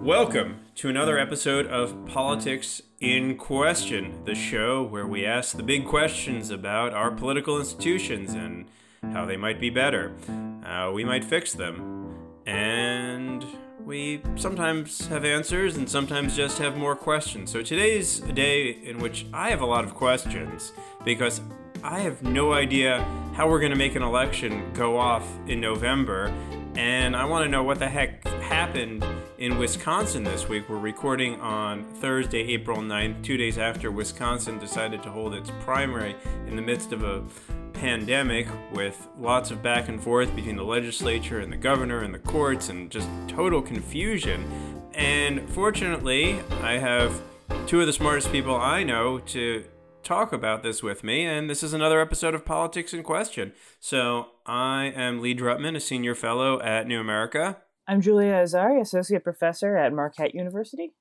Welcome 0.00 0.60
to 0.76 0.88
another 0.88 1.18
episode 1.18 1.66
of 1.66 2.06
Politics 2.06 2.80
in 3.00 3.36
Question, 3.36 4.24
the 4.24 4.34
show 4.34 4.82
where 4.82 5.06
we 5.06 5.26
ask 5.26 5.54
the 5.54 5.62
big 5.62 5.84
questions 5.84 6.48
about 6.48 6.94
our 6.94 7.10
political 7.10 7.58
institutions 7.58 8.32
and 8.32 8.64
how 9.12 9.26
they 9.26 9.36
might 9.36 9.60
be 9.60 9.68
better, 9.68 10.14
how 10.62 10.92
we 10.92 11.04
might 11.04 11.22
fix 11.22 11.52
them, 11.52 12.16
and 12.46 13.44
we 13.84 14.22
sometimes 14.36 15.06
have 15.08 15.26
answers 15.26 15.76
and 15.76 15.86
sometimes 15.86 16.34
just 16.34 16.56
have 16.56 16.78
more 16.78 16.96
questions. 16.96 17.50
So 17.50 17.60
today's 17.60 18.20
a 18.20 18.32
day 18.32 18.70
in 18.70 19.00
which 19.00 19.26
I 19.34 19.50
have 19.50 19.60
a 19.60 19.66
lot 19.66 19.84
of 19.84 19.94
questions 19.94 20.72
because 21.04 21.42
I 21.84 22.00
have 22.00 22.22
no 22.22 22.54
idea 22.54 23.06
how 23.34 23.50
we're 23.50 23.60
going 23.60 23.72
to 23.72 23.78
make 23.78 23.96
an 23.96 24.02
election 24.02 24.72
go 24.72 24.96
off 24.96 25.28
in 25.46 25.60
November 25.60 26.32
and 26.74 27.14
I 27.14 27.26
want 27.26 27.44
to 27.44 27.50
know 27.50 27.62
what 27.62 27.78
the 27.78 27.88
heck 27.88 28.26
happened 28.42 29.04
in 29.40 29.56
Wisconsin 29.56 30.22
this 30.22 30.50
week. 30.50 30.68
We're 30.68 30.78
recording 30.78 31.40
on 31.40 31.82
Thursday, 31.94 32.40
April 32.52 32.76
9th, 32.76 33.22
two 33.22 33.38
days 33.38 33.56
after 33.56 33.90
Wisconsin 33.90 34.58
decided 34.58 35.02
to 35.02 35.10
hold 35.10 35.32
its 35.32 35.50
primary 35.60 36.14
in 36.46 36.56
the 36.56 36.62
midst 36.62 36.92
of 36.92 37.02
a 37.02 37.24
pandemic 37.72 38.46
with 38.74 39.08
lots 39.18 39.50
of 39.50 39.62
back 39.62 39.88
and 39.88 40.02
forth 40.02 40.36
between 40.36 40.56
the 40.56 40.62
legislature 40.62 41.40
and 41.40 41.50
the 41.50 41.56
governor 41.56 42.02
and 42.02 42.12
the 42.12 42.18
courts 42.18 42.68
and 42.68 42.90
just 42.90 43.08
total 43.28 43.62
confusion. 43.62 44.44
And 44.92 45.48
fortunately, 45.48 46.40
I 46.62 46.72
have 46.72 47.22
two 47.66 47.80
of 47.80 47.86
the 47.86 47.94
smartest 47.94 48.30
people 48.30 48.54
I 48.54 48.82
know 48.82 49.20
to 49.20 49.64
talk 50.02 50.34
about 50.34 50.62
this 50.62 50.82
with 50.82 51.02
me, 51.02 51.24
and 51.24 51.48
this 51.48 51.62
is 51.62 51.72
another 51.72 52.02
episode 52.02 52.34
of 52.34 52.44
Politics 52.44 52.92
in 52.92 53.02
Question. 53.02 53.54
So 53.78 54.32
I 54.44 54.92
am 54.94 55.22
Lee 55.22 55.34
Drutman, 55.34 55.76
a 55.76 55.80
senior 55.80 56.14
fellow 56.14 56.60
at 56.60 56.86
New 56.86 57.00
America. 57.00 57.56
I'm 57.86 58.00
Julia 58.00 58.34
Azari, 58.34 58.80
associate 58.80 59.24
professor 59.24 59.76
at 59.76 59.92
Marquette 59.92 60.34
University. 60.34 60.92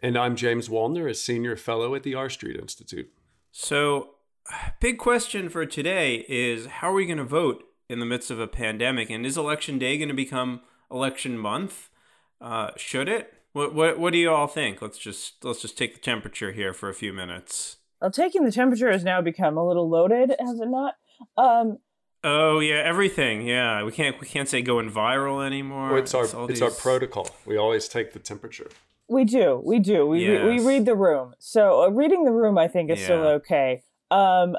And 0.00 0.16
I'm 0.16 0.36
James 0.36 0.68
Wallner, 0.68 1.10
a 1.10 1.14
senior 1.14 1.56
fellow 1.56 1.94
at 1.94 2.04
the 2.04 2.14
R 2.14 2.30
Street 2.30 2.56
Institute. 2.56 3.10
So, 3.50 4.14
big 4.80 4.98
question 4.98 5.48
for 5.48 5.66
today 5.66 6.24
is 6.28 6.66
how 6.66 6.90
are 6.90 6.94
we 6.94 7.06
going 7.06 7.18
to 7.18 7.24
vote 7.24 7.64
in 7.88 7.98
the 7.98 8.06
midst 8.06 8.30
of 8.30 8.38
a 8.38 8.46
pandemic? 8.46 9.10
And 9.10 9.26
is 9.26 9.36
election 9.36 9.78
day 9.78 9.98
going 9.98 10.08
to 10.08 10.14
become 10.14 10.60
election 10.90 11.36
month? 11.36 11.90
Uh, 12.40 12.70
should 12.76 13.08
it? 13.08 13.34
What, 13.52 13.74
what 13.74 13.98
what 13.98 14.12
do 14.12 14.18
you 14.18 14.30
all 14.30 14.46
think? 14.46 14.80
Let's 14.80 14.98
just 14.98 15.44
let's 15.44 15.60
just 15.60 15.76
take 15.76 15.94
the 15.94 16.00
temperature 16.00 16.52
here 16.52 16.72
for 16.72 16.88
a 16.88 16.94
few 16.94 17.12
minutes. 17.12 17.78
Well, 18.00 18.12
taking 18.12 18.44
the 18.44 18.52
temperature 18.52 18.92
has 18.92 19.02
now 19.02 19.20
become 19.20 19.56
a 19.56 19.66
little 19.66 19.88
loaded, 19.88 20.32
has 20.38 20.60
it 20.60 20.68
not? 20.68 20.94
Um, 21.36 21.78
oh 22.24 22.60
yeah, 22.60 22.82
everything. 22.84 23.46
Yeah, 23.46 23.82
we 23.82 23.92
can't 23.92 24.20
we 24.20 24.26
can't 24.26 24.48
say 24.48 24.62
going 24.62 24.90
viral 24.90 25.44
anymore. 25.44 25.90
Well, 25.90 25.98
it's 25.98 26.14
our 26.14 26.24
it's, 26.24 26.34
it's 26.34 26.62
our 26.62 26.70
protocol. 26.70 27.28
We 27.46 27.56
always 27.56 27.88
take 27.88 28.12
the 28.12 28.18
temperature. 28.18 28.68
We 29.08 29.24
do, 29.24 29.62
we 29.64 29.78
do. 29.78 30.06
We 30.06 30.26
yes. 30.26 30.42
re- 30.42 30.58
we 30.58 30.66
read 30.66 30.84
the 30.84 30.94
room. 30.94 31.34
So 31.38 31.84
uh, 31.84 31.88
reading 31.88 32.24
the 32.24 32.32
room, 32.32 32.58
I 32.58 32.68
think, 32.68 32.90
is 32.90 32.98
yeah. 33.00 33.04
still 33.04 33.26
okay. 33.26 33.82
Um, 34.10 34.56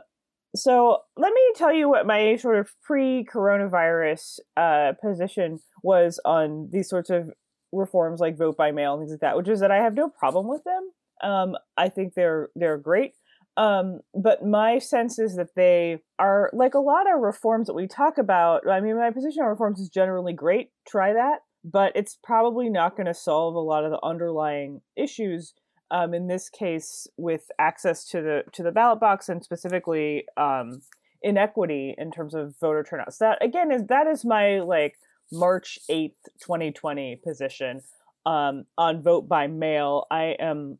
so 0.55 0.99
let 1.15 1.31
me 1.33 1.41
tell 1.55 1.71
you 1.71 1.87
what 1.87 2.07
my 2.07 2.35
sort 2.37 2.57
of 2.57 2.71
pre-coronavirus 2.81 4.39
uh, 4.57 4.93
position 5.01 5.59
was 5.83 6.19
on 6.25 6.69
these 6.71 6.89
sorts 6.89 7.11
of 7.11 7.29
reforms, 7.71 8.19
like 8.19 8.37
vote 8.37 8.57
by 8.57 8.71
mail 8.71 8.93
and 8.93 9.01
things 9.01 9.11
like 9.11 9.19
that, 9.19 9.37
which 9.37 9.47
is 9.47 9.59
that 9.59 9.71
I 9.71 9.77
have 9.77 9.93
no 9.93 10.09
problem 10.09 10.47
with 10.47 10.63
them. 10.63 10.89
Um, 11.21 11.55
I 11.77 11.89
think 11.89 12.13
they're 12.15 12.49
they're 12.55 12.77
great. 12.77 13.13
Um, 13.59 13.99
but 14.13 14.45
my 14.45 14.79
sense 14.79 15.19
is 15.19 15.35
that 15.35 15.53
they 15.53 15.97
are 16.17 16.49
like 16.53 16.75
a 16.75 16.79
lot 16.79 17.13
of 17.13 17.19
reforms 17.19 17.67
that 17.67 17.73
we 17.73 17.87
talk 17.87 18.17
about. 18.17 18.65
I 18.65 18.79
mean, 18.79 18.95
my 18.95 19.11
position 19.11 19.43
on 19.43 19.49
reforms 19.49 19.81
is 19.81 19.89
generally 19.89 20.31
great. 20.31 20.71
Try 20.87 21.11
that, 21.11 21.39
but 21.65 21.91
it's 21.93 22.17
probably 22.23 22.69
not 22.69 22.95
going 22.95 23.07
to 23.07 23.13
solve 23.13 23.55
a 23.55 23.59
lot 23.59 23.83
of 23.83 23.91
the 23.91 23.99
underlying 24.01 24.79
issues. 24.95 25.53
Um, 25.91 26.13
in 26.13 26.27
this 26.27 26.49
case, 26.49 27.07
with 27.17 27.51
access 27.59 28.05
to 28.11 28.21
the 28.21 28.43
to 28.53 28.63
the 28.63 28.71
ballot 28.71 29.01
box 29.01 29.27
and 29.27 29.43
specifically 29.43 30.23
um, 30.37 30.81
inequity 31.21 31.95
in 31.97 32.11
terms 32.11 32.33
of 32.33 32.55
voter 32.61 32.85
turnout. 32.89 33.13
So 33.13 33.25
that 33.25 33.43
again 33.43 33.73
is 33.73 33.87
that 33.87 34.07
is 34.07 34.23
my 34.23 34.59
like 34.59 34.95
March 35.33 35.79
eighth, 35.89 36.29
twenty 36.41 36.71
twenty 36.71 37.19
position 37.21 37.81
um, 38.25 38.65
on 38.77 39.03
vote 39.03 39.27
by 39.27 39.47
mail. 39.47 40.05
I 40.09 40.35
am 40.39 40.77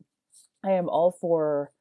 I 0.64 0.72
am 0.72 0.88
all 0.88 1.10
for 1.20 1.72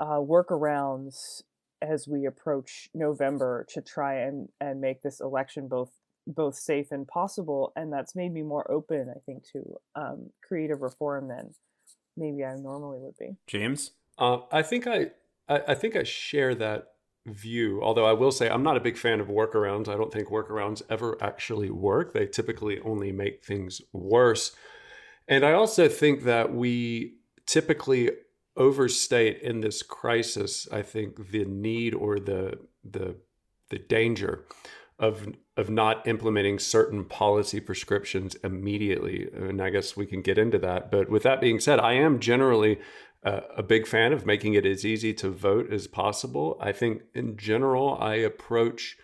uh, 0.00 0.18
workarounds 0.18 1.42
as 1.82 2.08
we 2.08 2.26
approach 2.26 2.88
November 2.94 3.66
to 3.70 3.80
try 3.80 4.20
and, 4.20 4.48
and 4.60 4.80
make 4.80 5.02
this 5.02 5.20
election 5.20 5.68
both 5.68 5.90
both 6.26 6.56
safe 6.56 6.90
and 6.90 7.06
possible. 7.06 7.72
And 7.76 7.92
that's 7.92 8.16
made 8.16 8.32
me 8.32 8.42
more 8.42 8.68
open, 8.70 9.06
I 9.14 9.20
think, 9.24 9.44
to 9.52 9.76
um, 9.94 10.30
creative 10.42 10.82
reform 10.82 11.28
than 11.28 11.54
maybe 12.16 12.44
I 12.44 12.56
normally 12.56 12.98
would 12.98 13.16
be. 13.16 13.36
James, 13.46 13.92
uh, 14.18 14.38
I 14.50 14.62
think 14.62 14.86
I, 14.86 15.10
I 15.48 15.62
I 15.68 15.74
think 15.74 15.94
I 15.94 16.02
share 16.02 16.54
that 16.56 16.88
view. 17.26 17.80
Although 17.82 18.06
I 18.06 18.12
will 18.12 18.32
say 18.32 18.48
I'm 18.48 18.62
not 18.62 18.76
a 18.76 18.80
big 18.80 18.96
fan 18.96 19.20
of 19.20 19.28
workarounds. 19.28 19.88
I 19.88 19.96
don't 19.96 20.12
think 20.12 20.28
workarounds 20.28 20.82
ever 20.90 21.16
actually 21.20 21.70
work. 21.70 22.12
They 22.12 22.26
typically 22.26 22.80
only 22.80 23.12
make 23.12 23.44
things 23.44 23.80
worse. 23.92 24.54
And 25.28 25.44
I 25.44 25.52
also 25.52 25.88
think 25.88 26.22
that 26.24 26.54
we 26.54 27.16
typically 27.46 28.10
overstate 28.56 29.40
in 29.42 29.60
this 29.60 29.82
crisis, 29.82 30.68
I 30.72 30.82
think, 30.82 31.30
the 31.30 31.44
need 31.44 31.94
or 31.94 32.18
the 32.18 32.58
the 32.84 33.16
the 33.68 33.78
danger 33.78 34.44
of 34.98 35.28
of 35.56 35.70
not 35.70 36.06
implementing 36.06 36.58
certain 36.58 37.04
policy 37.04 37.60
prescriptions 37.60 38.34
immediately. 38.36 39.28
And 39.32 39.62
I 39.62 39.70
guess 39.70 39.96
we 39.96 40.06
can 40.06 40.22
get 40.22 40.38
into 40.38 40.58
that. 40.58 40.90
But 40.90 41.08
with 41.08 41.22
that 41.22 41.40
being 41.40 41.60
said, 41.60 41.80
I 41.80 41.94
am 41.94 42.20
generally 42.20 42.78
uh, 43.24 43.40
a 43.56 43.62
big 43.62 43.86
fan 43.86 44.12
of 44.12 44.26
making 44.26 44.54
it 44.54 44.66
as 44.66 44.84
easy 44.84 45.12
to 45.14 45.30
vote 45.30 45.72
as 45.72 45.86
possible. 45.86 46.58
I 46.60 46.72
think 46.72 47.02
in 47.14 47.36
general, 47.36 47.96
I 48.00 48.16
approach 48.16 48.96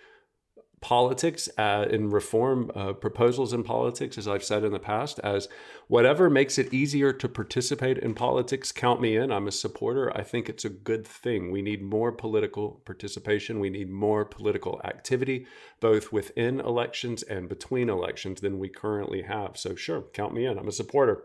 politics 0.83 1.49
uh, 1.57 1.87
and 1.91 2.13
reform 2.13 2.71
uh, 2.75 2.93
proposals 2.93 3.53
in 3.53 3.63
politics, 3.63 4.19
as 4.19 4.29
I've 4.29 4.45
said 4.45 4.65
in 4.65 4.73
the 4.73 4.81
past, 4.81 5.21
as 5.21 5.49
whatever 5.87 6.29
makes 6.29 6.59
it 6.59 6.75
easier 6.75 7.13
to 7.13 7.29
participate 7.29 7.99
in 7.99 8.15
politics, 8.15 8.73
count 8.73 9.01
me 9.01 9.17
in. 9.17 9.31
I'm 9.31 9.47
a 9.47 9.53
supporter. 9.53 10.15
I 10.15 10.25
think 10.25 10.49
it's 10.49 10.65
a 10.65 10.71
good 10.71 11.07
thing. 11.07 11.53
We 11.53 11.63
need 11.63 11.83
more 11.83 12.11
political 12.11 12.83
participation. 12.85 13.61
We 13.61 13.71
need 13.71 13.91
more 13.91 14.25
political 14.25 14.81
activity, 14.85 15.47
both 15.81 16.13
within 16.13 16.61
elections 16.61 17.23
and 17.23 17.49
between 17.49 17.89
elections, 17.89 18.41
than 18.41 18.59
we 18.59 18.69
currently 18.69 19.23
have. 19.23 19.57
So, 19.57 19.77
sure, 19.77 20.03
count 20.13 20.35
me 20.35 20.47
in. 20.47 20.59
I'm 20.59 20.69
a 20.69 20.73
supporter. 20.73 21.25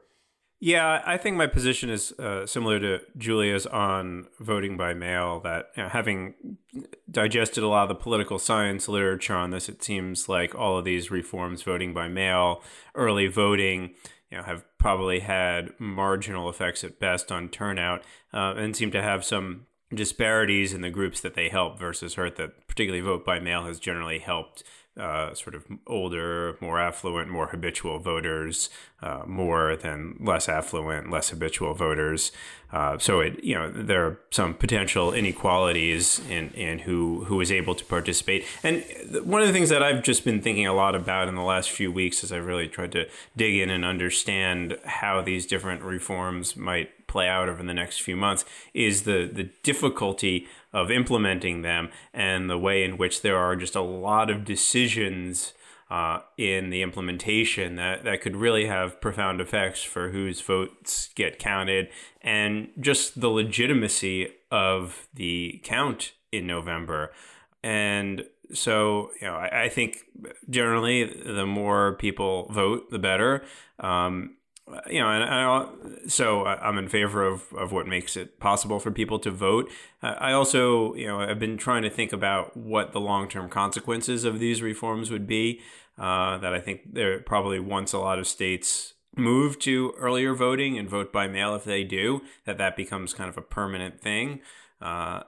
Yeah, 0.59 1.03
I 1.05 1.17
think 1.17 1.37
my 1.37 1.45
position 1.45 1.91
is 1.91 2.11
uh, 2.13 2.47
similar 2.47 2.79
to 2.79 3.01
Julia's 3.15 3.67
on 3.67 4.25
voting 4.39 4.75
by 4.75 4.95
mail. 4.95 5.39
That 5.41 5.69
you 5.77 5.83
know, 5.83 5.89
having 5.89 6.57
digested 7.09 7.63
a 7.63 7.67
lot 7.67 7.83
of 7.83 7.89
the 7.89 7.95
political 8.03 8.39
science 8.39 8.87
literature 8.87 9.35
on 9.35 9.51
this, 9.51 9.69
it 9.69 9.83
seems 9.83 10.27
like 10.27 10.55
all 10.55 10.79
of 10.79 10.85
these 10.85 11.11
reforms, 11.11 11.61
voting 11.61 11.93
by 11.93 12.07
mail, 12.07 12.63
early 12.95 13.27
voting, 13.27 13.91
you 14.31 14.37
know, 14.37 14.43
have 14.43 14.63
probably 14.79 15.19
had 15.19 15.79
marginal 15.79 16.49
effects 16.49 16.83
at 16.83 16.99
best 16.99 17.31
on 17.31 17.49
turnout, 17.49 18.01
uh, 18.33 18.55
and 18.57 18.75
seem 18.75 18.89
to 18.91 19.01
have 19.03 19.23
some 19.23 19.67
disparities 19.93 20.73
in 20.73 20.81
the 20.81 20.89
groups 20.89 21.21
that 21.21 21.35
they 21.35 21.49
help 21.49 21.77
versus 21.77 22.15
hurt. 22.15 22.35
That 22.37 22.67
particularly 22.67 23.05
vote 23.05 23.23
by 23.23 23.39
mail 23.39 23.65
has 23.65 23.79
generally 23.79 24.17
helped 24.17 24.63
uh, 24.97 25.33
sort 25.33 25.55
of 25.55 25.65
older, 25.85 26.57
more 26.59 26.79
affluent, 26.79 27.29
more 27.29 27.47
habitual 27.47 27.99
voters 27.99 28.69
uh, 29.01 29.21
more 29.27 29.75
than 29.75 30.15
less 30.19 30.49
affluent, 30.49 31.11
less 31.11 31.29
habitual 31.29 31.73
voters. 31.75 32.31
Uh, 32.71 32.97
so 32.97 33.19
it 33.19 33.41
you 33.43 33.53
know 33.53 33.69
there 33.71 34.05
are 34.05 34.19
some 34.31 34.53
potential 34.53 35.13
inequalities 35.13 36.19
in 36.29 36.49
in 36.49 36.79
who 36.79 37.23
who 37.25 37.39
is 37.39 37.51
able 37.51 37.75
to 37.75 37.85
participate. 37.85 38.43
And 38.63 38.83
one 39.23 39.41
of 39.41 39.47
the 39.47 39.53
things 39.53 39.69
that 39.69 39.83
I've 39.83 40.03
just 40.03 40.25
been 40.25 40.41
thinking 40.41 40.65
a 40.65 40.73
lot 40.73 40.95
about 40.95 41.27
in 41.27 41.35
the 41.35 41.43
last 41.43 41.69
few 41.69 41.91
weeks 41.91 42.23
as 42.23 42.31
I've 42.31 42.45
really 42.45 42.67
tried 42.67 42.91
to 42.93 43.07
dig 43.37 43.55
in 43.55 43.69
and 43.69 43.85
understand 43.85 44.77
how 44.83 45.21
these 45.21 45.45
different 45.45 45.83
reforms 45.83 46.57
might 46.57 47.07
play 47.07 47.29
out 47.29 47.47
over 47.47 47.63
the 47.63 47.73
next 47.73 48.01
few 48.01 48.17
months 48.17 48.43
is 48.73 49.03
the 49.03 49.29
the 49.31 49.43
difficulty 49.63 50.47
of 50.77 50.91
implementing 50.91 51.63
them 51.63 51.89
and 52.13 52.47
the 52.47 52.57
way 52.57 52.83
in 52.83 52.97
which 52.97 53.23
there 53.23 53.35
are 53.35 53.55
just 53.55 53.75
a 53.75 53.81
lot 53.81 54.29
of 54.29 54.45
decisions 54.45 55.53
uh, 55.89 56.19
in 56.37 56.69
the 56.69 56.83
implementation 56.83 57.77
that, 57.77 58.03
that 58.03 58.21
could 58.21 58.35
really 58.35 58.67
have 58.67 59.01
profound 59.01 59.41
effects 59.41 59.83
for 59.83 60.11
whose 60.11 60.39
votes 60.39 61.09
get 61.15 61.39
counted 61.39 61.87
and 62.21 62.69
just 62.79 63.19
the 63.19 63.29
legitimacy 63.29 64.29
of 64.51 65.07
the 65.15 65.59
count 65.63 66.11
in 66.31 66.45
November. 66.45 67.11
And 67.63 68.25
so, 68.53 69.09
you 69.19 69.25
know, 69.25 69.33
I, 69.33 69.63
I 69.63 69.69
think 69.69 69.97
generally 70.47 71.05
the 71.05 71.47
more 71.47 71.93
people 71.93 72.51
vote, 72.51 72.91
the 72.91 72.99
better. 72.99 73.43
Um, 73.79 74.36
you 74.89 74.99
know, 74.99 75.09
and 75.09 75.23
I, 75.23 75.67
so 76.07 76.45
I'm 76.45 76.77
in 76.77 76.89
favor 76.89 77.25
of, 77.25 77.53
of 77.53 77.71
what 77.71 77.87
makes 77.87 78.17
it 78.17 78.39
possible 78.39 78.79
for 78.79 78.91
people 78.91 79.19
to 79.19 79.31
vote. 79.31 79.71
I 80.01 80.33
also, 80.33 80.93
you 80.95 81.07
know, 81.07 81.21
I've 81.21 81.39
been 81.39 81.57
trying 81.57 81.83
to 81.83 81.89
think 81.89 82.11
about 82.11 82.57
what 82.57 82.91
the 82.91 82.99
long 82.99 83.29
term 83.29 83.49
consequences 83.49 84.23
of 84.23 84.39
these 84.39 84.61
reforms 84.61 85.09
would 85.09 85.27
be. 85.27 85.61
Uh, 85.97 86.37
that 86.37 86.53
I 86.53 86.59
think 86.59 86.93
there 86.93 87.19
probably 87.21 87.59
once 87.59 87.91
a 87.91 87.97
lot 87.97 88.19
of 88.19 88.27
states 88.27 88.93
move 89.15 89.57
to 89.59 89.95
earlier 89.97 90.35
voting 90.35 90.77
and 90.77 90.87
vote 90.87 91.11
by 91.11 91.27
mail 91.27 91.55
if 91.55 91.63
they 91.63 91.83
do, 91.83 92.21
that 92.45 92.59
that 92.59 92.75
becomes 92.75 93.15
kind 93.15 93.29
of 93.29 93.37
a 93.37 93.41
permanent 93.41 93.99
thing. 93.99 94.41
Uh, 94.79 95.23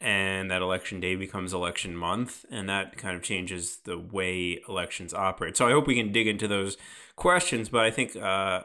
and 0.00 0.50
that 0.50 0.60
election 0.60 1.00
day 1.00 1.14
becomes 1.14 1.52
election 1.52 1.96
month, 1.96 2.44
and 2.50 2.68
that 2.68 2.96
kind 2.96 3.16
of 3.16 3.22
changes 3.22 3.78
the 3.84 3.98
way 3.98 4.60
elections 4.68 5.14
operate. 5.14 5.56
So 5.56 5.66
I 5.66 5.72
hope 5.72 5.86
we 5.86 5.94
can 5.94 6.12
dig 6.12 6.26
into 6.26 6.46
those 6.46 6.76
questions, 7.16 7.68
but 7.68 7.84
I 7.84 7.90
think 7.90 8.14
uh, 8.16 8.64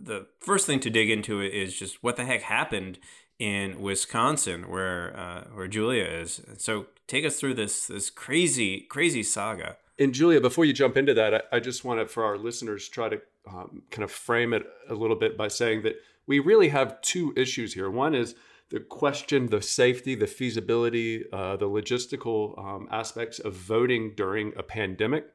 the 0.00 0.26
first 0.40 0.66
thing 0.66 0.80
to 0.80 0.90
dig 0.90 1.10
into 1.10 1.40
is 1.40 1.78
just 1.78 2.02
what 2.02 2.16
the 2.16 2.24
heck 2.24 2.42
happened 2.42 2.98
in 3.38 3.80
Wisconsin, 3.80 4.68
where 4.68 5.16
uh, 5.16 5.44
where 5.54 5.68
Julia 5.68 6.04
is. 6.04 6.40
So 6.58 6.86
take 7.06 7.24
us 7.24 7.38
through 7.38 7.54
this 7.54 7.86
this 7.86 8.10
crazy 8.10 8.80
crazy 8.80 9.22
saga. 9.22 9.76
And 9.98 10.14
Julia, 10.14 10.40
before 10.40 10.64
you 10.64 10.72
jump 10.72 10.96
into 10.96 11.14
that, 11.14 11.34
I, 11.34 11.56
I 11.56 11.60
just 11.60 11.84
want 11.84 11.98
to, 12.00 12.06
for 12.06 12.24
our 12.24 12.38
listeners, 12.38 12.88
try 12.88 13.08
to 13.08 13.20
um, 13.48 13.82
kind 13.90 14.04
of 14.04 14.12
frame 14.12 14.52
it 14.52 14.64
a 14.88 14.94
little 14.94 15.16
bit 15.16 15.36
by 15.36 15.48
saying 15.48 15.82
that 15.82 15.96
we 16.26 16.38
really 16.38 16.68
have 16.68 17.00
two 17.00 17.32
issues 17.36 17.74
here. 17.74 17.90
One 17.90 18.14
is 18.14 18.36
the 18.70 18.80
question, 18.80 19.46
the 19.46 19.62
safety, 19.62 20.14
the 20.14 20.26
feasibility, 20.26 21.24
uh, 21.32 21.56
the 21.56 21.68
logistical 21.68 22.56
um, 22.58 22.86
aspects 22.90 23.38
of 23.38 23.54
voting 23.54 24.12
during 24.14 24.52
a 24.56 24.62
pandemic. 24.62 25.26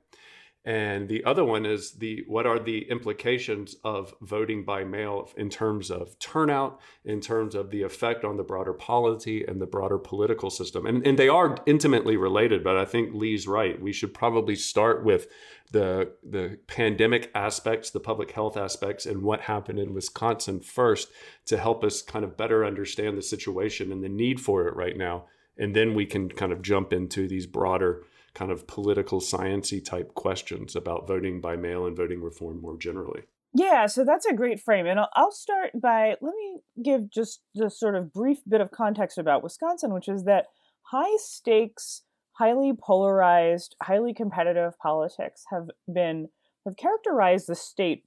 And 0.66 1.10
the 1.10 1.26
other 1.26 1.44
one 1.44 1.66
is 1.66 1.92
the 1.92 2.24
what 2.26 2.46
are 2.46 2.58
the 2.58 2.90
implications 2.90 3.76
of 3.84 4.14
voting 4.22 4.64
by 4.64 4.86
mail 4.86 5.30
in 5.36 5.50
terms 5.50 5.92
of 5.92 6.18
turnout, 6.20 6.80
in 7.04 7.20
terms 7.20 7.54
of 7.54 7.70
the 7.70 7.82
effect 7.82 8.24
on 8.24 8.38
the 8.38 8.44
broader 8.44 8.72
polity 8.72 9.44
and 9.44 9.60
the 9.60 9.66
broader 9.66 9.98
political 9.98 10.50
system. 10.50 10.86
And, 10.86 11.06
and 11.06 11.20
they 11.20 11.28
are 11.28 11.58
intimately 11.66 12.16
related, 12.16 12.64
but 12.64 12.78
I 12.78 12.86
think 12.86 13.14
Lee's 13.14 13.46
right. 13.46 13.82
We 13.82 13.92
should 13.92 14.14
probably 14.14 14.56
start 14.56 15.04
with 15.04 15.28
the 15.72 16.14
the 16.24 16.60
pandemic 16.68 17.30
aspects, 17.36 17.90
the 17.90 18.00
public 18.00 18.32
health 18.32 18.56
aspects, 18.56 19.06
and 19.06 19.22
what 19.22 19.42
happened 19.42 19.80
in 19.80 19.94
Wisconsin 19.94 20.62
first 20.62 21.10
to 21.48 21.58
help 21.58 21.84
us 21.84 22.02
kind 22.02 22.24
of 22.24 22.38
better 22.38 22.64
understand 22.64 23.18
the 23.18 23.22
situation 23.22 23.92
and 23.92 24.02
the 24.02 24.08
need 24.08 24.40
for 24.40 24.66
it 24.70 24.76
right 24.78 24.96
now. 24.96 25.26
And 25.58 25.76
then 25.76 25.94
we 25.94 26.06
can 26.06 26.30
kind 26.30 26.54
of 26.54 26.62
jump 26.62 26.94
into 26.94 27.28
these 27.28 27.46
broader 27.46 28.06
kind 28.34 28.52
of 28.52 28.68
political 28.68 29.20
sciency 29.20 29.84
type 29.84 30.14
questions 30.16 30.76
about 30.76 31.08
voting 31.08 31.40
by 31.40 31.56
mail 31.56 31.86
and 31.86 31.96
voting 31.96 32.22
reform 32.22 32.62
more 32.62 32.78
generally. 32.78 33.24
Yeah, 33.54 33.86
so 33.86 34.04
that's 34.04 34.26
a 34.26 34.34
great 34.34 34.60
frame. 34.60 34.88
And 34.88 35.00
I'll, 35.14 35.32
start 35.32 35.72
by 35.80 36.16
let 36.22 36.34
me 36.34 36.62
give 36.84 37.12
just 37.12 37.42
the 37.54 37.70
sort 37.70 37.96
of 37.96 38.12
brief 38.12 38.40
bit 38.48 38.62
of 38.62 38.72
context 38.72 39.20
about 39.20 39.44
Wisconsin, 39.44 39.94
which 39.94 40.08
is 40.08 40.24
that 40.24 40.48
high 40.82 41.16
stakes, 41.18 42.02
highly 42.32 42.74
polarized, 42.74 43.76
highly 43.84 44.14
competitive 44.14 44.78
politics 44.80 45.44
have 45.52 45.70
been 45.92 46.30
have 46.66 46.78
characterized 46.78 47.48
the 47.48 47.56
state 47.56 48.06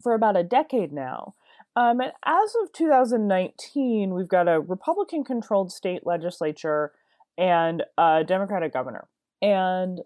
for 0.00 0.14
about 0.14 0.36
a 0.36 0.44
decade 0.44 0.92
now. 0.92 1.34
Um, 1.74 2.00
and 2.00 2.12
as 2.24 2.54
of 2.62 2.72
2019, 2.72 4.14
we've 4.14 4.28
got 4.28 4.48
a 4.48 4.60
Republican 4.60 5.24
controlled 5.24 5.72
state 5.72 6.06
legislature 6.06 6.92
and 7.36 7.82
a 7.96 8.24
Democratic 8.24 8.72
governor. 8.72 9.08
And 9.40 10.00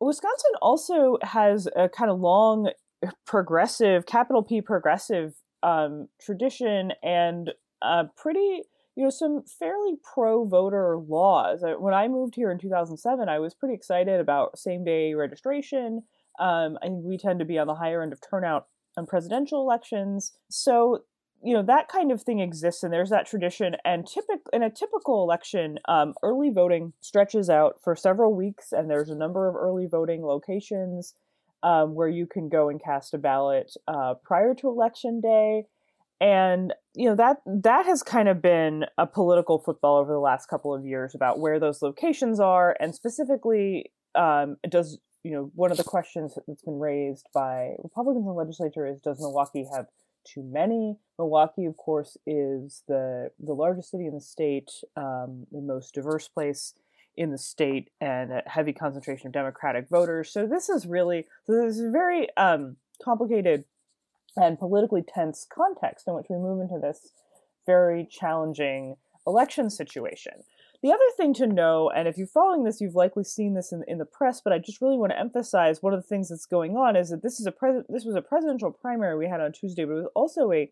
Wisconsin 0.00 0.52
also 0.62 1.18
has 1.22 1.68
a 1.74 1.88
kind 1.88 2.10
of 2.10 2.20
long 2.20 2.70
progressive, 3.26 4.06
capital 4.06 4.42
P 4.42 4.60
progressive 4.60 5.34
um, 5.62 6.08
tradition 6.20 6.92
and 7.02 7.52
a 7.82 8.04
pretty, 8.16 8.62
you 8.94 9.04
know, 9.04 9.10
some 9.10 9.42
fairly 9.58 9.94
pro 10.02 10.44
voter 10.44 10.96
laws. 10.98 11.64
When 11.78 11.94
I 11.94 12.08
moved 12.08 12.34
here 12.36 12.50
in 12.50 12.58
2007, 12.58 13.28
I 13.28 13.38
was 13.38 13.54
pretty 13.54 13.74
excited 13.74 14.20
about 14.20 14.58
same 14.58 14.84
day 14.84 15.14
registration. 15.14 16.02
Um, 16.38 16.78
I 16.82 16.86
think 16.86 17.04
we 17.04 17.16
tend 17.16 17.38
to 17.38 17.44
be 17.44 17.58
on 17.58 17.66
the 17.66 17.74
higher 17.74 18.02
end 18.02 18.12
of 18.12 18.20
turnout 18.20 18.66
on 18.96 19.06
presidential 19.06 19.60
elections. 19.60 20.32
So 20.50 21.00
you 21.46 21.54
know 21.54 21.62
that 21.62 21.88
kind 21.88 22.10
of 22.10 22.22
thing 22.22 22.40
exists 22.40 22.82
and 22.82 22.92
there's 22.92 23.10
that 23.10 23.26
tradition 23.26 23.76
and 23.84 24.06
typical 24.06 24.50
in 24.52 24.62
a 24.62 24.70
typical 24.70 25.22
election 25.22 25.78
um, 25.86 26.12
early 26.22 26.50
voting 26.50 26.92
stretches 27.00 27.48
out 27.48 27.76
for 27.82 27.94
several 27.94 28.34
weeks 28.34 28.72
and 28.72 28.90
there's 28.90 29.10
a 29.10 29.14
number 29.14 29.48
of 29.48 29.54
early 29.54 29.86
voting 29.86 30.24
locations 30.24 31.14
um, 31.62 31.94
where 31.94 32.08
you 32.08 32.26
can 32.26 32.48
go 32.48 32.68
and 32.68 32.82
cast 32.82 33.14
a 33.14 33.18
ballot 33.18 33.74
uh, 33.88 34.14
prior 34.24 34.54
to 34.54 34.68
election 34.68 35.20
day. 35.20 35.64
And 36.20 36.72
you 36.94 37.10
know 37.10 37.16
that 37.16 37.38
that 37.44 37.84
has 37.84 38.02
kind 38.02 38.28
of 38.28 38.40
been 38.40 38.86
a 38.96 39.06
political 39.06 39.58
football 39.58 39.98
over 39.98 40.12
the 40.12 40.18
last 40.18 40.46
couple 40.46 40.74
of 40.74 40.86
years 40.86 41.14
about 41.14 41.40
where 41.40 41.60
those 41.60 41.82
locations 41.82 42.40
are 42.40 42.74
and 42.80 42.94
specifically 42.94 43.92
um, 44.14 44.56
does 44.66 44.98
you 45.24 45.32
know 45.32 45.50
one 45.54 45.70
of 45.70 45.76
the 45.76 45.84
questions 45.84 46.38
that's 46.48 46.62
been 46.62 46.78
raised 46.78 47.26
by 47.34 47.74
republicans 47.84 48.22
in 48.22 48.28
the 48.28 48.32
legislature 48.32 48.86
is 48.86 48.98
does 49.02 49.20
milwaukee 49.20 49.66
have 49.74 49.88
too 50.26 50.42
many. 50.42 50.96
Milwaukee, 51.18 51.64
of 51.64 51.76
course, 51.76 52.16
is 52.26 52.82
the 52.88 53.30
the 53.38 53.54
largest 53.54 53.90
city 53.90 54.06
in 54.06 54.14
the 54.14 54.20
state, 54.20 54.70
um, 54.96 55.46
the 55.52 55.60
most 55.60 55.94
diverse 55.94 56.28
place 56.28 56.74
in 57.16 57.30
the 57.30 57.38
state, 57.38 57.90
and 58.00 58.32
a 58.32 58.42
heavy 58.46 58.72
concentration 58.72 59.28
of 59.28 59.32
Democratic 59.32 59.88
voters. 59.88 60.30
So 60.30 60.46
this 60.46 60.68
is 60.68 60.86
really 60.86 61.26
so 61.44 61.52
this 61.52 61.76
is 61.76 61.84
a 61.84 61.90
very 61.90 62.28
um, 62.36 62.76
complicated 63.02 63.64
and 64.36 64.58
politically 64.58 65.02
tense 65.02 65.46
context 65.48 66.06
in 66.06 66.14
which 66.14 66.26
we 66.28 66.36
move 66.36 66.60
into 66.60 66.78
this 66.78 67.12
very 67.66 68.06
challenging 68.10 68.96
election 69.26 69.70
situation. 69.70 70.44
The 70.82 70.92
other 70.92 71.04
thing 71.16 71.34
to 71.34 71.46
know, 71.46 71.90
and 71.90 72.06
if 72.06 72.18
you're 72.18 72.26
following 72.26 72.64
this, 72.64 72.80
you've 72.80 72.94
likely 72.94 73.24
seen 73.24 73.54
this 73.54 73.72
in, 73.72 73.82
in 73.88 73.98
the 73.98 74.04
press, 74.04 74.40
but 74.42 74.52
I 74.52 74.58
just 74.58 74.80
really 74.80 74.98
want 74.98 75.12
to 75.12 75.18
emphasize 75.18 75.82
one 75.82 75.94
of 75.94 76.00
the 76.00 76.06
things 76.06 76.28
that's 76.28 76.46
going 76.46 76.76
on 76.76 76.96
is 76.96 77.10
that 77.10 77.22
this 77.22 77.40
is 77.40 77.46
a 77.46 77.52
pres- 77.52 77.84
this 77.88 78.04
was 78.04 78.14
a 78.14 78.22
presidential 78.22 78.70
primary 78.70 79.16
we 79.16 79.28
had 79.28 79.40
on 79.40 79.52
Tuesday, 79.52 79.84
but 79.84 79.92
it 79.92 80.02
was 80.02 80.10
also 80.14 80.52
a 80.52 80.70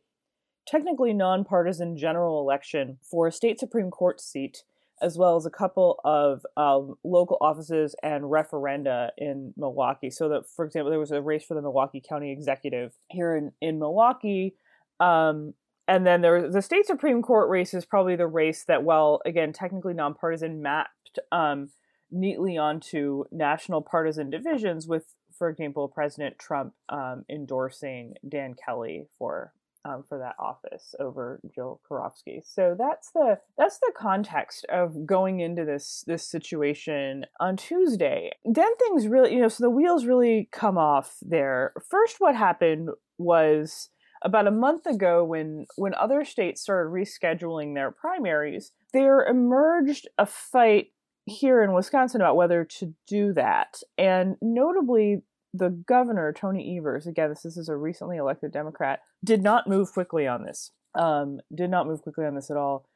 technically 0.67 1.12
nonpartisan 1.12 1.97
general 1.97 2.41
election 2.41 2.99
for 3.03 3.27
a 3.27 3.33
state 3.33 3.59
supreme 3.59 3.91
court 3.91 4.21
seat, 4.21 4.65
as 5.01 5.19
well 5.19 5.37
as 5.37 5.47
a 5.47 5.51
couple 5.51 6.01
of 6.05 6.45
um, 6.56 6.95
local 7.05 7.39
offices 7.41 7.95
and 8.03 8.25
referenda 8.25 9.11
in 9.19 9.53
Milwaukee. 9.56 10.11
So 10.11 10.29
that, 10.29 10.45
for 10.55 10.65
example, 10.65 10.91
there 10.91 11.01
was 11.01 11.11
a 11.12 11.23
race 11.23 11.45
for 11.45 11.55
the 11.55 11.62
Milwaukee 11.62 12.03
County 12.06 12.31
Executive 12.31 12.93
here 13.11 13.37
in 13.37 13.53
in 13.61 13.79
Milwaukee. 13.79 14.55
Um, 15.01 15.55
and 15.87 16.07
then 16.07 16.21
there 16.21 16.51
the 16.51 16.63
state 16.63 16.87
supreme 16.87 17.23
court 17.23 17.49
race 17.49 17.75
is 17.75 17.85
probably 17.85 18.17
the 18.17 18.27
race 18.27 18.65
that 18.65 18.85
well 18.85 19.21
again 19.25 19.53
technically 19.53 19.95
nonpartisan 19.95 20.63
mapped 20.63 21.19
um, 21.33 21.71
neatly 22.11 22.57
onto 22.57 23.25
national 23.31 23.83
partisan 23.83 24.31
divisions 24.31 24.87
with 24.87 25.15
for 25.37 25.49
example 25.49 25.89
president 25.89 26.39
trump 26.39 26.75
um, 26.89 27.25
endorsing 27.29 28.15
dan 28.29 28.55
kelly 28.55 29.07
for 29.19 29.53
um, 29.85 30.05
for 30.08 30.19
that 30.19 30.35
office 30.39 30.94
over 30.99 31.41
Jill 31.55 31.81
Karofsky. 31.89 32.41
So 32.44 32.75
that's 32.79 33.11
the 33.13 33.39
that's 33.58 33.79
the 33.79 33.93
context 33.97 34.65
of 34.73 35.06
going 35.06 35.41
into 35.41 35.65
this 35.65 36.05
this 36.06 36.27
situation 36.27 37.27
on 37.39 37.56
Tuesday. 37.56 38.31
Then 38.44 38.75
things 38.77 39.06
really, 39.06 39.35
you 39.35 39.41
know, 39.41 39.49
so 39.49 39.63
the 39.63 39.70
wheels 39.70 40.06
really 40.06 40.49
come 40.53 40.79
off 40.79 41.17
there. 41.20 41.73
First, 41.89 42.17
what 42.19 42.35
happened 42.35 42.91
was 43.19 43.91
about 44.25 44.47
a 44.47 44.51
month 44.51 44.87
ago 44.87 45.23
when 45.23 45.67
when 45.77 45.95
other 45.95 46.25
states 46.25 46.63
started 46.63 46.91
rescheduling 46.91 47.75
their 47.75 47.91
primaries 47.91 48.73
there 48.93 49.25
emerged 49.27 50.09
a 50.19 50.27
fight 50.27 50.89
here 51.27 51.63
in 51.63 51.73
Wisconsin 51.73 52.21
about 52.21 52.37
whether 52.37 52.65
to 52.65 52.95
do 53.07 53.33
that. 53.33 53.79
And 53.97 54.37
notably 54.43 55.23
the 55.53 55.71
governor 55.71 56.33
Tony 56.33 56.77
Evers 56.79 57.07
again 57.07 57.31
this, 57.31 57.43
this 57.43 57.57
is 57.57 57.69
a 57.69 57.77
recently 57.77 58.17
elected 58.17 58.53
democrat 58.53 59.01
did 59.23 59.43
not 59.43 59.69
move 59.69 59.93
quickly 59.93 60.27
on 60.27 60.45
this 60.45 60.71
um, 60.95 61.41
did 61.55 61.71
not 61.71 61.87
move 61.87 62.03
quickly 62.03 62.25
on 62.25 62.35
this 62.35 62.51
at 62.51 62.57
all. 62.57 62.87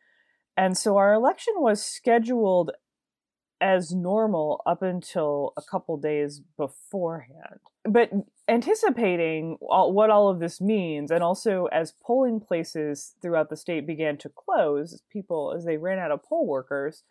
And 0.56 0.76
so 0.76 0.96
our 0.96 1.14
election 1.14 1.54
was 1.56 1.84
scheduled 1.84 2.72
as 3.60 3.92
normal 3.92 4.62
up 4.66 4.82
until 4.82 5.52
a 5.56 5.62
couple 5.62 5.96
days 5.96 6.40
beforehand. 6.56 7.60
But 7.84 8.10
anticipating 8.48 9.58
all, 9.62 9.92
what 9.92 10.10
all 10.10 10.28
of 10.28 10.40
this 10.40 10.60
means, 10.60 11.10
and 11.10 11.22
also 11.22 11.66
as 11.66 11.94
polling 12.02 12.40
places 12.40 13.14
throughout 13.20 13.50
the 13.50 13.56
state 13.56 13.86
began 13.86 14.16
to 14.18 14.28
close, 14.28 15.02
people 15.10 15.54
as 15.56 15.64
they 15.64 15.76
ran 15.76 15.98
out 15.98 16.10
of 16.10 16.22
poll 16.22 16.46
workers, 16.46 17.02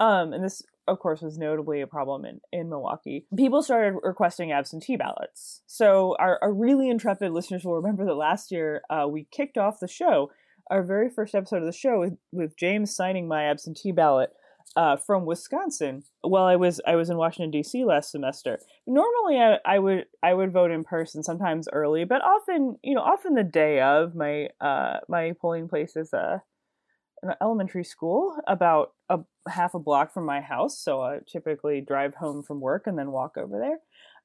um, 0.00 0.32
and 0.32 0.42
this 0.44 0.62
of 0.88 0.98
course 0.98 1.22
was 1.22 1.38
notably 1.38 1.80
a 1.80 1.86
problem 1.86 2.24
in, 2.24 2.40
in 2.52 2.68
Milwaukee, 2.68 3.26
people 3.36 3.62
started 3.62 3.98
requesting 4.02 4.50
absentee 4.50 4.96
ballots. 4.96 5.62
So 5.66 6.16
our, 6.18 6.38
our 6.42 6.52
really 6.52 6.90
intrepid 6.90 7.30
listeners 7.30 7.64
will 7.64 7.76
remember 7.76 8.04
that 8.04 8.14
last 8.14 8.50
year 8.50 8.82
uh, 8.90 9.06
we 9.08 9.28
kicked 9.30 9.56
off 9.56 9.80
the 9.80 9.88
show, 9.88 10.32
our 10.70 10.82
very 10.82 11.08
first 11.08 11.34
episode 11.34 11.58
of 11.58 11.66
the 11.66 11.72
show 11.72 12.00
with, 12.00 12.18
with 12.32 12.56
James 12.56 12.94
signing 12.94 13.28
my 13.28 13.44
absentee 13.44 13.92
ballot 13.92 14.30
uh, 14.76 14.96
from 14.96 15.26
Wisconsin. 15.26 16.02
Well, 16.22 16.44
I 16.44 16.56
was 16.56 16.80
I 16.86 16.96
was 16.96 17.10
in 17.10 17.16
Washington 17.16 17.50
D.C. 17.50 17.84
last 17.84 18.10
semester. 18.10 18.58
Normally, 18.86 19.38
I, 19.38 19.58
I 19.64 19.78
would 19.78 20.06
I 20.22 20.34
would 20.34 20.52
vote 20.52 20.70
in 20.70 20.84
person, 20.84 21.22
sometimes 21.22 21.68
early, 21.72 22.04
but 22.04 22.22
often 22.22 22.76
you 22.82 22.94
know 22.94 23.02
often 23.02 23.34
the 23.34 23.44
day 23.44 23.80
of. 23.80 24.14
My 24.14 24.48
uh, 24.60 24.98
my 25.08 25.32
polling 25.40 25.68
place 25.68 25.96
is 25.96 26.12
a 26.12 26.42
an 27.22 27.34
elementary 27.40 27.84
school 27.84 28.36
about 28.48 28.92
a 29.08 29.20
half 29.48 29.74
a 29.74 29.78
block 29.78 30.12
from 30.12 30.26
my 30.26 30.40
house, 30.40 30.78
so 30.78 31.00
I 31.00 31.18
typically 31.30 31.80
drive 31.80 32.14
home 32.14 32.42
from 32.42 32.60
work 32.60 32.86
and 32.86 32.98
then 32.98 33.12
walk 33.12 33.36
over 33.36 33.58
there. 33.58 33.78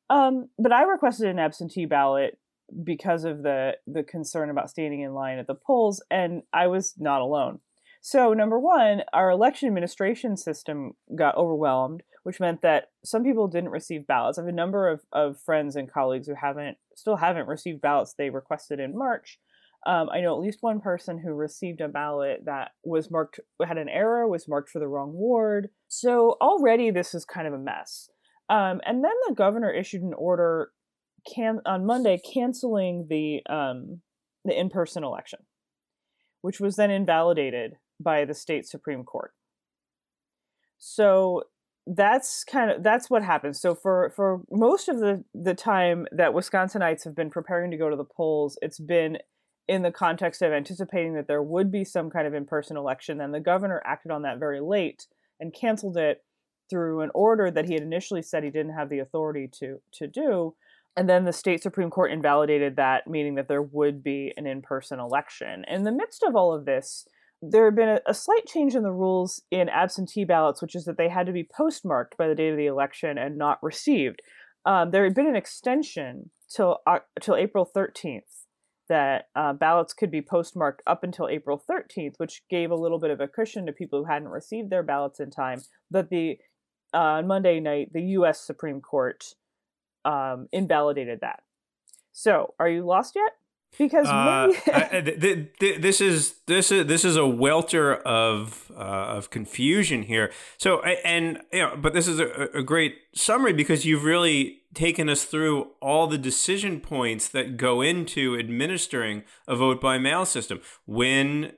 Um, 0.10 0.50
but 0.58 0.72
I 0.72 0.84
requested 0.84 1.27
an 1.27 1.39
absentee 1.39 1.86
ballot 1.86 2.38
because 2.84 3.24
of 3.24 3.44
the 3.44 3.74
the 3.86 4.03
concern 4.03 4.50
about 4.50 4.70
standing 4.70 5.01
in 5.01 5.13
line 5.13 5.38
at 5.38 5.48
the 5.48 5.56
polls, 5.56 6.03
and 6.10 6.44
I 6.53 6.67
was 6.67 6.96
not 6.98 7.22
alone. 7.22 7.60
So, 8.01 8.34
number 8.34 8.60
one, 8.60 9.01
our 9.13 9.30
election 9.32 9.68
administration 9.68 10.38
system 10.38 10.94
got 11.16 11.36
overwhelmed, 11.36 12.04
which 12.24 12.39
meant 12.39 12.62
that 12.62 12.92
some 13.04 13.24
people 13.24 13.48
didn't 13.48 13.70
receive 13.70 14.08
ballots. 14.08 14.38
I 14.38 14.42
have 14.42 14.50
a 14.50 14.51
number 14.51 14.89
of, 14.89 15.01
of 15.12 15.39
friends 15.42 15.75
and 15.75 15.92
colleagues 15.92 16.27
who 16.27 16.36
haven't 16.36 16.77
still 16.96 17.18
haven't 17.18 17.48
received 17.48 17.82
ballots 17.82 18.13
they 18.18 18.30
requested 18.30 18.80
in 18.80 18.98
March. 18.98 19.39
Um, 19.86 20.10
I 20.12 20.22
know 20.22 20.34
at 20.34 20.42
least 20.42 20.58
one 20.62 20.82
person 20.82 21.20
who 21.20 21.32
received 21.32 21.82
a 21.82 21.88
ballot 21.88 22.42
that 22.46 22.72
was 22.84 23.12
marked 23.12 23.39
had 23.66 23.77
an 23.77 23.89
error, 23.89 24.27
was 24.27 24.48
marked 24.48 24.70
for 24.70 24.80
the 24.80 24.88
wrong 24.88 25.13
ward. 25.13 25.70
So 25.88 26.36
already 26.42 26.92
this 26.92 27.13
is 27.13 27.25
kind 27.25 27.48
of 27.48 27.54
a 27.54 27.60
mess. 27.60 28.10
Um, 28.50 28.82
and 28.86 29.04
then 29.04 29.12
the 29.27 29.36
governor 29.36 29.72
issued 29.72 30.01
an 30.01 30.13
order 30.13 30.72
can 31.34 31.60
on 31.66 31.86
Monday 31.86 32.20
canceling 32.34 33.08
the 33.10 33.42
um, 33.50 34.01
the 34.46 34.58
in 34.58 34.70
person 34.70 35.04
election, 35.04 35.39
which 36.42 36.60
was 36.60 36.75
then 36.75 36.92
invalidated 36.92 37.74
by 38.00 38.25
the 38.25 38.34
state 38.34 38.68
supreme 38.68 39.04
court. 39.04 39.34
So 40.77 41.44
that's 41.88 42.44
kind 42.44 42.70
of 42.70 42.84
that's 42.84 43.10
what 43.10 43.24
happens. 43.24 43.60
So 43.60 43.74
for 43.74 44.12
for 44.16 44.42
most 44.51 44.89
of 44.89 45.00
the 45.00 45.24
the 45.34 45.54
time 45.54 46.06
that 46.12 46.34
Wisconsinites 46.34 47.04
have 47.06 47.16
been 47.16 47.30
preparing 47.30 47.72
to 47.72 47.77
go 47.77 47.89
to 47.89 47.96
the 47.96 48.04
polls, 48.04 48.58
it's 48.62 48.80
been 48.80 49.18
in 49.68 49.82
the 49.82 49.92
context 49.92 50.42
of 50.42 50.51
anticipating 50.51 51.13
that 51.13 51.27
there 51.27 51.44
would 51.44 51.72
be 51.72 51.84
some 51.84 52.10
kind 52.10 52.25
of 52.25 52.34
in-person 52.34 52.77
election. 52.77 53.20
And 53.20 53.34
the 53.34 53.39
governor 53.39 53.82
acted 53.86 54.12
on 54.12 54.22
that 54.22 54.39
very 54.39 54.62
late 54.62 55.08
and 55.39 55.54
canceled 55.54 55.98
it 55.98 56.24
through 56.70 57.01
an 57.01 57.12
order 57.13 57.51
that 57.51 57.66
he 57.66 57.74
had 57.74 57.84
initially 57.84 58.22
said 58.22 58.44
he 58.44 58.50
didn't 58.50 58.74
have 58.74 58.89
the 58.89 59.00
authority 59.00 59.50
to 59.60 59.80
to 59.94 60.08
do. 60.08 60.56
And 60.98 61.08
then 61.08 61.25
the 61.25 61.34
state 61.34 61.62
Supreme 61.62 61.92
Court 61.92 62.12
invalidated 62.12 62.75
that, 62.75 63.08
meaning 63.08 63.36
that 63.36 63.48
there 63.48 63.62
would 63.62 64.04
be 64.04 64.34
an 64.36 64.48
in 64.48 64.62
person 64.62 65.00
election. 65.00 65.63
In 65.68 65.84
the 65.84 65.92
midst 65.92 66.24
of 66.24 66.36
all 66.36 66.54
of 66.54 66.66
this, 66.66 67.08
there 67.41 67.65
had 67.65 67.75
been 67.75 67.89
a, 67.89 68.00
a, 68.08 68.13
slight 68.13 68.46
change 68.48 68.75
in 68.75 68.84
the 68.84 68.91
rules 68.91 69.41
in 69.51 69.70
absentee 69.70 70.25
ballots, 70.25 70.62
which 70.62 70.75
is 70.75 70.86
that 70.86 70.98
they 70.98 71.10
had 71.10 71.27
to 71.27 71.32
be 71.32 71.48
postmarked 71.56 72.17
by 72.17 72.27
the 72.27 72.36
date 72.36 72.50
of 72.50 72.58
the 72.58 72.65
election 72.65 73.17
and 73.17 73.38
not 73.38 73.60
received. 73.62 74.22
Um, 74.65 74.91
there 74.91 75.03
had 75.03 75.13
been 75.13 75.27
an 75.27 75.36
extension 75.36 76.32
till 76.53 76.79
uh, 76.88 77.00
till 77.22 77.36
April 77.36 77.70
13th 77.75 78.46
that 78.89 79.25
uh, 79.36 79.53
ballots 79.53 79.94
could 79.94 80.10
be 80.10 80.22
postmarked 80.22 80.82
up 80.88 81.03
until 81.03 81.27
April 81.27 81.62
13th, 81.70 82.13
which 82.17 82.41
gave 82.50 82.72
a 82.72 82.75
little 82.75 83.00
bit 83.00 83.12
of 83.12 83.20
a 83.20 83.27
cushion 83.27 83.65
to 83.65 83.72
people 83.72 84.00
who 84.00 84.10
hadn't 84.10 84.29
received 84.29 84.70
their 84.70 84.84
ballots 84.84 85.20
in 85.20 85.29
time. 85.29 85.62
But 85.91 86.10
the 86.10 86.38
uh, 86.94 86.98
on 86.98 87.27
Monday 87.27 87.60
night, 87.60 87.91
the 87.94 88.01
U.S. 88.01 88.39
Supreme 88.39 88.82
Court 88.82 89.24
um, 90.06 90.48
invalidated 90.51 91.20
that. 91.22 91.44
So, 92.13 92.56
are 92.60 92.70
you 92.70 92.86
lost 92.86 93.13
yet? 93.15 93.34
Because 93.77 94.07
uh, 94.07 94.51
I, 94.74 95.01
th- 95.01 95.50
th- 95.59 95.81
this 95.81 96.01
is 96.01 96.36
this 96.47 96.71
is 96.71 96.88
this 96.88 97.05
is 97.05 97.15
a 97.15 97.27
welter 97.27 97.95
of 97.95 98.71
uh, 98.75 99.17
of 99.17 99.29
confusion 99.29 100.03
here. 100.03 100.31
So, 100.57 100.81
and 100.81 101.41
you 101.53 101.59
know, 101.59 101.77
but 101.77 101.93
this 101.93 102.07
is 102.07 102.19
a, 102.19 102.50
a 102.55 102.63
great 102.63 102.95
summary 103.13 103.53
because 103.53 103.86
you've 103.86 104.03
really 104.03 104.62
taken 104.74 105.09
us 105.09 105.25
through 105.25 105.71
all 105.81 106.07
the 106.07 106.17
decision 106.17 106.79
points 106.79 107.29
that 107.29 107.57
go 107.57 107.81
into 107.81 108.38
administering 108.38 109.24
a 109.47 109.55
vote 109.55 109.79
by 109.79 109.97
mail 109.97 110.25
system. 110.25 110.59
When 110.86 111.53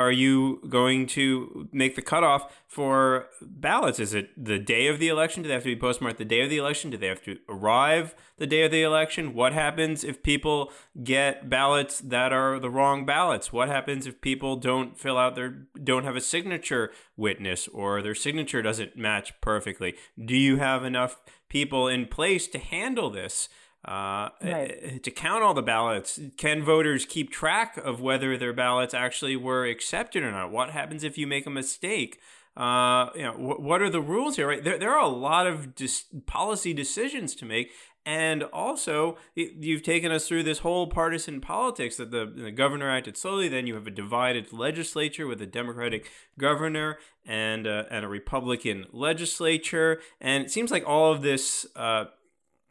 are 0.00 0.10
you 0.10 0.62
going 0.66 1.06
to 1.06 1.68
make 1.72 1.94
the 1.94 2.00
cutoff 2.00 2.62
for 2.66 3.26
ballots? 3.42 4.00
Is 4.00 4.14
it 4.14 4.30
the 4.34 4.58
day 4.58 4.86
of 4.86 4.98
the 4.98 5.08
election? 5.08 5.42
Do 5.42 5.48
they 5.48 5.54
have 5.54 5.62
to 5.64 5.74
be 5.74 5.78
postmarked 5.78 6.16
the 6.16 6.24
day 6.24 6.40
of 6.40 6.48
the 6.48 6.56
election? 6.56 6.90
Do 6.90 6.96
they 6.96 7.08
have 7.08 7.22
to 7.24 7.38
arrive 7.50 8.14
the 8.38 8.46
day 8.46 8.62
of 8.62 8.70
the 8.70 8.82
election? 8.82 9.34
What 9.34 9.52
happens 9.52 10.02
if 10.02 10.22
people 10.22 10.72
get 11.04 11.50
ballots 11.50 12.00
that 12.00 12.32
are 12.32 12.58
the 12.58 12.70
wrong 12.70 13.04
ballots? 13.04 13.52
What 13.52 13.68
happens 13.68 14.06
if 14.06 14.22
people 14.22 14.56
don't 14.56 14.98
fill 14.98 15.18
out 15.18 15.34
their 15.34 15.66
don't 15.84 16.04
have 16.04 16.16
a 16.16 16.22
signature 16.22 16.92
witness 17.18 17.68
or 17.68 18.00
their 18.00 18.14
signature 18.14 18.62
doesn't 18.62 18.96
match 18.96 19.38
perfectly? 19.42 19.96
Do 20.18 20.34
you 20.34 20.56
have 20.56 20.82
enough 20.82 21.20
people 21.50 21.88
in 21.88 22.06
place 22.06 22.48
to 22.48 22.58
handle 22.58 23.10
this? 23.10 23.50
Uh, 23.84 24.28
right. 24.42 24.78
Eh, 24.82 24.98
to 25.02 25.10
count 25.10 25.42
all 25.42 25.54
the 25.54 25.62
ballots, 25.62 26.20
can 26.36 26.62
voters 26.62 27.06
keep 27.06 27.30
track 27.30 27.78
of 27.78 28.00
whether 28.00 28.36
their 28.36 28.52
ballots 28.52 28.92
actually 28.92 29.36
were 29.36 29.64
accepted 29.64 30.22
or 30.22 30.30
not? 30.30 30.50
What 30.50 30.70
happens 30.70 31.02
if 31.02 31.16
you 31.16 31.26
make 31.26 31.46
a 31.46 31.50
mistake? 31.50 32.20
Uh, 32.56 33.08
you 33.14 33.22
know, 33.22 33.32
wh- 33.32 33.60
what 33.60 33.80
are 33.80 33.88
the 33.88 34.00
rules 34.00 34.36
here? 34.36 34.48
Right, 34.48 34.62
there, 34.62 34.78
there 34.78 34.92
are 34.92 35.02
a 35.02 35.08
lot 35.08 35.46
of 35.46 35.74
dis- 35.74 36.04
policy 36.26 36.74
decisions 36.74 37.34
to 37.36 37.46
make, 37.46 37.70
and 38.04 38.42
also 38.42 39.16
you've 39.34 39.82
taken 39.82 40.12
us 40.12 40.28
through 40.28 40.42
this 40.42 40.58
whole 40.58 40.86
partisan 40.86 41.40
politics 41.40 41.96
that 41.96 42.10
the, 42.10 42.26
the 42.26 42.50
governor 42.50 42.90
acted 42.90 43.16
slowly. 43.16 43.48
Then 43.48 43.66
you 43.66 43.74
have 43.76 43.86
a 43.86 43.90
divided 43.90 44.52
legislature 44.52 45.26
with 45.26 45.40
a 45.40 45.46
Democratic 45.46 46.10
governor 46.38 46.98
and 47.24 47.66
uh, 47.66 47.84
and 47.90 48.04
a 48.04 48.08
Republican 48.08 48.86
legislature, 48.92 50.00
and 50.20 50.44
it 50.44 50.50
seems 50.50 50.70
like 50.70 50.86
all 50.86 51.12
of 51.12 51.22
this. 51.22 51.66
Uh, 51.74 52.06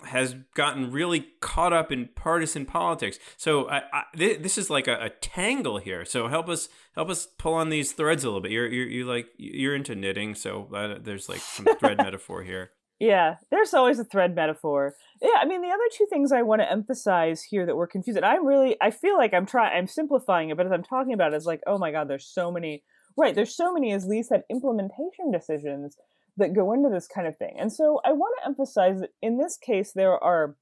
has 0.06 0.36
gotten 0.56 0.91
really 0.91 1.27
caught 1.41 1.74
up 1.74 1.91
in 1.91 2.10
partisan 2.15 2.65
politics. 2.65 3.20
So 3.38 3.70
I, 3.70 3.82
I, 3.91 4.03
this 4.15 4.58
is 4.58 4.70
like 4.70 4.88
a, 4.88 5.06
a, 5.06 5.10
tangle 5.10 5.77
here. 5.77 6.06
So 6.06 6.27
help 6.27 6.48
us 6.48 6.70
help 6.96 7.10
us 7.10 7.27
pull 7.38 7.53
on 7.53 7.70
these 7.70 7.91
threads 7.91 8.24
a 8.24 8.27
little 8.27 8.41
bit. 8.41 8.51
You're 8.51 8.68
you're, 8.68 8.88
you 8.88 9.06
like 9.06 9.27
you're 9.38 9.75
into 9.75 9.96
knitting, 9.96 10.36
so 10.36 10.70
uh, 10.74 11.00
there's 11.01 11.27
like 11.27 11.41
some 11.41 11.65
thread 11.77 11.98
metaphor 12.03 12.44
here. 12.44 12.72
Yeah, 13.00 13.36
there's 13.50 13.74
always 13.74 14.00
a 14.00 14.03
thread 14.03 14.36
metaphor. 14.36 14.96
Yeah, 15.22 15.38
I 15.41 15.46
mean 15.46 15.62
the 15.62 15.70
other 15.70 15.84
two 15.94 16.08
things 16.10 16.32
I 16.32 16.44
want 16.44 16.62
to 16.62 16.72
emphasize 16.72 17.44
here 17.44 17.65
that 17.65 17.75
we're 17.75 17.88
confused. 17.88 18.20
I'm 18.24 18.46
really 18.46 18.77
I 18.82 18.91
feel 18.91 19.18
like 19.18 19.34
I'm 19.34 19.46
trying 19.46 19.77
I'm 19.77 19.88
simplifying 19.88 20.50
it, 20.50 20.58
but 20.58 20.65
as 20.65 20.72
I'm 20.72 20.84
talking 20.84 21.13
about 21.13 21.34
it, 21.34 21.38
it's 21.38 21.46
like 21.46 21.62
oh 21.68 21.77
my 21.77 21.91
god, 21.91 22.08
there's 22.10 22.27
so 22.27 22.51
many. 22.51 22.84
Right, 23.18 23.36
there's 23.36 23.58
so 23.58 23.74
many, 23.74 23.91
as 23.91 24.06
Lee 24.06 24.24
said, 24.24 24.44
implementation 24.50 25.29
decisions 25.34 25.98
that 26.39 26.55
go 26.55 26.74
into 26.74 26.89
this 26.89 27.08
kind 27.08 27.27
of 27.27 27.38
thing. 27.38 27.55
And 27.60 27.72
so 27.72 28.01
I 28.03 28.12
want 28.12 28.36
to 28.39 28.48
emphasize 28.48 29.00
that 29.01 29.12
in 29.22 29.38
this 29.38 29.58
case, 29.58 29.91
there 29.93 30.22
are, 30.24 30.55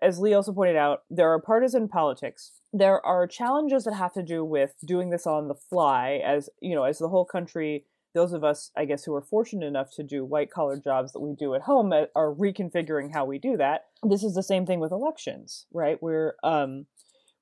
as 0.00 0.18
Lee 0.18 0.34
also 0.34 0.52
pointed 0.52 0.76
out, 0.76 1.02
there 1.10 1.30
are 1.30 1.40
partisan 1.40 1.88
politics. 1.88 2.52
There 2.72 3.04
are 3.04 3.26
challenges 3.26 3.84
that 3.84 3.94
have 3.94 4.12
to 4.14 4.22
do 4.22 4.44
with 4.44 4.74
doing 4.84 5.10
this 5.10 5.26
on 5.26 5.48
the 5.48 5.54
fly, 5.54 6.20
as 6.24 6.48
you 6.60 6.74
know, 6.74 6.84
as 6.84 6.98
the 6.98 7.08
whole 7.08 7.24
country. 7.24 7.84
Those 8.14 8.32
of 8.32 8.42
us, 8.42 8.72
I 8.76 8.86
guess, 8.86 9.04
who 9.04 9.14
are 9.14 9.22
fortunate 9.22 9.66
enough 9.66 9.90
to 9.94 10.02
do 10.02 10.24
white 10.24 10.50
collar 10.50 10.76
jobs 10.76 11.12
that 11.12 11.20
we 11.20 11.34
do 11.34 11.54
at 11.54 11.62
home 11.62 11.92
uh, 11.92 12.06
are 12.16 12.34
reconfiguring 12.34 13.12
how 13.12 13.24
we 13.24 13.38
do 13.38 13.56
that. 13.56 13.82
This 14.02 14.24
is 14.24 14.34
the 14.34 14.42
same 14.42 14.66
thing 14.66 14.80
with 14.80 14.92
elections, 14.92 15.66
right? 15.72 15.96
We're 16.02 16.34
um, 16.42 16.86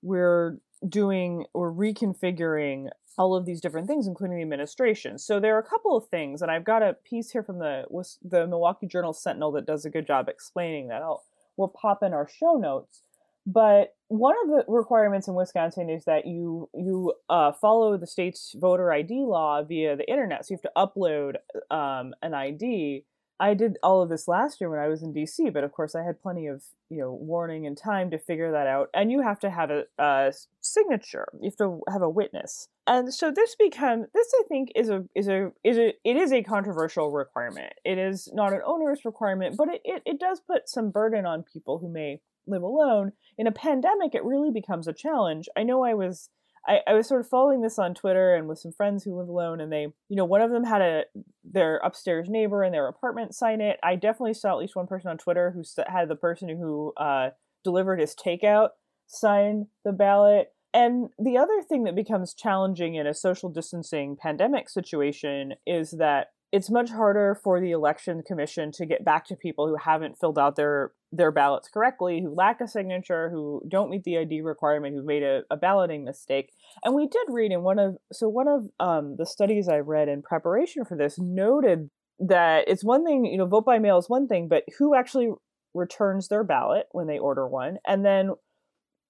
we're 0.03 0.59
doing 0.87 1.47
or 1.55 1.73
reconfiguring 1.73 2.89
all 3.19 3.35
of 3.35 3.45
these 3.45 3.61
different 3.61 3.89
things, 3.89 4.07
including 4.07 4.37
the 4.37 4.43
administration. 4.43 5.19
So 5.19 5.41
there 5.41 5.57
are 5.57 5.61
a 5.61 5.69
couple 5.69 5.97
of 5.97 6.09
things, 6.09 6.41
and 6.41 6.51
I've 6.51 6.65
got 6.65 6.83
a 6.83 6.97
piece 7.05 7.31
here 7.31 7.43
from 7.43 7.59
the 7.59 7.85
the 8.23 8.47
Milwaukee 8.47 8.87
Journal 8.87 9.13
Sentinel 9.13 9.53
that 9.53 9.67
does 9.67 9.85
a 9.85 9.91
good 9.91 10.07
job 10.07 10.29
explaining 10.29 10.89
that. 10.89 11.03
I'll 11.03 11.25
we'll 11.57 11.69
pop 11.69 12.03
in 12.03 12.15
our 12.15 12.29
show 12.29 12.55
notes. 12.55 13.03
But 13.45 13.95
one 14.09 14.35
of 14.45 14.51
the 14.51 14.65
requirements 14.69 15.27
in 15.27 15.35
Wisconsin 15.35 15.91
is 15.91 16.05
that 16.05 16.27
you 16.27 16.69
you 16.75 17.15
uh, 17.29 17.53
follow 17.53 17.97
the 17.97 18.07
state's 18.07 18.55
voter 18.57 18.93
ID 18.93 19.25
law 19.27 19.63
via 19.63 19.97
the 19.97 20.09
internet. 20.09 20.47
So 20.47 20.55
you 20.55 20.59
have 20.63 20.73
to 20.73 20.99
upload 20.99 21.37
um, 21.75 22.15
an 22.23 22.35
ID 22.35 23.05
I 23.41 23.55
did 23.55 23.77
all 23.83 24.03
of 24.03 24.09
this 24.09 24.27
last 24.27 24.61
year 24.61 24.69
when 24.69 24.81
I 24.81 24.89
was 24.89 25.03
in 25.03 25.13
DC, 25.13 25.53
but 25.53 25.65
of 25.65 25.73
course 25.73 25.95
I 25.95 26.03
had 26.03 26.21
plenty 26.21 26.47
of 26.47 26.63
you 26.91 26.99
know 26.99 27.13
warning 27.13 27.67
and 27.67 27.77
time 27.77 28.11
to 28.11 28.19
figure 28.19 28.51
that 28.53 28.67
out. 28.67 28.89
And 28.95 29.13
you 29.13 29.23
have 29.23 29.39
to 29.41 29.51
have 29.51 29.71
a, 29.71 29.85
a 29.99 30.33
signature. 30.61 31.29
You 31.41 31.51
have 31.51 31.57
to 31.59 31.81
have 31.91 32.03
a 32.03 32.11
witness. 32.11 32.69
And 32.87 33.13
so 33.13 33.31
this 33.31 33.55
become 33.57 34.07
this 34.15 34.33
I 34.41 34.43
think 34.49 34.73
is 34.75 34.89
a 34.89 35.05
is 35.15 35.29
a 35.29 35.53
is 35.65 35.79
a 35.79 35.95
it 36.05 36.17
is 36.17 36.33
a 36.33 36.43
controversial 36.43 37.11
requirement. 37.11 37.73
It 37.85 37.99
is 37.99 38.29
not 38.33 38.53
an 38.53 38.61
onerous 38.67 39.05
requirement, 39.05 39.57
but 39.57 39.69
it, 39.69 39.81
it, 39.85 40.03
it 40.05 40.21
does 40.21 40.41
put 40.41 40.69
some 40.69 40.91
burden 40.91 41.27
on 41.27 41.45
people 41.45 41.79
who 41.79 41.93
may 41.93 42.21
live 42.47 42.63
alone. 42.63 43.13
In 43.37 43.47
a 43.47 43.53
pandemic, 43.53 44.15
it 44.15 44.25
really 44.25 44.51
becomes 44.51 44.89
a 44.89 44.93
challenge. 44.93 45.49
I 45.57 45.63
know 45.63 45.85
I 45.85 45.95
was 45.95 46.31
I, 46.69 46.81
I 46.87 46.95
was 46.95 47.09
sort 47.09 47.23
of 47.23 47.29
following 47.29 47.63
this 47.63 47.79
on 47.79 47.95
Twitter 47.95 48.35
and 48.35 48.47
with 48.47 48.59
some 48.59 48.73
friends 48.73 49.03
who 49.03 49.17
live 49.19 49.29
alone, 49.29 49.61
and 49.61 49.73
they, 49.73 49.87
you 50.09 50.17
know, 50.17 50.27
one 50.27 50.43
of 50.43 50.51
them 50.51 50.65
had 50.65 50.83
a 50.83 51.05
their 51.43 51.79
upstairs 51.79 52.29
neighbor 52.29 52.63
in 52.63 52.73
their 52.73 52.87
apartment 52.87 53.35
sign 53.35 53.61
it. 53.61 53.79
I 53.83 53.97
definitely 53.97 54.35
saw 54.35 54.53
at 54.53 54.59
least 54.59 54.77
one 54.77 54.87
person 54.87 55.11
on 55.11 55.19
Twitter 55.19 55.51
who 55.51 55.63
had 55.87 56.09
the 56.09 56.17
person 56.17 56.49
who 56.51 56.93
uh, 56.97 57.31
delivered 57.65 58.01
his 58.01 58.15
takeout 58.15 58.71
sign 59.07 59.67
the 59.85 59.93
ballot. 59.93 60.53
And 60.75 61.09
the 61.19 61.39
other 61.39 61.63
thing 61.63 61.85
that 61.85 61.97
becomes 61.97 62.35
challenging 62.35 62.95
in 62.95 63.07
a 63.07 63.15
social 63.15 63.49
distancing 63.49 64.17
pandemic 64.21 64.69
situation 64.69 65.55
is 65.67 65.93
that 65.93 66.29
it's 66.51 66.71
much 66.71 66.91
harder 66.91 67.39
for 67.43 67.61
the 67.61 67.73
election 67.73 68.23
commission 68.27 68.73
to 68.73 68.87
get 68.87 69.05
back 69.05 69.27
to 69.27 69.37
people 69.37 69.69
who 69.69 69.77
haven't 69.77 70.19
filled 70.19 70.39
out 70.39 70.57
their 70.57 70.93
their 71.11 71.33
ballots 71.33 71.69
correctly, 71.69 72.21
who 72.21 72.35
lack 72.35 72.61
a 72.61 72.69
signature, 72.69 73.31
who 73.31 73.63
don't 73.67 73.91
meet 73.91 74.05
the 74.05 74.19
ID 74.19 74.43
requirement, 74.43 74.95
who've 74.95 75.05
made 75.05 75.23
a, 75.23 75.43
a 75.51 75.57
balloting 75.57 76.05
mistake. 76.05 76.51
And 76.85 76.95
we 76.95 77.07
did 77.07 77.27
read 77.29 77.53
in 77.53 77.63
one 77.63 77.79
of 77.79 77.97
so 78.13 78.29
one 78.29 78.49
of 78.49 78.69
um, 78.81 79.17
the 79.17 79.27
studies 79.27 79.69
I 79.69 79.79
read 79.79 80.09
in 80.09 80.23
preparation 80.23 80.85
for 80.85 80.97
this 80.97 81.19
noted 81.19 81.91
that 82.19 82.65
it's 82.67 82.85
one 82.85 83.05
thing, 83.05 83.25
you 83.27 83.39
know, 83.39 83.47
vote 83.47 83.65
by 83.65 83.79
mail 83.79 83.99
is 83.99 84.09
one 84.09 84.27
thing, 84.27 84.49
but 84.49 84.65
who 84.79 84.95
actually 84.95 85.31
returns 85.75 86.29
their 86.29 86.45
ballot 86.45 86.87
when 86.93 87.07
they 87.07 87.19
order 87.19 87.47
one, 87.47 87.79
and 87.87 88.05
then 88.05 88.31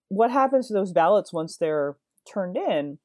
what 0.09 0.30
happens 0.30 0.68
to 0.68 0.75
those 0.75 0.92
ballots 0.92 1.33
once 1.33 1.57
they're 1.57 1.97
turned 2.33 2.57
in? 2.57 2.99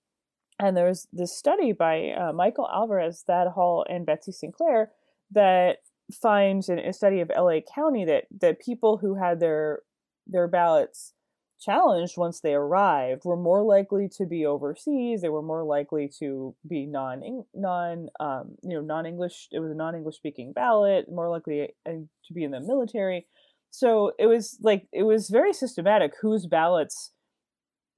And 0.59 0.77
there 0.77 0.87
was 0.87 1.07
this 1.11 1.35
study 1.37 1.71
by 1.71 2.11
uh, 2.11 2.31
Michael 2.33 2.69
Alvarez, 2.71 3.23
Thad 3.25 3.49
Hall, 3.49 3.85
and 3.89 4.05
Betsy 4.05 4.31
Sinclair 4.31 4.91
that 5.31 5.77
finds 6.21 6.69
in 6.69 6.79
a 6.79 6.93
study 6.93 7.21
of 7.21 7.31
LA 7.35 7.59
County 7.73 8.05
that 8.05 8.25
that 8.41 8.59
people 8.59 8.97
who 8.97 9.15
had 9.15 9.39
their 9.39 9.79
their 10.27 10.47
ballots 10.47 11.13
challenged 11.59 12.17
once 12.17 12.41
they 12.41 12.53
arrived 12.53 13.21
were 13.23 13.37
more 13.37 13.63
likely 13.63 14.09
to 14.17 14.25
be 14.25 14.45
overseas. 14.45 15.21
They 15.21 15.29
were 15.29 15.41
more 15.41 15.63
likely 15.63 16.09
to 16.19 16.55
be 16.67 16.85
non 16.85 17.45
non 17.53 18.09
um, 18.19 18.55
you 18.61 18.75
know 18.75 18.81
non 18.81 19.05
english 19.05 19.47
it 19.51 19.59
was 19.59 19.71
a 19.71 19.75
non 19.75 19.95
english 19.95 20.15
speaking 20.15 20.53
ballot 20.53 21.05
more 21.09 21.29
likely 21.29 21.69
uh, 21.85 21.91
to 21.91 22.33
be 22.33 22.43
in 22.43 22.51
the 22.51 22.59
military. 22.59 23.27
So 23.69 24.11
it 24.19 24.27
was 24.27 24.57
like 24.61 24.87
it 24.91 25.03
was 25.03 25.29
very 25.29 25.53
systematic 25.53 26.13
whose 26.21 26.45
ballots 26.45 27.11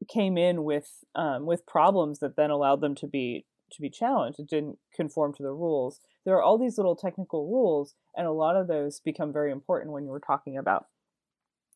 came 0.08 0.38
in 0.38 0.64
with 0.64 1.04
um, 1.16 1.46
with 1.46 1.66
problems 1.66 2.20
that 2.20 2.36
then 2.36 2.50
allowed 2.50 2.82
them 2.82 2.96
to 2.96 3.08
be 3.08 3.46
to 3.72 3.82
be 3.82 3.90
challenged 3.90 4.40
it 4.40 4.48
didn't 4.48 4.78
conform 4.96 5.34
to 5.34 5.44
the 5.44 5.52
rules 5.52 6.00
there 6.26 6.36
are 6.36 6.44
all 6.44 6.58
these 6.58 6.78
little 6.78 6.96
technical 6.96 7.48
rules 7.48 7.96
and 8.16 8.28
a 8.28 8.32
lot 8.32 8.56
of 8.56 8.68
those 8.68 9.00
become 9.00 9.34
very 9.34 9.52
important 9.52 9.92
when 9.92 10.04
you 10.04 10.12
were 10.12 10.20
talking 10.20 10.58
about 10.58 10.86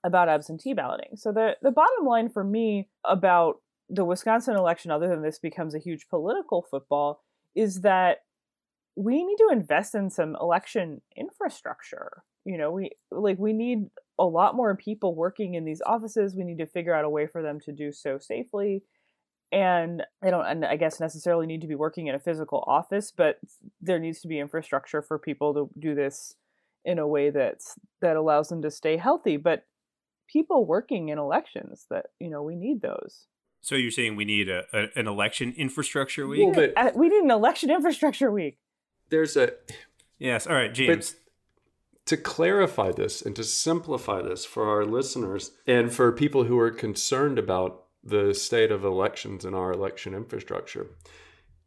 about 0.04 0.30
absentee 0.30 0.74
balloting. 0.74 1.16
So 1.16 1.32
the 1.32 1.58
the 1.62 1.72
bottom 1.72 2.06
line 2.06 2.30
for 2.30 2.44
me 2.44 2.88
about 3.04 3.62
the 3.90 4.06
Wisconsin 4.06 4.56
election, 4.56 4.92
other 4.92 5.08
than 5.08 5.22
this 5.22 5.40
becomes 5.40 5.74
a 5.74 5.80
huge 5.80 6.08
political 6.10 6.66
football, 6.70 7.22
is 7.56 7.82
that 7.82 8.20
we 8.96 9.24
need 9.24 9.38
to 9.38 9.50
invest 9.52 9.96
in 9.96 10.10
some 10.10 10.36
election 10.40 11.02
infrastructure. 11.16 12.24
You 12.46 12.58
know, 12.58 12.72
we 12.72 12.92
like 13.12 13.40
we 13.40 13.54
need 13.54 13.90
a 14.20 14.26
lot 14.26 14.56
more 14.56 14.76
people 14.76 15.16
working 15.16 15.56
in 15.56 15.66
these 15.66 15.82
offices. 15.86 16.36
We 16.36 16.44
need 16.44 16.60
to 16.60 16.66
figure 16.66 16.94
out 16.94 17.06
a 17.06 17.10
way 17.10 17.26
for 17.26 17.42
them 17.42 17.60
to 17.62 17.72
do 17.72 17.92
so 17.92 18.20
safely. 18.20 18.84
And 19.52 20.04
they 20.22 20.30
don't, 20.30 20.64
I 20.64 20.76
guess, 20.76 21.00
necessarily 21.00 21.48
need 21.48 21.62
to 21.62 21.68
be 21.68 21.76
working 21.76 22.06
in 22.08 22.14
a 22.14 22.20
physical 22.20 22.64
office, 22.68 23.12
but 23.16 23.40
there 23.82 23.98
needs 23.98 24.22
to 24.22 24.28
be 24.28 24.40
infrastructure 24.40 25.02
for 25.02 25.18
people 25.18 25.54
to 25.56 25.70
do 25.80 25.96
this 25.96 26.36
in 26.86 27.00
a 27.00 27.08
way 27.08 27.32
that's 27.32 27.76
that 28.02 28.16
allows 28.16 28.50
them 28.50 28.62
to 28.62 28.70
stay 28.70 28.98
healthy. 28.98 29.38
But 29.38 29.66
people 30.30 30.66
working 30.66 31.10
in 31.10 31.18
elections 31.18 31.86
that 31.90 32.08
you 32.20 32.30
know 32.30 32.44
we 32.44 32.56
need 32.56 32.82
those 32.82 33.26
so 33.62 33.76
you're 33.76 33.92
saying 33.92 34.16
we 34.16 34.26
need 34.26 34.48
a, 34.48 34.64
a 34.72 34.88
an 34.96 35.08
election 35.08 35.54
infrastructure 35.58 36.28
week 36.28 36.56
well, 36.56 36.70
but 36.74 36.96
we 36.96 37.10
need 37.10 37.24
an 37.24 37.32
election 37.32 37.70
infrastructure 37.76 38.32
week 38.32 38.58
there's 39.10 39.36
a 39.36 39.52
yes 40.20 40.48
all 40.48 40.54
right 40.54 40.74
james 40.74 41.16
to 42.10 42.18
clarify 42.18 42.92
this 42.92 43.22
and 43.22 43.36
to 43.36 43.44
simplify 43.44 44.20
this 44.20 44.44
for 44.44 44.68
our 44.68 44.84
listeners 44.84 45.52
and 45.68 45.94
for 45.94 46.12
people 46.12 46.46
who 46.46 46.58
are 46.58 46.72
concerned 46.72 47.38
about 47.38 47.84
the 48.04 48.34
state 48.34 48.72
of 48.72 48.84
elections 48.84 49.46
and 49.46 49.56
our 49.56 49.72
election 49.72 50.16
infrastructure 50.16 50.88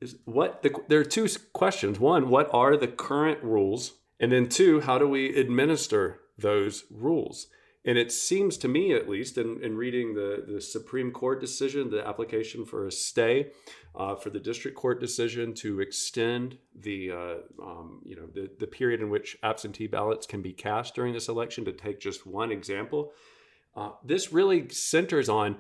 is 0.01 0.17
what 0.25 0.63
the, 0.63 0.75
there 0.89 0.99
are 0.99 1.05
two 1.05 1.29
questions. 1.53 2.01
One 2.01 2.29
what 2.29 2.51
are 2.53 2.77
the 2.77 2.89
current 2.89 3.41
rules? 3.45 3.93
And 4.19 4.33
then 4.33 4.49
two 4.49 4.81
how 4.81 4.99
do 4.99 5.07
we 5.07 5.37
administer 5.37 6.19
those 6.37 6.87
rules 6.91 7.47
and 7.85 7.99
it 7.99 8.13
seems 8.13 8.57
to 8.59 8.69
me, 8.69 8.93
at 8.93 9.09
least, 9.09 9.39
in, 9.39 9.63
in 9.63 9.77
reading 9.77 10.15
the, 10.15 10.45
the 10.47 10.61
Supreme 10.61 11.11
Court 11.11 11.41
decision, 11.41 11.91
the 11.91 12.07
application 12.07 12.65
for 12.65 12.87
a 12.87 12.93
stay 12.93 13.51
uh, 13.97 14.15
for 14.15 14.31
the 14.31 14.39
district 14.39 14.77
court 14.77 15.01
decision 15.01 15.53
to 15.55 15.81
extend 15.81 16.59
the 16.79 17.11
uh, 17.11 17.35
um, 17.61 18.01
you 18.05 18.15
know 18.15 18.27
the, 18.33 18.49
the 18.61 18.67
period 18.67 19.01
in 19.01 19.11
which 19.11 19.37
absentee 19.43 19.89
ballots 19.89 20.27
can 20.27 20.43
be 20.43 20.53
cast 20.53 20.95
during 20.95 21.13
this 21.13 21.29
election, 21.29 21.65
to 21.65 21.73
take 21.73 21.99
just 21.99 22.25
one 22.25 22.53
example, 22.53 23.13
uh, 23.75 23.91
this 24.05 24.33
really 24.33 24.69
centers 24.69 25.29
on 25.29 25.57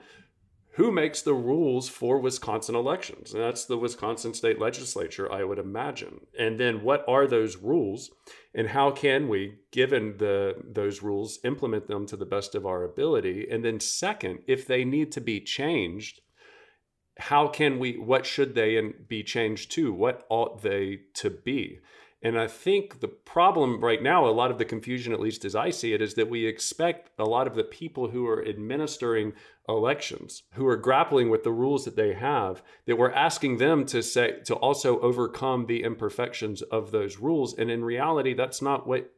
who 0.72 0.90
makes 0.90 1.20
the 1.20 1.34
rules 1.34 1.88
for 1.88 2.18
Wisconsin 2.18 2.74
elections? 2.74 3.34
And 3.34 3.42
that's 3.42 3.66
the 3.66 3.76
Wisconsin 3.76 4.32
state 4.32 4.58
legislature, 4.58 5.30
I 5.30 5.44
would 5.44 5.58
imagine. 5.58 6.22
And 6.38 6.58
then 6.58 6.82
what 6.82 7.04
are 7.06 7.26
those 7.26 7.56
rules 7.56 8.10
and 8.54 8.68
how 8.68 8.90
can 8.90 9.28
we, 9.28 9.58
given 9.70 10.16
the 10.18 10.56
those 10.64 11.02
rules, 11.02 11.38
implement 11.44 11.88
them 11.88 12.06
to 12.06 12.16
the 12.16 12.24
best 12.24 12.54
of 12.54 12.64
our 12.64 12.84
ability? 12.84 13.48
And 13.50 13.64
then 13.64 13.80
second, 13.80 14.40
if 14.46 14.66
they 14.66 14.84
need 14.84 15.12
to 15.12 15.20
be 15.20 15.40
changed, 15.40 16.20
how 17.18 17.48
can 17.48 17.78
we 17.78 17.98
what 17.98 18.24
should 18.24 18.54
they 18.54 18.80
be 18.80 19.22
changed 19.22 19.70
to? 19.72 19.92
What 19.92 20.24
ought 20.30 20.62
they 20.62 21.00
to 21.14 21.28
be? 21.28 21.80
And 22.22 22.38
I 22.38 22.46
think 22.46 23.00
the 23.00 23.08
problem 23.08 23.80
right 23.80 24.00
now, 24.02 24.26
a 24.26 24.30
lot 24.30 24.52
of 24.52 24.58
the 24.58 24.64
confusion, 24.64 25.12
at 25.12 25.20
least 25.20 25.44
as 25.44 25.56
I 25.56 25.70
see 25.70 25.92
it, 25.92 26.00
is 26.00 26.14
that 26.14 26.30
we 26.30 26.46
expect 26.46 27.10
a 27.18 27.24
lot 27.24 27.48
of 27.48 27.56
the 27.56 27.64
people 27.64 28.08
who 28.08 28.26
are 28.28 28.46
administering 28.46 29.32
elections, 29.68 30.44
who 30.52 30.66
are 30.66 30.76
grappling 30.76 31.30
with 31.30 31.42
the 31.42 31.50
rules 31.50 31.84
that 31.84 31.96
they 31.96 32.12
have, 32.14 32.62
that 32.86 32.96
we're 32.96 33.10
asking 33.10 33.58
them 33.58 33.84
to 33.86 34.02
say 34.02 34.40
to 34.44 34.54
also 34.54 35.00
overcome 35.00 35.66
the 35.66 35.82
imperfections 35.82 36.62
of 36.62 36.92
those 36.92 37.18
rules. 37.18 37.58
And 37.58 37.70
in 37.70 37.84
reality, 37.84 38.34
that's 38.34 38.62
not 38.62 38.86
what 38.86 39.10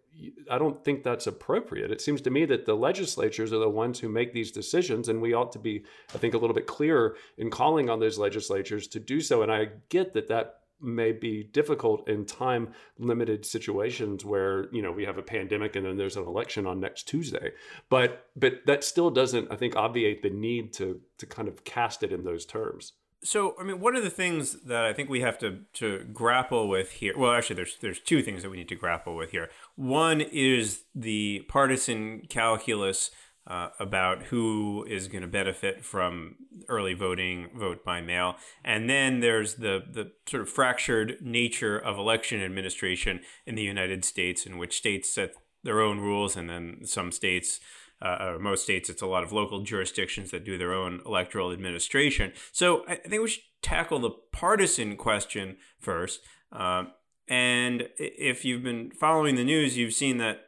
I 0.49 0.59
don't 0.59 0.83
think 0.85 1.03
that's 1.03 1.27
appropriate. 1.27 1.91
It 1.91 2.01
seems 2.01 2.21
to 2.23 2.31
me 2.31 2.45
that 2.47 2.67
the 2.67 2.77
legislatures 2.77 3.53
are 3.53 3.59
the 3.59 3.69
ones 3.69 3.99
who 3.99 4.09
make 4.09 4.33
these 4.33 4.53
decisions, 4.53 5.09
and 5.09 5.21
we 5.21 5.35
ought 5.35 5.53
to 5.53 5.59
be, 5.59 5.85
I 6.15 6.19
think, 6.19 6.35
a 6.35 6.39
little 6.39 6.55
bit 6.55 6.67
clearer 6.67 7.17
in 7.37 7.51
calling 7.51 7.91
on 7.91 7.99
those 7.99 8.19
legislatures 8.19 8.87
to 8.89 9.01
do 9.01 9.21
so. 9.21 9.43
And 9.43 9.53
I 9.53 9.71
get 9.89 10.15
that 10.15 10.29
that 10.29 10.61
may 10.81 11.13
be 11.13 11.45
difficult 11.45 12.09
in 12.09 12.25
time 12.25 12.69
limited 12.99 13.45
situations 13.47 14.25
where 14.25 14.69
you 14.73 14.83
know 14.83 14.93
we 14.93 15.05
have 15.05 15.19
a 15.19 15.23
pandemic 15.23 15.77
and 15.77 15.87
then 15.87 15.97
there's 15.97 16.17
an 16.17 16.25
election 16.25 16.67
on 16.67 16.81
next 16.81 17.05
Tuesday. 17.05 17.53
But 17.89 18.27
but 18.37 18.67
that 18.67 18.85
still 18.85 19.11
doesn't 19.11 19.51
I 19.51 19.57
think 19.57 19.77
obviate 19.77 20.23
the 20.23 20.31
need 20.31 20.73
to 20.75 21.01
to 21.19 21.27
kind 21.27 21.49
of 21.49 21.65
cast 21.65 22.03
it 22.03 22.13
in 22.13 22.25
those 22.25 22.45
terms. 22.45 22.93
So 23.23 23.55
I 23.59 23.65
mean 23.65 23.81
one 23.81 23.97
of 23.97 24.05
the 24.05 24.11
things 24.11 24.65
that 24.65 24.85
I 24.85 24.93
think 24.93 25.09
we 25.09 25.21
have 25.21 25.39
to 25.39 25.61
to 25.75 26.05
grapple 26.13 26.69
with 26.69 26.93
here? 26.93 27.15
Well 27.17 27.33
actually 27.33 27.57
there's 27.57 27.79
there's 27.79 28.01
two 28.01 28.23
things 28.23 28.43
that 28.43 28.51
we 28.51 28.59
need 28.59 28.69
to 28.69 28.77
grapple 28.77 29.17
with 29.17 29.31
here. 29.31 29.51
One 29.77 30.21
is 30.21 30.83
the 30.95 31.45
partisan 31.49 32.23
calculus 32.29 33.11
uh, 33.47 33.69
about 33.79 34.25
who 34.25 34.87
is 34.89 35.09
going 35.09 35.23
to 35.23 35.29
benefit 35.29 35.85
from 35.85 36.37
early 36.69 36.95
voting, 36.95 37.49
vote 37.55 37.85
by 37.85 38.01
mail. 38.01 38.37
And 38.65 38.89
then 38.89 39.21
there's 39.21 39.57
the, 39.57 39.83
the 39.91 40.13
sort 40.27 40.43
of 40.43 40.49
fractured 40.49 41.19
nature 41.21 41.79
of 41.79 41.99
election 41.99 42.43
administration 42.43 43.21
in 43.45 43.55
the 43.55 43.63
United 43.63 44.05
States, 44.05 44.47
in 44.47 44.57
which 44.57 44.77
states 44.77 45.11
set 45.11 45.35
their 45.63 45.81
own 45.81 46.01
rules, 46.01 46.37
and 46.37 46.49
then 46.49 46.81
some 46.85 47.13
states, 47.13 47.61
uh, 48.01 48.17
or 48.21 48.39
most 48.39 48.63
states, 48.63 48.89
it's 48.89 49.03
a 49.03 49.07
lot 49.07 49.25
of 49.25 49.33
local 49.33 49.63
jurisdictions 49.63 50.31
that 50.31 50.45
do 50.45 50.57
their 50.59 50.73
own 50.73 51.01
electoral 51.05 51.53
administration. 51.53 52.33
So 52.53 52.85
I 52.89 52.97
think 52.97 53.23
we 53.23 53.29
should 53.29 53.45
tackle 53.63 53.99
the 53.99 54.11
partisan 54.33 54.97
question 54.97 55.57
first. 55.79 56.21
Uh, 56.53 56.85
and 57.29 57.89
if 57.97 58.45
you've 58.45 58.63
been 58.63 58.91
following 58.91 59.37
the 59.37 59.45
news, 59.45 59.79
you've 59.79 59.95
seen 59.95 60.19
that 60.19 60.45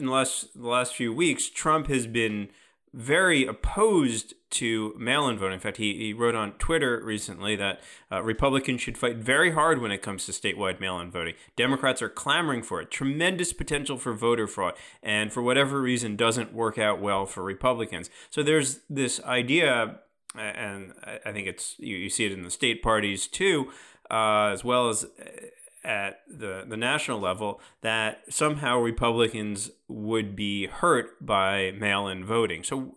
in 0.00 0.06
the 0.06 0.12
last 0.12 0.60
the 0.60 0.68
last 0.68 0.94
few 0.94 1.12
weeks, 1.12 1.48
Trump 1.48 1.86
has 1.86 2.06
been 2.06 2.48
very 2.92 3.46
opposed 3.46 4.34
to 4.50 4.92
mail-in 4.98 5.38
voting. 5.38 5.54
In 5.54 5.60
fact, 5.60 5.76
he, 5.76 5.96
he 5.96 6.12
wrote 6.12 6.34
on 6.34 6.52
Twitter 6.52 7.00
recently 7.04 7.54
that 7.54 7.80
uh, 8.10 8.20
Republicans 8.20 8.80
should 8.80 8.98
fight 8.98 9.14
very 9.16 9.52
hard 9.52 9.80
when 9.80 9.92
it 9.92 10.02
comes 10.02 10.26
to 10.26 10.32
statewide 10.32 10.80
mail-in 10.80 11.08
voting. 11.08 11.34
Democrats 11.54 12.02
are 12.02 12.08
clamoring 12.08 12.64
for 12.64 12.80
it. 12.80 12.90
Tremendous 12.90 13.52
potential 13.52 13.96
for 13.96 14.12
voter 14.12 14.48
fraud, 14.48 14.74
and 15.04 15.32
for 15.32 15.40
whatever 15.40 15.80
reason, 15.80 16.16
doesn't 16.16 16.52
work 16.52 16.78
out 16.78 17.00
well 17.00 17.26
for 17.26 17.44
Republicans. 17.44 18.10
So 18.28 18.42
there's 18.42 18.80
this 18.90 19.22
idea, 19.22 20.00
and 20.34 20.92
I 21.24 21.30
think 21.30 21.46
it's 21.46 21.76
you, 21.78 21.96
you 21.96 22.10
see 22.10 22.24
it 22.26 22.32
in 22.32 22.42
the 22.42 22.50
state 22.50 22.82
parties 22.82 23.28
too, 23.28 23.70
uh, 24.10 24.46
as 24.52 24.64
well 24.64 24.88
as 24.88 25.06
at 25.82 26.20
the, 26.28 26.64
the 26.68 26.76
national 26.76 27.20
level 27.20 27.60
that 27.80 28.22
somehow 28.28 28.78
Republicans 28.78 29.70
would 29.88 30.36
be 30.36 30.66
hurt 30.66 31.24
by 31.24 31.72
mail 31.72 32.06
in 32.06 32.24
voting. 32.24 32.62
So 32.62 32.96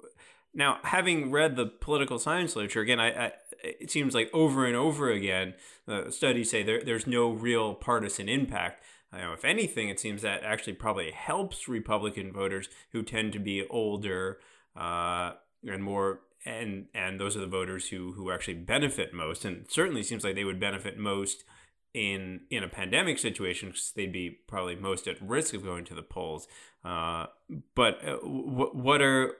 now, 0.54 0.80
having 0.84 1.32
read 1.32 1.56
the 1.56 1.66
political 1.66 2.20
science 2.20 2.56
literature, 2.56 2.82
again, 2.82 3.00
I, 3.00 3.26
I 3.26 3.32
it 3.64 3.90
seems 3.90 4.14
like 4.14 4.30
over 4.34 4.66
and 4.66 4.76
over 4.76 5.10
again, 5.10 5.54
the 5.86 6.12
studies 6.12 6.52
say 6.52 6.64
there, 6.64 6.84
there's 6.84 7.08
no 7.08 7.30
real 7.30 7.74
partisan 7.74 8.28
impact. 8.28 8.84
You 9.14 9.20
know, 9.20 9.34
if 9.34 9.46
anything, 9.46 9.90
it 9.90 10.00
seems 10.00 10.22
that 10.22 10.44
actually 10.44 10.74
probably 10.74 11.12
helps 11.12 11.68
Republican 11.68 12.34
voters 12.34 12.68
who 12.92 13.04
tend 13.04 13.32
to 13.34 13.40
be 13.40 13.66
older 13.70 14.40
uh, 14.76 15.34
and 15.66 15.84
more 15.84 16.22
and 16.46 16.88
and 16.94 17.20
those 17.20 17.38
are 17.38 17.42
the 17.42 17.48
voters 17.48 17.88
who 17.90 18.14
who 18.14 18.32
actually 18.32 18.56
benefit 18.56 19.14
most 19.14 19.46
and 19.46 19.66
certainly 19.70 20.04
seems 20.04 20.24
like 20.24 20.36
they 20.36 20.44
would 20.44 20.60
benefit 20.60 20.98
most 20.98 21.44
in 21.94 22.42
in 22.50 22.64
a 22.64 22.68
pandemic 22.68 23.20
situation 23.20 23.70
because 23.70 23.92
they'd 23.96 24.12
be 24.12 24.30
probably 24.48 24.76
most 24.76 25.08
at 25.08 25.22
risk 25.22 25.54
of 25.54 25.64
going 25.64 25.86
to 25.86 25.94
the 25.94 26.02
polls. 26.02 26.48
Uh, 26.84 27.28
but 27.76 28.04
uh, 28.04 28.18
w- 28.18 28.72
what 28.74 29.02
are, 29.02 29.36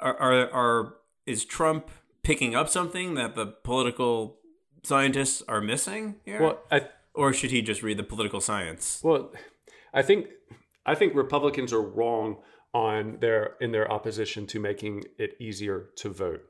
are 0.00 0.16
are 0.16 0.50
are 0.50 0.94
is 1.26 1.44
Trump 1.44 1.90
picking 2.22 2.54
up 2.54 2.68
something 2.68 3.14
that 3.14 3.34
the 3.34 3.46
political 3.46 4.38
scientists 4.82 5.42
are 5.48 5.60
missing 5.60 6.16
here? 6.24 6.42
Well, 6.42 6.58
I, 6.70 6.88
or 7.14 7.32
should 7.32 7.50
he 7.50 7.62
just 7.62 7.82
read 7.82 7.96
the 7.96 8.04
political 8.04 8.40
science? 8.40 9.00
Well, 9.02 9.32
I 9.92 10.02
think 10.02 10.28
I 10.86 10.94
think 10.94 11.14
Republicans 11.14 11.72
are 11.72 11.82
wrong 11.82 12.38
on 12.74 13.18
their 13.20 13.56
in 13.60 13.72
their 13.72 13.90
opposition 13.90 14.46
to 14.48 14.60
making 14.60 15.04
it 15.18 15.34
easier 15.40 15.88
to 15.96 16.10
vote. 16.10 16.42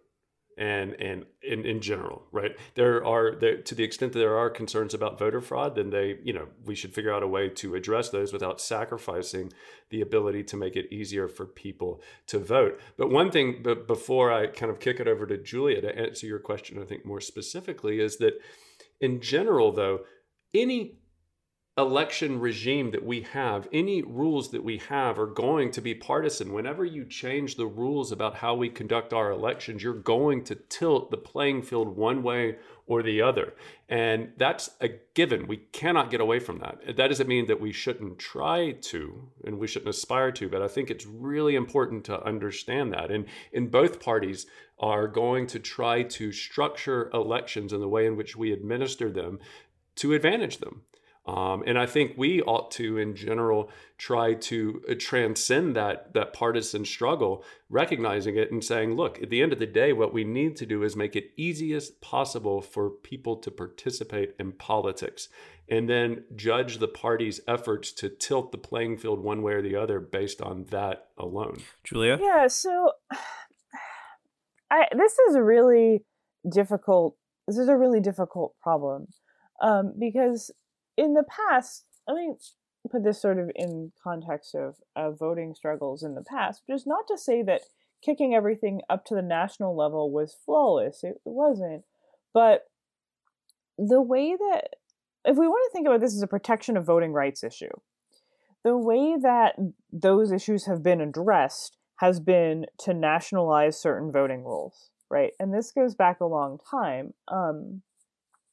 And 0.59 0.95
and 1.01 1.25
in, 1.43 1.65
in 1.65 1.81
general 1.81 2.23
right? 2.33 2.57
There 2.75 3.05
are 3.05 3.37
there, 3.37 3.63
to 3.63 3.75
the 3.75 3.85
extent 3.85 4.13
that 4.13 4.19
there 4.19 4.37
are 4.37 4.51
concerns 4.51 4.95
about 4.95 5.19
voter 5.19 5.41
fraud 5.41 5.75
then 5.75 5.91
they 5.91 6.19
you 6.23 6.33
know 6.33 6.49
we 6.65 6.75
should 6.75 6.95
figure 6.95 7.13
out 7.13 7.23
a 7.23 7.29
way 7.29 7.49
to 7.49 7.75
address 7.75 8.11
those 8.11 8.33
without 8.33 8.61
sacrificing 8.61 9.53
the 9.91 10.01
ability 10.01 10.43
to 10.45 10.57
make 10.57 10.77
it 10.77 10.93
easier 10.93 11.29
for 11.29 11.47
people 11.47 12.03
to 12.27 12.39
vote. 12.39 12.81
But 12.97 13.11
one 13.11 13.31
thing 13.31 13.61
but 13.63 13.87
before 13.87 14.33
i 14.33 14.47
kind 14.47 14.71
of 14.71 14.81
kick 14.81 15.01
it 15.01 15.09
over 15.09 15.27
to 15.27 15.39
julia 15.39 15.81
to 15.81 15.97
answer 15.97 16.27
your 16.27 16.39
question 16.39 16.81
i 16.81 16.85
think 16.85 17.05
more 17.05 17.21
specifically 17.21 18.01
is 18.01 18.19
that 18.19 18.35
in 19.01 19.21
general 19.21 19.73
though 19.73 20.01
any 20.55 20.99
election 21.79 22.41
regime 22.41 22.91
that 22.91 23.05
we 23.05 23.21
have, 23.21 23.69
any 23.73 24.03
rules 24.03 24.51
that 24.51 24.65
we 24.65 24.79
have 24.79 25.17
are 25.17 25.29
going 25.29 25.71
to 25.71 25.81
be 25.81 25.95
partisan. 25.95 26.53
Whenever 26.53 26.85
you 26.85 27.05
change 27.05 27.55
the 27.55 27.69
rules 27.69 28.11
about 28.11 28.35
how 28.35 28.57
we 28.57 28.69
conduct 28.69 29.13
our 29.13 29.31
elections, 29.31 29.81
you're 29.81 29.95
going 29.95 30.43
to 30.43 30.57
tilt 30.57 31.13
the 31.13 31.17
playing 31.17 31.63
field 31.63 31.97
one 31.97 32.25
way 32.25 32.57
or 32.89 33.05
the 33.05 33.23
other. 33.23 33.55
And 33.89 34.33
that's 34.37 34.71
a 34.81 34.89
given. 35.15 35.47
We 35.47 35.59
cannot 35.59 36.11
get 36.11 36.21
away 36.21 36.41
from 36.41 36.59
that. 36.59 36.97
That 36.97 37.09
doesn't 37.09 37.29
mean 37.29 37.47
that 37.47 37.61
we 37.61 37.73
shouldn't 37.73 38.19
try 38.19 38.73
to 38.73 39.29
and 39.45 39.59
we 39.61 39.69
shouldn't 39.69 39.91
aspire 39.91 40.33
to, 40.33 40.49
but 40.49 40.63
I 40.63 40.69
think 40.69 40.91
it's 40.91 41.07
really 41.07 41.55
important 41.55 42.05
to 42.07 42.21
understand 42.25 42.93
that. 42.93 43.13
And 43.13 43.27
in 43.53 43.69
both 43.69 44.01
parties 44.01 44.47
are 44.81 45.07
going 45.07 45.47
to 45.49 45.61
try 45.61 46.03
to 46.03 46.33
structure 46.33 47.09
elections 47.15 47.73
in 47.73 47.81
the 47.81 47.89
way 47.89 48.05
in 48.05 48.17
which 48.17 48.37
we 48.37 48.53
administer 48.53 49.13
them 49.13 49.39
to 49.97 50.15
advantage 50.15 50.59
them. 50.59 50.83
Um, 51.29 51.63
and 51.67 51.79
I 51.79 51.85
think 51.85 52.15
we 52.17 52.41
ought 52.41 52.71
to, 52.73 52.97
in 52.97 53.15
general, 53.15 53.71
try 53.99 54.33
to 54.33 54.83
uh, 54.89 54.95
transcend 54.99 55.77
that 55.77 56.15
that 56.15 56.33
partisan 56.33 56.87
struggle, 56.87 57.45
recognizing 57.69 58.37
it 58.37 58.51
and 58.51 58.65
saying, 58.65 58.97
look, 58.97 59.23
at 59.23 59.29
the 59.29 59.43
end 59.43 59.53
of 59.53 59.59
the 59.59 59.67
day, 59.67 59.93
what 59.93 60.15
we 60.15 60.25
need 60.25 60.57
to 60.57 60.65
do 60.65 60.83
is 60.83 60.97
make 60.97 61.15
it 61.15 61.33
easiest 61.37 62.01
possible 62.01 62.63
for 62.63 62.89
people 62.89 63.37
to 63.37 63.51
participate 63.51 64.37
in 64.41 64.53
politics, 64.53 65.29
and 65.69 65.87
then 65.87 66.25
judge 66.35 66.79
the 66.79 66.89
party's 66.89 67.43
efforts 67.47 67.93
to 67.93 68.09
tilt 68.09 68.51
the 68.51 68.57
playing 68.57 68.97
field 68.97 69.23
one 69.23 69.43
way 69.43 69.53
or 69.53 69.61
the 69.61 69.77
other 69.77 70.01
based 70.01 70.41
on 70.41 70.65
that 70.71 71.09
alone. 71.19 71.59
Julia, 71.85 72.19
yeah. 72.19 72.47
So, 72.47 72.93
I 74.71 74.87
this 74.97 75.19
is 75.29 75.35
a 75.35 75.43
really 75.43 76.05
difficult. 76.51 77.17
This 77.47 77.59
is 77.59 77.69
a 77.69 77.77
really 77.77 78.01
difficult 78.01 78.55
problem 78.63 79.09
um, 79.61 79.93
because 79.99 80.51
in 80.99 81.15
the 81.15 81.23
past, 81.23 81.85
I 82.09 82.13
mean, 82.13 82.37
put 82.91 83.05
this 83.05 83.23
sort 83.23 83.39
of 83.39 83.51
in 83.55 83.93
context 84.03 84.55
of, 84.55 84.77
of 84.97 85.19
voting 85.19 85.55
struggles 85.55 86.03
in 86.03 86.15
the 86.15 86.25
past, 86.25 86.63
just 86.69 86.87
not 86.87 87.07
to 87.09 87.17
say 87.17 87.43
that 87.43 87.63
kicking 88.05 88.35
everything 88.35 88.81
up 88.91 89.05
to 89.07 89.15
the 89.15 89.23
national 89.23 89.77
level 89.77 90.11
was 90.11 90.37
flawless. 90.45 91.05
It, 91.05 91.21
wasn't. 91.25 91.85
But 92.35 92.65
the 93.79 94.03
way 94.03 94.35
that, 94.37 94.71
if 95.25 95.37
we 95.37 95.47
want 95.47 95.71
to 95.71 95.73
think 95.73 95.87
about 95.87 96.01
this 96.01 96.15
as 96.15 96.23
a 96.23 96.27
protection 96.29 96.77
of 96.77 96.85
voting 96.85 97.13
rights 97.13 97.45
issue, 97.45 97.71
the 98.65 98.77
way 98.77 99.17
that 99.23 99.55
those 99.93 100.33
issues 100.33 100.67
have 100.67 100.83
been 100.83 101.01
addressed 101.01 101.77
has 102.01 102.19
been 102.19 102.67
to 102.81 102.93
nationalize 102.93 103.81
certain 103.81 104.11
voting 104.11 104.45
rules, 104.45 104.91
right? 105.11 105.33
And 105.39 105.55
this 105.55 105.71
goes 105.71 105.95
back 105.95 106.21
a 106.21 106.27
long 106.27 106.59
time. 106.71 107.15
Um, 107.29 107.83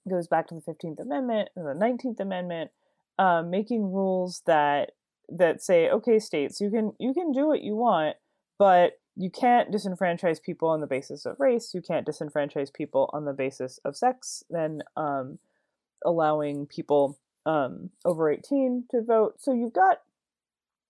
goes 0.10 0.28
back 0.28 0.48
to 0.48 0.56
the 0.56 0.62
15th 0.62 1.00
Amendment 1.00 1.50
and 1.56 1.66
the 1.66 1.86
19th 1.86 2.20
Amendment, 2.20 2.72
um, 3.18 3.50
making 3.50 3.92
rules 3.92 4.42
that 4.46 4.92
that 5.30 5.62
say, 5.62 5.90
okay, 5.90 6.20
states, 6.20 6.62
you 6.62 6.70
can 6.70 6.94
you 7.00 7.14
can 7.14 7.32
do 7.32 7.48
what 7.48 7.62
you 7.62 7.76
want, 7.76 8.16
but 8.60 8.94
you 9.16 9.30
can't 9.30 9.72
disenfranchise 9.72 10.42
people 10.42 10.70
on 10.70 10.82
the 10.82 10.88
basis 10.88 11.26
of 11.26 11.40
race. 11.40 11.74
You 11.74 11.82
can't 11.82 12.06
disenfranchise 12.06 12.74
people 12.74 13.10
on 13.14 13.26
the 13.26 13.34
basis 13.34 13.80
of 13.86 13.96
sex. 13.96 14.44
Then 14.50 14.82
um, 14.98 15.40
allowing 16.06 16.66
people 16.68 17.18
um, 17.46 17.92
over 18.04 18.30
18 18.30 18.86
to 18.92 19.02
vote. 19.02 19.36
So 19.40 19.54
you've 19.54 19.74
got 19.74 20.00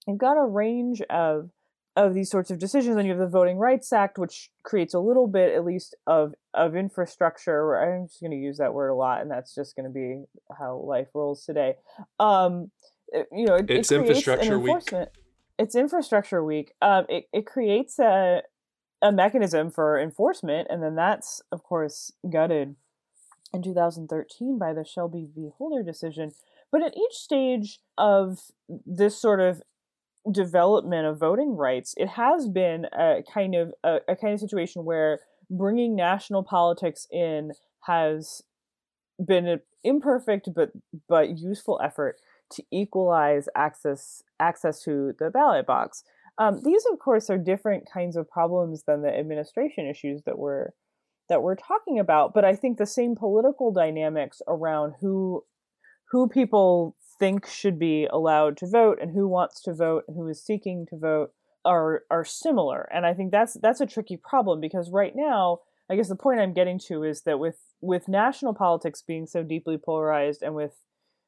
you've 0.08 0.18
got 0.18 0.38
a 0.38 0.46
range 0.46 1.02
of 1.10 1.50
of 1.96 2.14
these 2.14 2.30
sorts 2.30 2.52
of 2.52 2.60
decisions. 2.60 2.98
And 2.98 3.06
you 3.06 3.12
have 3.12 3.20
the 3.20 3.28
Voting 3.28 3.58
Rights 3.58 3.94
Act, 3.94 4.18
which 4.18 4.50
creates 4.64 4.94
a 4.94 5.00
little 5.00 5.28
bit, 5.28 5.54
at 5.54 5.66
least, 5.66 5.96
of 6.08 6.34
of 6.54 6.76
infrastructure. 6.76 7.76
I'm 7.76 8.08
just 8.08 8.22
going 8.22 8.32
to 8.32 8.38
use 8.38 8.58
that 8.58 8.74
word 8.74 8.90
a 8.90 8.96
lot, 8.96 9.22
and 9.22 9.32
that's 9.32 9.56
just 9.56 9.76
going 9.76 9.86
to 9.86 9.94
be 9.94 10.24
how 10.58 10.78
life 10.78 11.08
rolls 11.14 11.46
today. 11.46 11.76
Um, 12.20 12.72
it, 13.10 13.28
you 13.32 13.46
know, 13.46 13.56
it, 13.56 13.70
it's 13.70 13.92
it 13.92 14.02
infrastructure 14.02 14.60
week. 14.60 14.94
It's 15.58 15.76
infrastructure 15.76 16.44
week. 16.44 16.74
Um, 16.82 17.06
it 17.10 17.26
it 17.32 17.46
creates 17.46 18.00
a 18.00 18.42
a 19.02 19.12
mechanism 19.12 19.70
for 19.70 20.00
enforcement, 20.00 20.68
and 20.70 20.82
then 20.84 20.96
that's 20.96 21.42
of 21.52 21.64
course 21.64 22.12
gutted 22.30 22.76
in 23.54 23.62
2013 23.64 24.58
by 24.60 24.74
the 24.74 24.84
Shelby 24.84 25.28
v. 25.34 25.50
Holder 25.58 25.84
decision. 25.84 26.32
But 26.72 26.84
at 26.84 26.98
each 26.98 27.14
stage 27.14 27.80
of 27.98 28.40
this 28.68 29.20
sort 29.20 29.40
of 29.40 29.62
development 30.32 31.06
of 31.06 31.20
voting 31.20 31.56
rights, 31.56 31.94
it 31.98 32.10
has 32.10 32.48
been 32.48 32.88
a 32.94 33.24
kind 33.32 33.56
of 33.56 33.74
a, 33.84 34.00
a 34.08 34.16
kind 34.16 34.34
of 34.34 34.40
situation 34.40 34.86
where 34.86 35.20
bringing 35.50 35.96
national 35.96 36.44
politics 36.44 37.08
in 37.12 37.52
has 37.82 38.42
been 39.24 39.48
an 39.48 39.62
imperfect 39.84 40.50
but 40.56 40.72
but 41.08 41.38
useful 41.38 41.80
effort 41.84 42.18
to 42.52 42.64
equalize 42.72 43.48
access 43.56 44.24
access 44.40 44.82
to 44.84 45.14
the 45.20 45.30
ballot 45.30 45.66
box. 45.66 46.04
Um, 46.38 46.62
these, 46.64 46.84
of 46.92 47.00
course, 47.00 47.30
are 47.30 47.38
different 47.38 47.88
kinds 47.92 48.18
of 48.18 48.30
problems 48.30 48.84
than 48.84 49.02
the 49.02 49.18
administration 49.18 49.88
issues 49.88 50.24
that 50.26 50.38
we're 50.38 50.70
that 51.30 51.42
we're 51.42 51.56
talking 51.56 52.00
about. 52.00 52.34
But 52.34 52.46
I 52.46 52.56
think 52.56 52.78
the 52.78 52.86
same 52.86 53.16
political 53.16 53.72
dynamics 53.72 54.42
around 54.48 54.96
who 55.02 55.44
who 56.12 56.28
people 56.28 56.96
think 57.20 57.48
should 57.48 57.80
be 57.80 58.08
allowed 58.12 58.58
to 58.58 58.68
vote 58.68 59.00
and 59.02 59.12
who 59.12 59.28
wants 59.28 59.62
to 59.62 59.74
vote 59.74 60.04
and 60.08 60.18
who 60.18 60.28
is 60.28 60.44
seeking 60.44 60.86
to 60.88 60.98
vote 60.98 61.32
are 61.66 62.04
are 62.12 62.24
similar. 62.24 62.88
And 62.94 63.06
i 63.06 63.14
think 63.14 63.32
that's 63.32 63.56
that's 63.62 63.82
a 63.82 63.86
tricky 63.86 64.18
problem 64.18 64.62
because 64.62 64.92
right 64.92 65.14
now 65.16 65.60
i 65.90 65.96
guess 65.96 66.10
the 66.10 66.16
point 66.16 66.40
i'm 66.40 66.54
getting 66.54 66.80
to 66.88 67.04
is 67.04 67.22
that 67.22 67.40
with 67.40 67.58
with 67.82 68.08
national 68.08 68.54
politics 68.54 69.04
being 69.06 69.26
so 69.26 69.44
deeply 69.44 69.78
polarized 69.78 70.42
and 70.42 70.56
with 70.56 70.74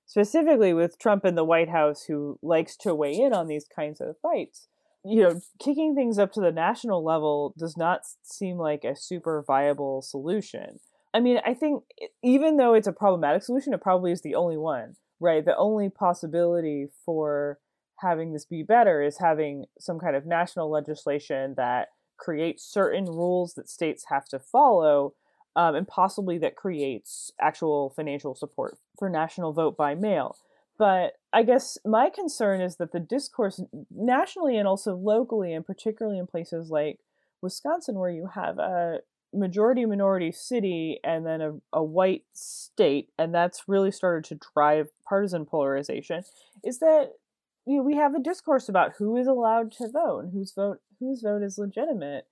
specifically 0.05 0.73
with 0.73 0.99
trump 0.99 1.25
in 1.25 1.35
the 1.35 1.43
white 1.43 1.69
house 1.69 2.03
who 2.03 2.39
likes 2.41 2.75
to 2.77 2.95
weigh 2.95 3.13
in 3.13 3.33
on 3.33 3.47
these 3.47 3.65
kinds 3.75 3.99
of 3.99 4.15
fights 4.21 4.67
you 5.03 5.21
know 5.21 5.39
kicking 5.59 5.95
things 5.95 6.17
up 6.17 6.31
to 6.31 6.41
the 6.41 6.51
national 6.51 7.03
level 7.03 7.53
does 7.57 7.75
not 7.77 8.01
seem 8.23 8.57
like 8.57 8.83
a 8.83 8.95
super 8.95 9.43
viable 9.45 10.01
solution. 10.01 10.79
I 11.13 11.19
mean 11.19 11.39
i 11.45 11.53
think 11.53 11.83
even 12.23 12.57
though 12.57 12.73
it's 12.73 12.87
a 12.87 12.93
problematic 12.93 13.43
solution 13.43 13.73
it 13.73 13.81
probably 13.81 14.11
is 14.11 14.21
the 14.21 14.35
only 14.35 14.57
one 14.57 14.95
right? 15.19 15.43
The 15.43 15.57
only 15.57 15.89
possibility 15.89 16.87
for 17.05 17.59
having 17.99 18.33
this 18.33 18.45
be 18.45 18.63
better 18.63 19.01
is 19.01 19.17
having 19.17 19.65
some 19.79 19.99
kind 19.99 20.15
of 20.15 20.25
national 20.25 20.69
legislation 20.69 21.55
that 21.57 21.89
creates 22.17 22.63
certain 22.63 23.05
rules 23.05 23.53
that 23.55 23.69
states 23.69 24.05
have 24.09 24.25
to 24.25 24.39
follow, 24.39 25.13
um, 25.55 25.75
and 25.75 25.87
possibly 25.87 26.37
that 26.37 26.55
creates 26.55 27.31
actual 27.41 27.91
financial 27.95 28.35
support 28.35 28.77
for 28.97 29.09
national 29.09 29.53
vote 29.53 29.75
by 29.75 29.95
mail. 29.95 30.37
But 30.77 31.13
I 31.33 31.41
guess 31.41 31.77
my 31.85 32.09
concern 32.11 32.61
is 32.61 32.75
that 32.75 32.91
the 32.91 32.99
discourse 32.99 33.61
nationally 33.89 34.57
and 34.57 34.67
also 34.67 34.95
locally, 34.95 35.53
and 35.53 35.65
particularly 35.65 36.19
in 36.19 36.27
places 36.27 36.69
like 36.69 36.99
Wisconsin, 37.41 37.95
where 37.95 38.11
you 38.11 38.29
have 38.33 38.59
a 38.59 38.99
majority 39.33 39.85
minority 39.85 40.31
city 40.31 40.99
and 41.03 41.25
then 41.25 41.41
a, 41.41 41.53
a 41.73 41.83
white 41.83 42.23
state 42.33 43.09
and 43.17 43.33
that's 43.33 43.63
really 43.67 43.91
started 43.91 44.23
to 44.23 44.39
drive 44.53 44.87
partisan 45.07 45.45
polarization 45.45 46.23
is 46.63 46.79
that 46.79 47.11
you 47.65 47.77
know 47.77 47.83
we 47.83 47.95
have 47.95 48.15
a 48.15 48.21
discourse 48.21 48.69
about 48.69 48.93
who 48.97 49.17
is 49.17 49.27
allowed 49.27 49.71
to 49.71 49.89
vote 49.89 50.19
and 50.19 50.33
whose 50.33 50.53
vote 50.53 50.79
whose 50.99 51.21
vote 51.21 51.43
is 51.43 51.57
legitimate 51.57 52.25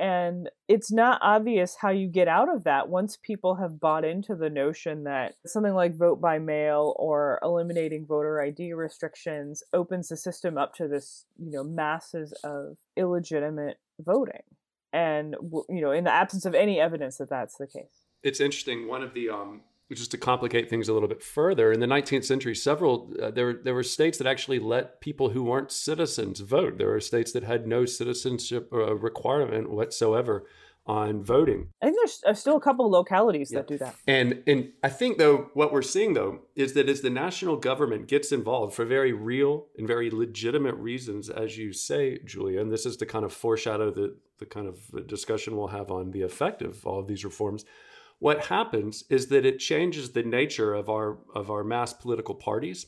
and 0.00 0.48
it's 0.68 0.92
not 0.92 1.18
obvious 1.22 1.76
how 1.80 1.90
you 1.90 2.06
get 2.06 2.28
out 2.28 2.48
of 2.48 2.64
that 2.64 2.88
once 2.88 3.18
people 3.20 3.56
have 3.56 3.80
bought 3.80 4.04
into 4.04 4.36
the 4.36 4.48
notion 4.48 5.04
that 5.04 5.34
something 5.44 5.74
like 5.74 5.96
vote 5.96 6.20
by 6.20 6.38
mail 6.38 6.94
or 6.98 7.40
eliminating 7.42 8.06
voter 8.06 8.40
ID 8.40 8.74
restrictions 8.74 9.64
opens 9.72 10.08
the 10.08 10.16
system 10.16 10.56
up 10.56 10.72
to 10.74 10.86
this, 10.86 11.24
you 11.36 11.50
know, 11.50 11.64
masses 11.64 12.32
of 12.44 12.76
illegitimate 12.96 13.78
voting 13.98 14.42
and 14.98 15.36
you 15.68 15.80
know 15.80 15.92
in 15.92 16.04
the 16.04 16.12
absence 16.12 16.44
of 16.44 16.54
any 16.54 16.80
evidence 16.80 17.18
that 17.18 17.30
that's 17.30 17.56
the 17.56 17.66
case. 17.66 18.06
It's 18.22 18.40
interesting. 18.40 18.88
One 18.88 19.02
of 19.02 19.14
the 19.14 19.30
um 19.30 19.62
just 19.92 20.10
to 20.10 20.18
complicate 20.18 20.68
things 20.68 20.88
a 20.88 20.92
little 20.92 21.08
bit 21.08 21.22
further 21.22 21.72
in 21.72 21.80
the 21.80 21.86
19th 21.86 22.24
century 22.24 22.54
several 22.54 23.10
uh, 23.22 23.30
there 23.30 23.54
there 23.54 23.74
were 23.74 23.82
states 23.82 24.18
that 24.18 24.26
actually 24.26 24.58
let 24.58 25.00
people 25.00 25.30
who 25.30 25.42
weren't 25.42 25.72
citizens 25.72 26.40
vote. 26.40 26.78
There 26.78 26.88
were 26.88 27.00
states 27.00 27.32
that 27.32 27.44
had 27.44 27.66
no 27.66 27.84
citizenship 27.84 28.70
uh, 28.72 28.96
requirement 28.96 29.70
whatsoever 29.70 30.44
on 30.88 31.22
voting. 31.22 31.68
I 31.82 31.86
think 31.86 31.98
there's 31.98 32.22
uh, 32.26 32.32
still 32.32 32.56
a 32.56 32.60
couple 32.60 32.90
localities 32.90 33.52
yeah. 33.52 33.58
that 33.58 33.68
do 33.68 33.78
that. 33.78 33.94
And 34.06 34.42
and 34.46 34.72
I 34.82 34.88
think 34.88 35.18
though 35.18 35.50
what 35.52 35.72
we're 35.72 35.82
seeing 35.82 36.14
though 36.14 36.40
is 36.56 36.72
that 36.72 36.88
as 36.88 37.02
the 37.02 37.10
national 37.10 37.56
government 37.56 38.08
gets 38.08 38.32
involved 38.32 38.74
for 38.74 38.84
very 38.84 39.12
real 39.12 39.66
and 39.76 39.86
very 39.86 40.10
legitimate 40.10 40.74
reasons, 40.76 41.28
as 41.28 41.58
you 41.58 41.72
say, 41.72 42.18
Julia, 42.24 42.60
and 42.60 42.72
this 42.72 42.86
is 42.86 42.96
to 42.96 43.06
kind 43.06 43.24
of 43.24 43.32
foreshadow 43.32 43.90
the 43.90 44.16
the 44.38 44.46
kind 44.46 44.66
of 44.66 45.06
discussion 45.06 45.56
we'll 45.56 45.68
have 45.68 45.90
on 45.90 46.12
the 46.12 46.22
effect 46.22 46.62
of 46.62 46.86
all 46.86 46.98
of 46.98 47.06
these 47.06 47.24
reforms. 47.24 47.64
What 48.20 48.46
happens 48.46 49.04
is 49.10 49.28
that 49.28 49.46
it 49.46 49.58
changes 49.58 50.10
the 50.10 50.22
nature 50.22 50.72
of 50.74 50.88
our 50.88 51.18
of 51.34 51.50
our 51.50 51.62
mass 51.62 51.92
political 51.92 52.34
parties 52.34 52.86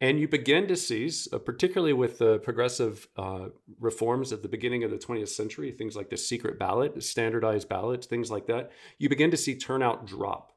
and 0.00 0.20
you 0.20 0.28
begin 0.28 0.68
to 0.68 0.76
see, 0.76 1.10
uh, 1.32 1.38
particularly 1.38 1.94
with 1.94 2.18
the 2.18 2.38
progressive 2.40 3.08
uh, 3.16 3.46
reforms 3.80 4.32
at 4.32 4.42
the 4.42 4.48
beginning 4.48 4.84
of 4.84 4.90
the 4.90 4.98
20th 4.98 5.28
century, 5.28 5.72
things 5.72 5.96
like 5.96 6.10
the 6.10 6.16
secret 6.16 6.58
ballot, 6.58 7.02
standardized 7.02 7.68
ballots, 7.68 8.06
things 8.06 8.30
like 8.30 8.46
that, 8.46 8.70
you 8.98 9.08
begin 9.08 9.30
to 9.30 9.36
see 9.36 9.56
turnout 9.56 10.06
drop. 10.06 10.52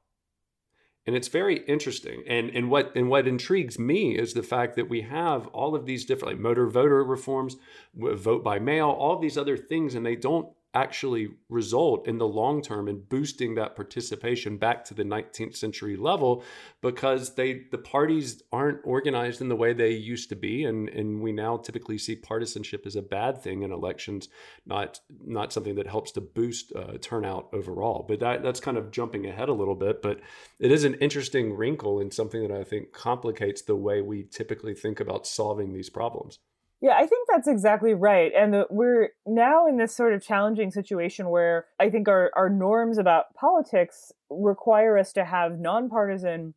And 1.06 1.16
it's 1.16 1.30
very 1.30 1.60
interesting. 1.66 2.24
And, 2.28 2.50
and, 2.50 2.70
what, 2.70 2.92
and 2.96 3.10
what 3.10 3.28
intrigues 3.28 3.80
me 3.80 4.18
is 4.18 4.34
the 4.34 4.44
fact 4.44 4.76
that 4.76 4.90
we 4.90 5.02
have 5.02 5.48
all 5.48 5.74
of 5.74 5.86
these 5.86 6.06
different 6.06 6.36
like 6.36 6.42
motor 6.42 6.68
voter 6.68 7.04
reforms, 7.04 7.56
vote 7.96 8.44
by 8.44 8.60
mail, 8.60 8.90
all 8.90 9.18
these 9.18 9.38
other 9.38 9.58
things, 9.58 9.96
and 9.96 10.06
they 10.06 10.18
don't 10.18 10.50
actually 10.74 11.30
result 11.50 12.08
in 12.08 12.20
the 12.20 12.28
long 12.28 12.62
term 12.62 12.88
in 12.88 13.02
boosting 13.02 13.56
that 13.56 13.76
participation 13.76 14.58
back 14.58 14.86
to 14.86 14.94
the 14.94 15.04
19th 15.04 15.56
century 15.56 15.98
level 15.98 16.44
because 16.82 17.34
they 17.34 17.66
the 17.72 17.78
parties 17.78 18.44
aren't 18.52 18.80
organized 18.84 19.42
in 19.42 19.50
the 19.50 19.56
way 19.56 19.74
they 19.74 19.92
used 19.92 20.30
to 20.30 20.36
be. 20.36 20.66
And 20.66 20.88
and 20.90 21.22
we 21.22 21.32
now 21.32 21.58
typically 21.58 21.98
see 21.98 22.16
partisanship 22.16 22.86
as 22.86 22.96
a 22.96 23.02
bad 23.02 23.42
thing 23.42 23.64
in 23.64 23.72
elections 23.72 24.30
not 24.66 25.00
not 25.26 25.52
something 25.52 25.76
that 25.76 25.88
helps 25.88 26.12
to 26.12 26.22
boost 26.22 26.72
uh, 26.76 26.98
turnout 27.02 27.50
overall. 27.52 28.06
But 28.08 28.20
that 28.20 28.44
that's 28.44 28.60
kind 28.60 28.78
of 28.78 28.92
jumping 28.92 29.26
ahead 29.26 29.50
a 29.50 29.54
little 29.54 29.76
bit. 29.76 30.02
But 30.02 30.20
it 30.60 30.72
is 30.72 30.84
an 30.84 30.96
interesting 30.96 31.56
wrinkle 31.56 32.00
and 32.00 32.14
something 32.14 32.48
that 32.48 32.52
I 32.52 32.64
think 32.64 32.92
complicates 32.92 33.64
the 33.64 33.76
way 33.76 34.02
we 34.02 34.24
typically 34.24 34.76
think 34.76 35.00
about 35.00 35.26
solving 35.26 35.74
these 35.74 35.90
problems 35.90 36.40
yeah, 36.82 36.94
I 36.96 37.06
think 37.08 37.28
that's 37.30 37.48
exactly 37.48 37.94
right. 37.94 38.32
And 38.36 38.54
the, 38.54 38.68
we're 38.70 39.10
now 39.26 39.68
in 39.68 39.78
this 39.78 39.94
sort 39.94 40.14
of 40.14 40.24
challenging 40.24 40.72
situation 40.72 41.30
where 41.30 41.66
I 41.80 41.90
think 41.90 42.08
our, 42.08 42.32
our 42.36 42.50
norms 42.50 42.98
about 42.98 43.34
politics 43.34 44.14
require 44.30 44.98
us 44.98 45.12
to 45.14 45.26
have 45.26 45.60
nonpartisan, 45.60 46.54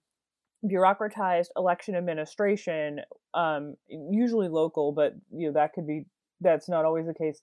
bureaucratized 0.64 1.48
election 1.56 1.96
administration, 1.96 3.00
um, 3.34 3.74
usually 3.88 4.48
local, 4.48 4.92
but 4.92 5.14
you 5.32 5.48
know 5.48 5.54
that 5.54 5.72
could 5.72 5.88
be 5.88 6.04
that's 6.40 6.68
not 6.68 6.84
always 6.84 7.06
the 7.06 7.14
case. 7.14 7.40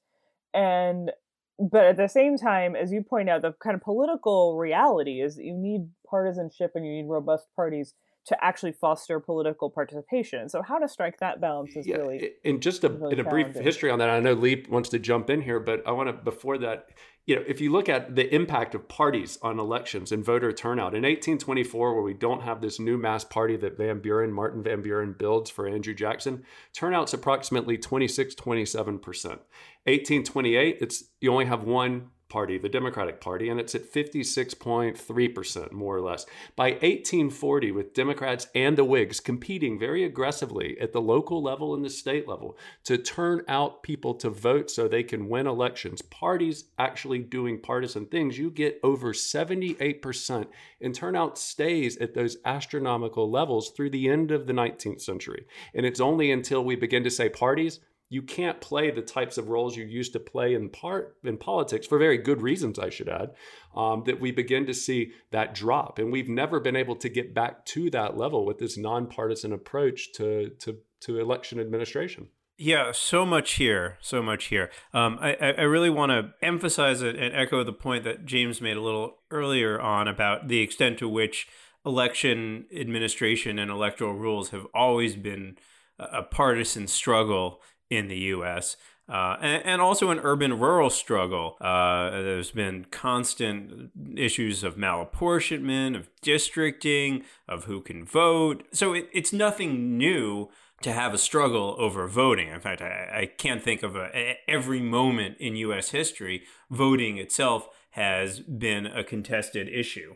And 0.54 1.12
but 1.60 1.84
at 1.84 1.98
the 1.98 2.08
same 2.08 2.38
time, 2.38 2.78
as 2.78 2.94
you 2.94 3.04
point 3.04 3.30
out, 3.30 3.42
the 3.42 3.54
kind 3.62 3.76
of 3.76 3.82
political 3.82 4.58
reality 4.58 5.20
is 5.20 5.36
that 5.36 5.44
you 5.44 5.54
need 5.54 5.90
partisanship 6.10 6.72
and 6.76 6.86
you 6.86 6.94
need 6.94 7.10
robust 7.10 7.48
parties 7.58 7.94
to 8.26 8.44
actually 8.44 8.72
foster 8.72 9.20
political 9.20 9.70
participation. 9.70 10.50
So 10.50 10.62
how 10.62 10.78
to 10.78 10.88
strike 10.88 11.20
that 11.20 11.42
balance 11.42 11.76
is 11.76 11.88
yeah, 11.88 11.98
really 11.98 12.32
and 12.46 12.62
just 12.62 12.84
a, 12.84 12.90
really 12.90 13.14
in 13.14 13.20
a 13.20 13.30
brief 13.30 13.56
history 13.56 13.90
on 13.90 14.00
that. 14.00 14.10
I 14.10 14.20
know 14.20 14.34
Lee 14.34 14.66
wants 14.70 14.90
to 14.90 15.00
jump 15.00 15.30
in 15.30 15.42
here, 15.42 15.60
but 15.60 15.86
I 15.88 15.92
want 15.92 16.10
to 16.10 16.14
before 16.14 16.58
that. 16.60 16.90
You 17.26 17.36
know, 17.36 17.44
if 17.48 17.62
you 17.62 17.72
look 17.72 17.90
at 17.90 18.16
the 18.16 18.34
impact 18.34 18.74
of 18.74 18.88
parties 18.88 19.38
on 19.44 19.60
elections 19.60 20.12
and 20.12 20.26
voter 20.26 20.52
turnout 20.52 20.96
in 20.96 21.04
1824, 21.04 21.94
where 21.94 22.02
we 22.02 22.16
don't 22.16 22.42
have 22.42 22.60
this 22.60 22.80
new 22.80 22.98
mass 22.98 23.24
party 23.24 23.56
that 23.58 23.78
Van 23.78 24.00
Buren, 24.00 24.34
Martin 24.34 24.64
Van 24.64 24.82
Buren 24.82 25.14
builds 25.14 25.52
for 25.52 25.68
Andrew 25.68 25.94
Jackson, 25.94 26.44
turnout's 26.74 27.14
approximately 27.14 27.78
26, 27.78 28.34
27 28.34 29.00
percent. 29.00 29.42
1828, 29.86 30.78
it's 30.82 31.04
you 31.22 31.32
only 31.32 31.46
have 31.46 31.64
one 31.64 32.10
Party, 32.30 32.58
the 32.58 32.70
Democratic 32.70 33.20
Party, 33.20 33.50
and 33.50 33.60
it's 33.60 33.76
at 33.76 33.92
56.3%, 33.92 35.72
more 35.72 35.96
or 35.96 36.02
less. 36.02 36.26
By 36.56 36.72
1840, 36.72 37.72
with 37.72 37.94
Democrats 37.94 38.48
and 38.54 38.78
the 38.78 38.84
Whigs 38.84 39.20
competing 39.20 39.80
very 39.80 40.04
aggressively 40.04 40.80
at 40.80 40.94
the 40.94 41.02
local 41.02 41.42
level 41.42 41.74
and 41.74 41.84
the 41.84 41.90
state 41.90 42.28
level 42.28 42.58
to 42.86 42.98
turn 42.98 43.44
out 43.48 43.84
people 43.84 44.14
to 44.16 44.30
vote 44.30 44.70
so 44.70 44.88
they 44.88 45.04
can 45.04 45.28
win 45.28 45.48
elections, 45.48 46.02
parties 46.02 46.66
actually 46.78 47.20
doing 47.20 47.60
partisan 47.60 48.06
things, 48.06 48.38
you 48.38 48.52
get 48.52 48.80
over 48.84 49.12
78%, 49.14 50.48
and 50.82 50.96
turnout 50.96 51.38
stays 51.38 51.98
at 51.98 52.14
those 52.14 52.38
astronomical 52.46 53.30
levels 53.30 53.72
through 53.72 53.90
the 53.90 54.08
end 54.08 54.32
of 54.32 54.48
the 54.48 54.54
19th 54.54 55.02
century. 55.02 55.46
And 55.74 55.86
it's 55.86 56.00
only 56.00 56.32
until 56.32 56.64
we 56.64 56.76
begin 56.76 57.04
to 57.04 57.12
say 57.12 57.30
parties, 57.30 57.80
you 58.10 58.24
can't 58.24 58.60
play 58.60 58.90
the 58.90 59.04
types 59.04 59.38
of 59.38 59.50
roles 59.50 59.78
you 59.78 59.86
used 59.86 60.14
to 60.14 60.20
play 60.20 60.56
in 60.56 60.70
part 60.70 61.16
in 61.24 61.38
politics 61.38 61.86
for 61.86 62.00
very 62.00 62.18
good 62.18 62.42
reasons, 62.42 62.80
I 62.80 62.90
should 62.90 63.08
add. 63.08 63.32
Um, 63.76 64.04
that 64.08 64.20
we 64.20 64.32
begin 64.32 64.66
to 64.66 64.74
see 64.74 65.12
that 65.32 65.54
drop, 65.54 66.00
and 66.00 66.12
we've 66.12 66.28
never 66.28 66.60
been 66.60 66.76
able 66.76 66.96
to 66.98 67.10
get 67.10 67.36
back 67.36 67.66
to 67.68 67.90
that 67.92 68.18
level 68.18 68.46
with 68.46 68.58
this 68.58 68.78
nonpartisan 68.78 69.54
approach 69.54 70.12
to 70.14 70.50
to 70.60 70.80
to 71.02 71.20
election 71.20 71.60
administration. 71.60 72.30
Yeah, 72.62 72.92
so 72.92 73.26
much 73.26 73.54
here, 73.54 73.98
so 74.02 74.22
much 74.22 74.46
here. 74.46 74.70
Um, 74.94 75.18
I, 75.22 75.34
I 75.40 75.62
really 75.62 75.90
want 75.90 76.10
to 76.10 76.34
emphasize 76.46 77.02
it 77.02 77.16
and 77.16 77.34
echo 77.34 77.64
the 77.64 77.72
point 77.72 78.04
that 78.04 78.26
James 78.26 78.60
made 78.60 78.76
a 78.76 78.82
little 78.82 79.20
earlier 79.32 79.80
on 79.80 80.10
about 80.10 80.50
the 80.50 80.60
extent 80.60 80.98
to 80.98 81.08
which 81.08 81.48
election 81.86 82.66
administration 82.76 83.58
and 83.60 83.72
electoral 83.72 84.14
rules 84.14 84.50
have 84.50 84.68
always 84.74 85.16
been 85.16 85.56
a 85.98 86.22
partisan 86.22 86.88
struggle 86.88 87.62
in 87.90 88.08
the 88.08 88.18
U.S. 88.18 88.78
Uh, 89.08 89.38
and, 89.42 89.66
and, 89.66 89.82
also 89.82 90.12
an 90.12 90.20
urban 90.20 90.60
rural 90.60 90.90
struggle. 90.92 91.58
Uh, 91.60 92.12
there's 92.12 92.52
been 92.52 92.86
constant 92.92 93.90
issues 94.16 94.64
of 94.64 94.76
malapportionment, 94.76 95.96
of 95.96 96.08
districting, 96.22 97.24
of 97.48 97.64
who 97.64 97.82
can 97.82 98.06
vote. 98.06 98.64
So 98.72 98.94
it, 98.94 99.10
it's 99.12 99.34
nothing 99.34 99.98
new 99.98 100.50
to 100.82 100.94
have 100.94 101.14
a 101.14 101.18
struggle 101.18 101.76
over 101.80 102.08
voting. 102.08 102.50
In 102.50 102.60
fact, 102.60 102.82
I, 102.82 103.22
I 103.22 103.26
can't 103.26 103.64
think 103.64 103.82
of 103.82 103.96
a, 103.96 104.38
every 104.48 104.80
moment 104.80 105.38
in 105.40 105.56
U.S. 105.56 105.90
history 105.90 106.44
voting 106.70 107.18
itself 107.18 107.68
has 107.92 108.40
been 108.40 108.86
a 108.86 109.04
contested 109.04 109.68
issue. 109.68 110.16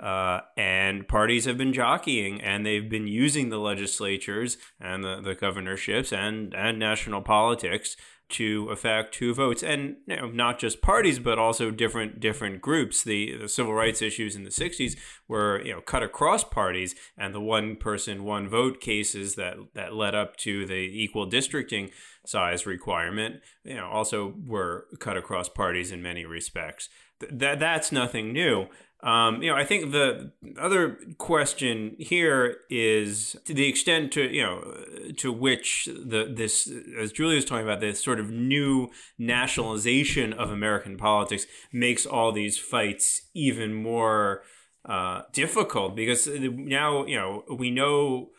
Uh, 0.00 0.40
and 0.56 1.06
parties 1.06 1.44
have 1.44 1.56
been 1.56 1.72
jockeying 1.72 2.40
and 2.40 2.66
they've 2.66 2.90
been 2.90 3.06
using 3.06 3.48
the 3.48 3.58
legislatures 3.58 4.56
and 4.80 5.04
the, 5.04 5.20
the 5.20 5.36
governorships 5.36 6.12
and, 6.12 6.52
and 6.52 6.80
national 6.80 7.22
politics 7.22 7.96
to 8.30 8.68
affect 8.70 9.14
who 9.16 9.32
votes. 9.34 9.62
And 9.62 9.96
you 10.06 10.16
know, 10.16 10.28
not 10.28 10.58
just 10.58 10.82
parties 10.82 11.18
but 11.18 11.38
also 11.38 11.70
different 11.70 12.18
different 12.18 12.60
groups. 12.60 13.04
The, 13.04 13.36
the 13.36 13.48
civil 13.48 13.74
rights 13.74 14.02
issues 14.02 14.34
in 14.34 14.44
the 14.44 14.50
60s 14.50 14.96
were 15.28 15.62
you 15.62 15.72
know 15.72 15.80
cut 15.80 16.02
across 16.02 16.42
parties 16.42 16.94
and 17.16 17.34
the 17.34 17.40
one 17.40 17.76
person 17.76 18.24
one 18.24 18.48
vote 18.48 18.80
cases 18.80 19.36
that 19.36 19.56
that 19.74 19.94
led 19.94 20.14
up 20.14 20.36
to 20.38 20.66
the 20.66 20.74
equal 20.74 21.26
districting 21.26 21.90
size 22.26 22.66
requirement 22.66 23.36
you 23.62 23.74
know 23.74 23.86
also 23.86 24.34
were 24.44 24.86
cut 24.98 25.16
across 25.16 25.48
parties 25.48 25.92
in 25.92 26.02
many 26.02 26.24
respects. 26.24 26.88
That 27.30 27.60
that's 27.60 27.92
nothing 27.92 28.32
new 28.32 28.68
um, 29.04 29.42
you 29.42 29.50
know, 29.50 29.56
I 29.56 29.64
think 29.64 29.92
the 29.92 30.32
other 30.58 30.98
question 31.18 31.94
here 31.98 32.56
is 32.70 33.36
to 33.44 33.52
the 33.52 33.68
extent 33.68 34.12
to 34.12 34.22
you 34.22 34.42
know 34.42 34.84
to 35.18 35.30
which 35.30 35.86
the 35.86 36.32
this 36.34 36.72
as 36.98 37.12
Julia 37.12 37.36
was 37.36 37.44
talking 37.44 37.66
about 37.66 37.80
this 37.80 38.02
sort 38.02 38.18
of 38.18 38.30
new 38.30 38.88
nationalization 39.18 40.32
of 40.32 40.50
American 40.50 40.96
politics 40.96 41.46
makes 41.70 42.06
all 42.06 42.32
these 42.32 42.56
fights 42.56 43.28
even 43.34 43.74
more 43.74 44.42
uh, 44.86 45.22
difficult 45.34 45.94
because 45.94 46.26
now 46.26 47.04
you 47.04 47.16
know 47.16 47.44
we 47.54 47.70
know 47.70 48.30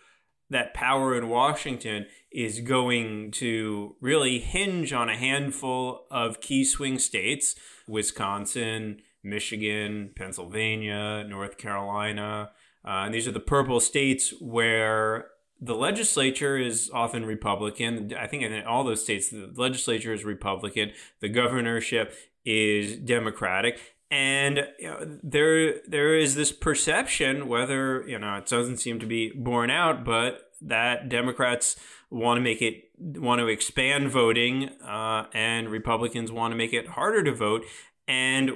that 0.50 0.74
power 0.74 1.16
in 1.16 1.30
Washington 1.30 2.08
is 2.32 2.60
going 2.60 3.30
to 3.32 3.96
really 4.02 4.40
hinge 4.40 4.94
on 4.94 5.10
a 5.10 5.18
handful 5.18 6.08
of 6.10 6.42
key 6.42 6.64
swing 6.64 6.98
states, 6.98 7.56
Wisconsin. 7.88 9.02
Michigan, 9.26 10.12
Pennsylvania, 10.16 11.26
North 11.28 11.58
Carolina. 11.58 12.52
Uh, 12.86 13.04
and 13.06 13.14
these 13.14 13.28
are 13.28 13.32
the 13.32 13.40
purple 13.40 13.80
states 13.80 14.34
where 14.40 15.32
the 15.60 15.76
legislature 15.76 16.58
is 16.58 16.92
often 16.94 17.26
Republican. 17.26 18.14
I 18.18 18.28
think 18.28 18.44
in 18.44 18.64
all 18.64 18.84
those 18.84 19.04
states, 19.04 19.30
the 19.30 19.52
legislature 19.56 20.14
is 20.14 20.24
Republican, 20.24 20.92
the 21.20 21.30
governorship 21.30 22.14
is 22.46 22.98
Democratic. 22.98 23.96
And 24.12 24.68
you 24.80 24.88
know, 24.88 25.20
there, 25.24 25.80
there 25.88 26.16
is 26.16 26.36
this 26.36 26.52
perception, 26.52 27.48
whether 27.48 28.08
you 28.08 28.20
know 28.20 28.36
it 28.36 28.46
doesn't 28.46 28.78
seem 28.78 29.00
to 29.00 29.06
be 29.06 29.32
borne 29.32 29.72
out, 29.72 30.06
but 30.06 30.52
that 30.62 31.10
Democrats 31.10 31.76
want 32.12 32.38
to 32.38 32.42
make 32.42 32.62
it 32.62 32.84
want 32.98 33.40
to 33.40 33.48
expand 33.48 34.12
voting, 34.12 34.70
uh, 34.86 35.26
and 35.34 35.70
Republicans 35.70 36.32
want 36.32 36.52
to 36.52 36.56
make 36.56 36.72
it 36.72 36.90
harder 36.90 37.24
to 37.24 37.34
vote 37.34 37.66
and 38.08 38.50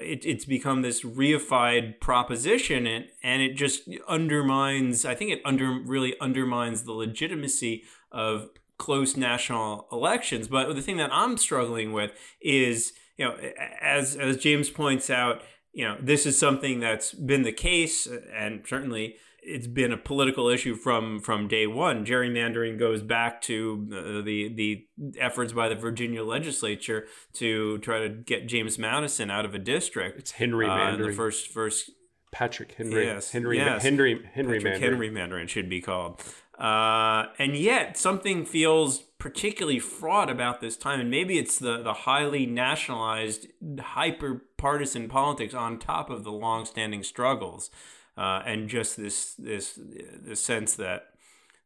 it, 0.00 0.24
it's 0.24 0.44
become 0.44 0.82
this 0.82 1.02
reified 1.02 2.00
proposition 2.00 2.86
and, 2.86 3.06
and 3.22 3.42
it 3.42 3.54
just 3.54 3.88
undermines 4.08 5.04
i 5.04 5.14
think 5.14 5.30
it 5.30 5.40
under 5.44 5.78
really 5.84 6.18
undermines 6.20 6.84
the 6.84 6.92
legitimacy 6.92 7.84
of 8.10 8.48
close 8.76 9.16
national 9.16 9.86
elections. 9.92 10.48
But 10.48 10.74
the 10.74 10.82
thing 10.82 10.96
that 10.96 11.10
i'm 11.12 11.36
struggling 11.36 11.92
with 11.92 12.12
is 12.40 12.92
you 13.16 13.24
know, 13.24 13.36
as 13.80 14.16
as 14.16 14.36
James 14.38 14.70
points 14.70 15.10
out, 15.10 15.42
you 15.72 15.84
know, 15.84 15.96
this 16.00 16.26
is 16.26 16.38
something 16.38 16.80
that's 16.80 17.12
been 17.12 17.42
the 17.42 17.52
case, 17.52 18.08
and 18.34 18.64
certainly 18.66 19.16
it's 19.44 19.66
been 19.66 19.92
a 19.92 19.96
political 19.96 20.48
issue 20.48 20.74
from 20.74 21.20
from 21.20 21.48
day 21.48 21.66
one. 21.66 22.04
Gerrymandering 22.04 22.78
goes 22.78 23.02
back 23.02 23.40
to 23.42 23.88
uh, 23.92 24.24
the 24.24 24.48
the 24.54 24.86
efforts 25.18 25.52
by 25.52 25.68
the 25.68 25.74
Virginia 25.74 26.24
legislature 26.24 27.06
to 27.34 27.78
try 27.78 28.00
to 28.00 28.08
get 28.08 28.48
James 28.48 28.78
Madison 28.78 29.30
out 29.30 29.44
of 29.44 29.54
a 29.54 29.58
district. 29.58 30.18
It's 30.18 30.32
Henry 30.32 30.66
uh, 30.66 30.74
Mandarin. 30.74 31.10
The 31.10 31.16
first 31.16 31.48
first 31.48 31.90
Patrick 32.32 32.72
Henry. 32.72 33.04
Yes, 33.04 33.30
Henry. 33.30 33.58
Yes. 33.58 33.82
Henry. 33.82 34.20
Henry. 34.34 34.58
Patrick 34.58 34.64
Mandarin. 34.64 34.92
Henry 34.92 35.10
Mandarin 35.10 35.46
should 35.46 35.68
be 35.68 35.80
called. 35.80 36.22
Uh, 36.58 37.26
and 37.38 37.56
yet 37.56 37.96
something 37.96 38.44
feels 38.44 39.00
particularly 39.18 39.80
fraught 39.80 40.30
about 40.30 40.60
this 40.60 40.76
time, 40.76 41.00
and 41.00 41.10
maybe 41.10 41.38
it's 41.38 41.58
the 41.58 41.82
the 41.82 41.92
highly 41.92 42.46
nationalized, 42.46 43.48
hyper 43.80 44.44
partisan 44.56 45.08
politics 45.08 45.52
on 45.52 45.78
top 45.78 46.10
of 46.10 46.24
the 46.24 46.32
long-standing 46.32 47.02
struggles 47.02 47.70
uh, 48.16 48.42
and 48.46 48.68
just 48.68 48.96
this 48.96 49.34
this 49.34 49.78
the 49.78 50.36
sense 50.36 50.74
that 50.74 51.06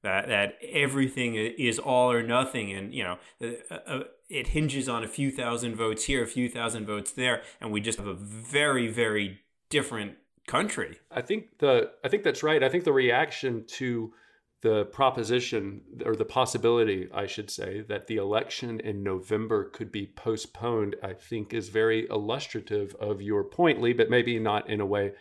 that 0.02 0.28
that 0.28 0.58
everything 0.62 1.34
is 1.34 1.78
all 1.78 2.10
or 2.10 2.22
nothing, 2.22 2.72
and 2.72 2.94
you 2.94 3.04
know. 3.04 3.18
Uh, 3.42 3.74
uh, 3.86 4.02
it 4.28 4.48
hinges 4.48 4.90
on 4.90 5.02
a 5.02 5.08
few 5.08 5.30
thousand 5.30 5.74
votes 5.74 6.04
here, 6.04 6.22
a 6.22 6.26
few 6.26 6.50
thousand 6.50 6.86
votes 6.86 7.12
there, 7.12 7.42
and 7.62 7.72
we 7.72 7.80
just 7.80 7.96
have 7.98 8.06
a 8.06 8.12
very, 8.12 8.86
very 8.86 9.40
different 9.70 10.16
country. 10.46 10.98
I 11.10 11.22
think 11.22 11.58
the 11.58 11.92
I 12.04 12.08
think 12.08 12.24
that's 12.24 12.42
right. 12.42 12.62
I 12.62 12.68
think 12.68 12.84
the 12.84 12.92
reaction 12.92 13.64
to 13.78 14.12
the 14.60 14.86
proposition 14.86 15.82
or 16.04 16.16
the 16.16 16.24
possibility, 16.24 17.08
I 17.14 17.26
should 17.26 17.48
say, 17.48 17.82
that 17.82 18.08
the 18.08 18.16
election 18.16 18.80
in 18.80 19.04
November 19.04 19.64
could 19.64 19.92
be 19.92 20.06
postponed, 20.06 20.96
I 21.00 21.12
think 21.12 21.54
is 21.54 21.68
very 21.68 22.08
illustrative 22.08 22.96
of 22.96 23.22
your 23.22 23.44
point, 23.44 23.80
Lee, 23.80 23.92
but 23.92 24.10
maybe 24.10 24.38
not 24.40 24.68
in 24.68 24.80
a 24.80 24.86
way 24.86 25.12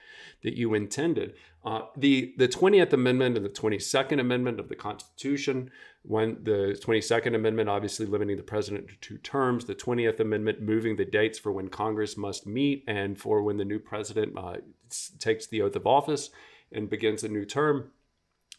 that 0.42 0.58
you 0.58 0.74
intended. 0.74 1.36
Uh, 1.64 1.82
the 1.96 2.34
the 2.38 2.48
20th 2.48 2.94
Amendment 2.94 3.38
and 3.38 3.46
the 3.46 3.50
22nd 3.50 4.20
Amendment 4.20 4.60
of 4.60 4.70
the 4.70 4.76
Constitution, 4.76 5.70
when 6.02 6.40
the 6.44 6.80
22nd 6.84 7.36
Amendment 7.36 7.70
obviously 7.70 8.08
limiting 8.08 8.38
the 8.38 8.44
president 8.44 8.88
to 8.88 8.96
two 9.02 9.18
terms, 9.20 9.66
the 9.66 9.76
20th 9.76 10.20
Amendment 10.20 10.62
moving 10.62 10.96
the 10.96 11.06
dates 11.06 11.38
for 11.38 11.52
when 11.52 11.68
Congress 11.68 12.18
must 12.18 12.48
meet 12.48 12.84
and 12.88 13.20
for 13.20 13.44
when 13.44 13.58
the 13.58 13.66
new 13.66 13.80
president 13.80 14.36
uh, 14.36 14.56
takes 15.20 15.46
the 15.46 15.62
oath 15.62 15.76
of 15.76 15.86
office 15.86 16.32
and 16.72 16.90
begins 16.90 17.24
a 17.24 17.30
new 17.30 17.46
term 17.46 17.92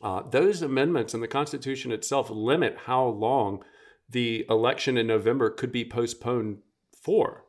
uh, 0.00 0.22
those 0.28 0.62
amendments 0.62 1.14
in 1.14 1.20
the 1.20 1.28
Constitution 1.28 1.92
itself 1.92 2.30
limit 2.30 2.76
how 2.86 3.06
long 3.06 3.64
the 4.08 4.46
election 4.48 4.96
in 4.96 5.06
November 5.06 5.50
could 5.50 5.72
be 5.72 5.84
postponed 5.84 6.58
for. 7.02 7.44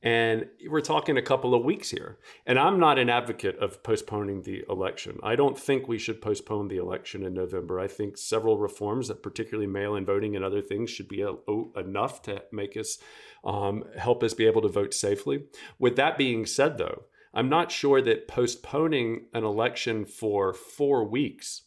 And 0.00 0.46
we're 0.68 0.80
talking 0.80 1.16
a 1.16 1.22
couple 1.22 1.54
of 1.54 1.64
weeks 1.64 1.90
here. 1.90 2.18
And 2.46 2.56
I'm 2.56 2.78
not 2.78 3.00
an 3.00 3.10
advocate 3.10 3.58
of 3.58 3.82
postponing 3.82 4.42
the 4.42 4.64
election. 4.68 5.18
I 5.24 5.34
don't 5.34 5.58
think 5.58 5.88
we 5.88 5.98
should 5.98 6.22
postpone 6.22 6.68
the 6.68 6.76
election 6.76 7.24
in 7.24 7.34
November. 7.34 7.80
I 7.80 7.88
think 7.88 8.16
several 8.16 8.58
reforms, 8.58 9.10
particularly 9.22 9.66
mail 9.66 9.96
in 9.96 10.06
voting 10.06 10.36
and 10.36 10.44
other 10.44 10.62
things, 10.62 10.90
should 10.90 11.08
be 11.08 11.22
a, 11.22 11.34
enough 11.76 12.22
to 12.22 12.44
make 12.52 12.76
us 12.76 12.98
um, 13.44 13.84
help 13.96 14.22
us 14.22 14.34
be 14.34 14.46
able 14.46 14.62
to 14.62 14.68
vote 14.68 14.94
safely. 14.94 15.46
With 15.80 15.96
that 15.96 16.16
being 16.16 16.46
said, 16.46 16.78
though, 16.78 17.06
I'm 17.34 17.48
not 17.48 17.70
sure 17.70 18.00
that 18.02 18.28
postponing 18.28 19.26
an 19.34 19.44
election 19.44 20.04
for 20.04 20.52
four 20.52 21.04
weeks 21.04 21.62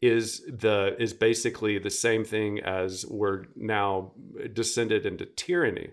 is 0.00 0.42
the 0.48 0.96
is 0.98 1.12
basically 1.12 1.78
the 1.78 1.90
same 1.90 2.24
thing 2.24 2.60
as 2.60 3.06
we're 3.08 3.44
now 3.54 4.12
descended 4.52 5.06
into 5.06 5.24
tyranny. 5.24 5.90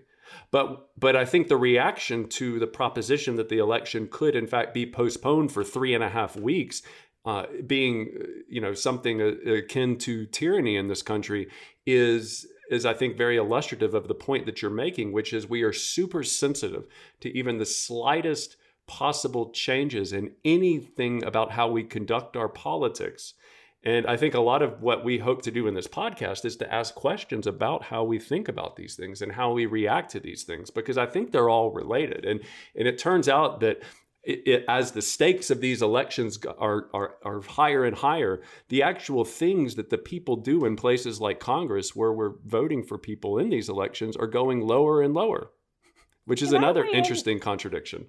But 0.50 0.90
but 0.98 1.16
I 1.16 1.24
think 1.24 1.48
the 1.48 1.56
reaction 1.56 2.28
to 2.30 2.58
the 2.58 2.66
proposition 2.66 3.36
that 3.36 3.48
the 3.48 3.58
election 3.58 4.08
could 4.10 4.34
in 4.34 4.46
fact 4.46 4.74
be 4.74 4.90
postponed 4.90 5.52
for 5.52 5.62
three 5.62 5.94
and 5.94 6.02
a 6.02 6.08
half 6.08 6.36
weeks, 6.36 6.82
uh, 7.24 7.46
being 7.66 8.10
you 8.48 8.60
know 8.60 8.74
something 8.74 9.20
akin 9.20 9.96
to 9.98 10.26
tyranny 10.26 10.76
in 10.76 10.88
this 10.88 11.02
country, 11.02 11.48
is 11.86 12.46
is 12.70 12.86
I 12.86 12.94
think 12.94 13.16
very 13.16 13.36
illustrative 13.36 13.94
of 13.94 14.08
the 14.08 14.14
point 14.14 14.46
that 14.46 14.62
you're 14.62 14.70
making, 14.70 15.12
which 15.12 15.32
is 15.32 15.48
we 15.48 15.62
are 15.62 15.72
super 15.72 16.22
sensitive 16.22 16.86
to 17.20 17.36
even 17.36 17.58
the 17.58 17.66
slightest 17.66 18.56
possible 18.98 19.50
changes 19.50 20.12
in 20.12 20.32
anything 20.44 21.22
about 21.24 21.52
how 21.52 21.70
we 21.70 21.84
conduct 21.84 22.36
our 22.36 22.48
politics 22.48 23.34
and 23.82 24.06
I 24.06 24.16
think 24.16 24.34
a 24.34 24.40
lot 24.40 24.60
of 24.60 24.82
what 24.82 25.04
we 25.04 25.18
hope 25.18 25.42
to 25.42 25.50
do 25.50 25.66
in 25.66 25.74
this 25.74 25.88
podcast 25.88 26.44
is 26.44 26.56
to 26.56 26.72
ask 26.72 26.94
questions 26.94 27.46
about 27.46 27.84
how 27.84 28.04
we 28.04 28.18
think 28.18 28.48
about 28.48 28.76
these 28.76 28.94
things 28.94 29.22
and 29.22 29.32
how 29.32 29.52
we 29.52 29.64
react 29.64 30.10
to 30.12 30.20
these 30.20 30.42
things, 30.42 30.70
because 30.70 30.98
I 30.98 31.06
think 31.06 31.32
they're 31.32 31.48
all 31.48 31.70
related. 31.70 32.26
And, 32.26 32.40
and 32.76 32.86
it 32.86 32.98
turns 32.98 33.26
out 33.26 33.60
that 33.60 33.82
it, 34.22 34.42
it, 34.46 34.64
as 34.68 34.92
the 34.92 35.00
stakes 35.00 35.50
of 35.50 35.62
these 35.62 35.80
elections 35.80 36.38
are, 36.58 36.88
are, 36.92 37.14
are 37.24 37.40
higher 37.40 37.86
and 37.86 37.96
higher, 37.96 38.42
the 38.68 38.82
actual 38.82 39.24
things 39.24 39.76
that 39.76 39.88
the 39.88 39.96
people 39.96 40.36
do 40.36 40.66
in 40.66 40.76
places 40.76 41.18
like 41.18 41.40
Congress, 41.40 41.96
where 41.96 42.12
we're 42.12 42.34
voting 42.44 42.82
for 42.82 42.98
people 42.98 43.38
in 43.38 43.48
these 43.48 43.70
elections, 43.70 44.14
are 44.14 44.26
going 44.26 44.60
lower 44.60 45.00
and 45.00 45.14
lower, 45.14 45.52
which 46.26 46.42
is 46.42 46.50
can 46.50 46.58
another 46.58 46.84
interesting 46.84 47.40
contradiction. 47.40 48.08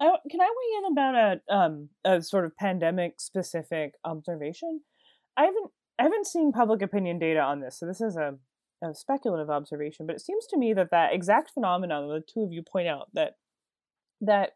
I, 0.00 0.16
can 0.30 0.40
I 0.40 0.48
weigh 0.48 0.78
in 0.78 0.92
about 0.92 1.14
a, 1.14 1.54
um, 1.54 1.88
a 2.04 2.22
sort 2.22 2.46
of 2.46 2.56
pandemic 2.56 3.20
specific 3.20 3.94
observation? 4.04 4.80
I 5.36 5.44
haven't 5.44 5.70
I 5.98 6.04
haven't 6.04 6.26
seen 6.26 6.52
public 6.52 6.80
opinion 6.80 7.18
data 7.18 7.40
on 7.40 7.60
this, 7.60 7.78
so 7.78 7.86
this 7.86 8.00
is 8.00 8.16
a, 8.16 8.36
a 8.82 8.94
speculative 8.94 9.50
observation. 9.50 10.06
But 10.06 10.16
it 10.16 10.22
seems 10.22 10.46
to 10.46 10.58
me 10.58 10.72
that 10.72 10.90
that 10.92 11.12
exact 11.12 11.50
phenomenon 11.50 12.08
that 12.08 12.14
the 12.26 12.32
two 12.32 12.40
of 12.40 12.52
you 12.52 12.62
point 12.62 12.88
out 12.88 13.08
that 13.12 13.34
that 14.22 14.52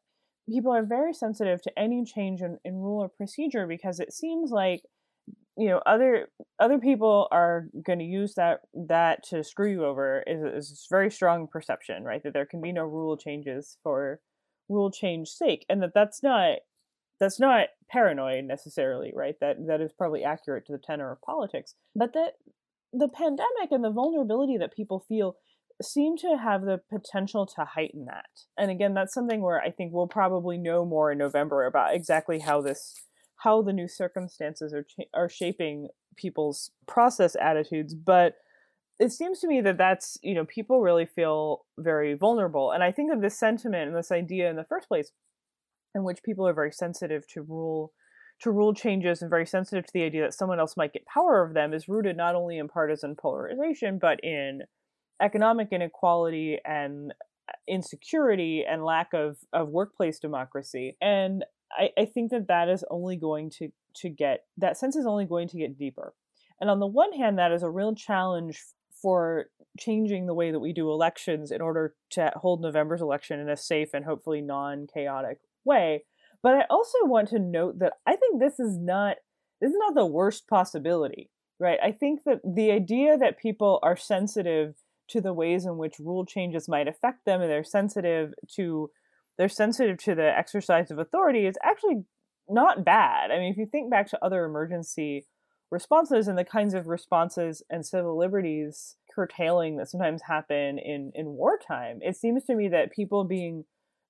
people 0.49 0.73
are 0.73 0.85
very 0.85 1.13
sensitive 1.13 1.61
to 1.63 1.79
any 1.79 2.05
change 2.05 2.41
in, 2.41 2.59
in 2.65 2.77
rule 2.77 3.03
or 3.03 3.09
procedure 3.09 3.67
because 3.67 4.01
it 4.01 4.13
seems 4.13 4.51
like 4.51 4.83
you 5.57 5.69
know 5.69 5.81
other 5.87 6.29
other 6.59 6.79
people 6.79 7.29
are 7.31 7.69
going 7.85 7.99
to 7.99 8.05
use 8.05 8.35
that 8.35 8.61
that 8.75 9.23
to 9.25 9.45
screw 9.45 9.71
you 9.71 9.85
over 9.85 10.23
is, 10.27 10.71
is 10.71 10.87
very 10.91 11.11
strong 11.11 11.47
perception 11.47 12.05
right 12.05 12.23
that 12.23 12.33
there 12.33 12.47
can 12.47 12.61
be 12.61 12.73
no 12.73 12.85
rule 12.85 13.17
changes 13.17 13.79
for 13.83 14.21
rule 14.69 14.91
change 14.91 15.29
sake 15.29 15.65
and 15.69 15.83
that 15.83 15.93
that's 15.95 16.23
not 16.23 16.59
that's 17.21 17.39
not 17.39 17.69
paranoid 17.91 18.45
necessarily, 18.45 19.13
right? 19.15 19.37
That 19.41 19.67
that 19.67 19.81
is 19.81 19.93
probably 19.93 20.25
accurate 20.25 20.67
to 20.67 20.73
the 20.73 20.79
tenor 20.79 21.13
of 21.13 21.23
politics. 21.23 21.75
But 21.95 22.13
that 22.15 22.33
the 22.93 23.09
pandemic 23.09 23.71
and 23.71 23.85
the 23.85 23.91
vulnerability 23.91 24.57
that 24.59 24.75
people 24.75 25.05
feel 25.09 25.37
seem 25.83 26.17
to 26.17 26.37
have 26.43 26.63
the 26.63 26.81
potential 26.91 27.47
to 27.47 27.65
heighten 27.65 28.05
that. 28.07 28.27
And 28.57 28.71
again, 28.71 28.95
that's 28.95 29.15
something 29.15 29.43
where 29.43 29.61
I 29.61 29.71
think 29.71 29.93
we'll 29.93 30.07
probably 30.07 30.57
know 30.57 30.85
more 30.85 31.11
in 31.11 31.19
November 31.19 31.67
about 31.67 31.95
exactly 31.95 32.41
how 32.41 32.61
this 32.61 32.95
how 33.39 33.63
the 33.63 33.73
new 33.73 33.89
circumstances 33.89 34.73
are 34.73 34.85
cha- 34.85 35.09
are 35.13 35.29
shaping 35.29 35.89
people's 36.17 36.71
process 36.87 37.37
attitudes, 37.41 37.95
but 37.95 38.35
it 38.99 39.11
seems 39.11 39.41
to 39.41 39.49
me 39.49 39.61
that 39.61 39.79
that's 39.79 40.19
you 40.23 40.35
know 40.35 40.45
people 40.45 40.81
really 40.81 41.07
feel 41.07 41.65
very 41.79 42.15
vulnerable 42.15 42.71
and 42.71 42.83
i 42.83 42.93
think 42.93 43.13
of 43.13 43.21
this 43.21 43.39
sentiment 43.39 43.89
and 43.89 43.97
this 43.97 44.13
idea 44.13 44.49
in 44.49 44.57
the 44.57 44.65
first 44.65 44.89
place 44.89 45.11
in 45.95 46.05
which 46.05 46.23
people 46.23 46.47
are 46.47 46.55
very 46.55 46.73
sensitive 46.73 47.27
to 47.27 47.43
rule 47.43 47.93
to 48.41 48.51
rule 48.51 48.75
changes 48.75 49.23
and 49.23 49.31
very 49.31 49.47
sensitive 49.47 49.87
to 49.87 49.93
the 49.95 50.03
idea 50.03 50.23
that 50.23 50.35
someone 50.35 50.59
else 50.59 50.77
might 50.77 50.93
get 50.93 51.07
power 51.07 51.43
of 51.43 51.55
them 51.55 51.73
is 51.73 51.89
rooted 51.89 52.17
not 52.17 52.35
only 52.35 52.59
in 52.59 52.69
partisan 52.69 53.15
polarization 53.15 53.99
but 54.01 54.19
in 54.23 54.61
economic 55.23 55.69
inequality 55.71 56.59
and 56.65 57.13
uh, 57.49 57.53
insecurity 57.69 58.65
and 58.69 58.85
lack 58.85 59.13
of, 59.13 59.37
of 59.53 59.69
workplace 59.69 60.19
democracy 60.19 60.97
and 61.01 61.45
I, 61.77 61.91
I 61.99 62.05
think 62.05 62.31
that 62.31 62.49
that 62.49 62.69
is 62.69 62.85
only 62.91 63.17
going 63.17 63.51
to 63.59 63.71
to 63.97 64.09
get 64.09 64.45
that 64.59 64.77
sense 64.77 64.97
is 64.97 65.07
only 65.07 65.25
going 65.25 65.49
to 65.49 65.59
get 65.59 65.79
deeper. 65.79 66.15
And 66.61 66.71
on 66.71 66.81
the 66.81 66.87
one 66.87 67.13
hand 67.13 67.39
that 67.39 67.53
is 67.53 67.63
a 67.63 67.71
real 67.71 67.95
challenge 67.95 68.61
for 69.05 69.51
changing 69.79 70.25
the 70.25 70.33
way 70.33 70.51
that 70.51 70.61
we 70.61 70.73
do 70.73 70.91
elections 70.91 71.51
in 71.51 71.61
order 71.61 71.95
to 72.09 72.33
hold 72.37 72.63
November's 72.63 73.03
election 73.03 73.39
in 73.39 73.51
a 73.51 73.57
safe 73.57 73.91
and 73.93 74.07
hopefully 74.07 74.41
non-chaotic 74.41 75.41
way. 75.63 76.05
But 76.43 76.55
I 76.55 76.63
also 76.71 76.99
want 77.03 77.29
to 77.29 77.39
note 77.39 77.81
that 77.81 77.93
I 78.07 78.17
think 78.17 78.41
this 78.41 78.59
is 78.59 78.79
not 78.79 79.17
this 79.61 79.71
is 79.71 79.77
not 79.79 79.95
the 79.95 80.07
worst 80.07 80.49
possibility, 80.49 81.31
right? 81.61 81.79
I 81.83 81.93
think 81.93 82.21
that 82.25 82.41
the 82.45 82.71
idea 82.71 83.19
that 83.19 83.39
people 83.39 83.79
are 83.83 83.97
sensitive 83.97 84.75
to 85.09 85.21
the 85.21 85.35
ways 85.35 85.67
in 85.67 85.77
which 85.77 85.99
rule 85.99 86.25
changes 86.25 86.67
might 86.67 86.89
affect 86.89 87.27
them 87.27 87.43
and 87.43 87.51
they're 87.51 87.63
sensitive 87.63 88.33
to 88.57 88.91
they're 89.37 89.51
sensitive 89.51 89.99
to 89.99 90.15
the 90.15 90.33
exercise 90.35 90.91
of 90.91 90.99
authority 90.99 91.45
is 91.45 91.59
actually 91.63 92.05
not 92.49 92.87
bad. 92.87 93.31
I 93.31 93.39
mean, 93.39 93.53
if 93.53 93.59
you 93.59 93.67
think 93.67 93.91
back 93.91 94.09
to 94.11 94.25
other 94.25 94.47
emergency 94.47 95.27
responses 95.71 96.29
and 96.29 96.39
the 96.39 96.45
kinds 96.45 96.75
of 96.75 96.87
responses 96.87 97.63
and 97.71 97.85
civil 97.85 98.17
liberties 98.19 98.97
curtailing 99.15 99.77
that 99.77 99.89
sometimes 99.89 100.23
happen 100.23 100.79
in 100.79 101.13
in 101.15 101.27
wartime, 101.27 101.99
it 102.03 102.17
seems 102.17 102.45
to 102.45 102.55
me 102.55 102.69
that 102.69 102.93
people 102.93 103.25
being 103.25 103.65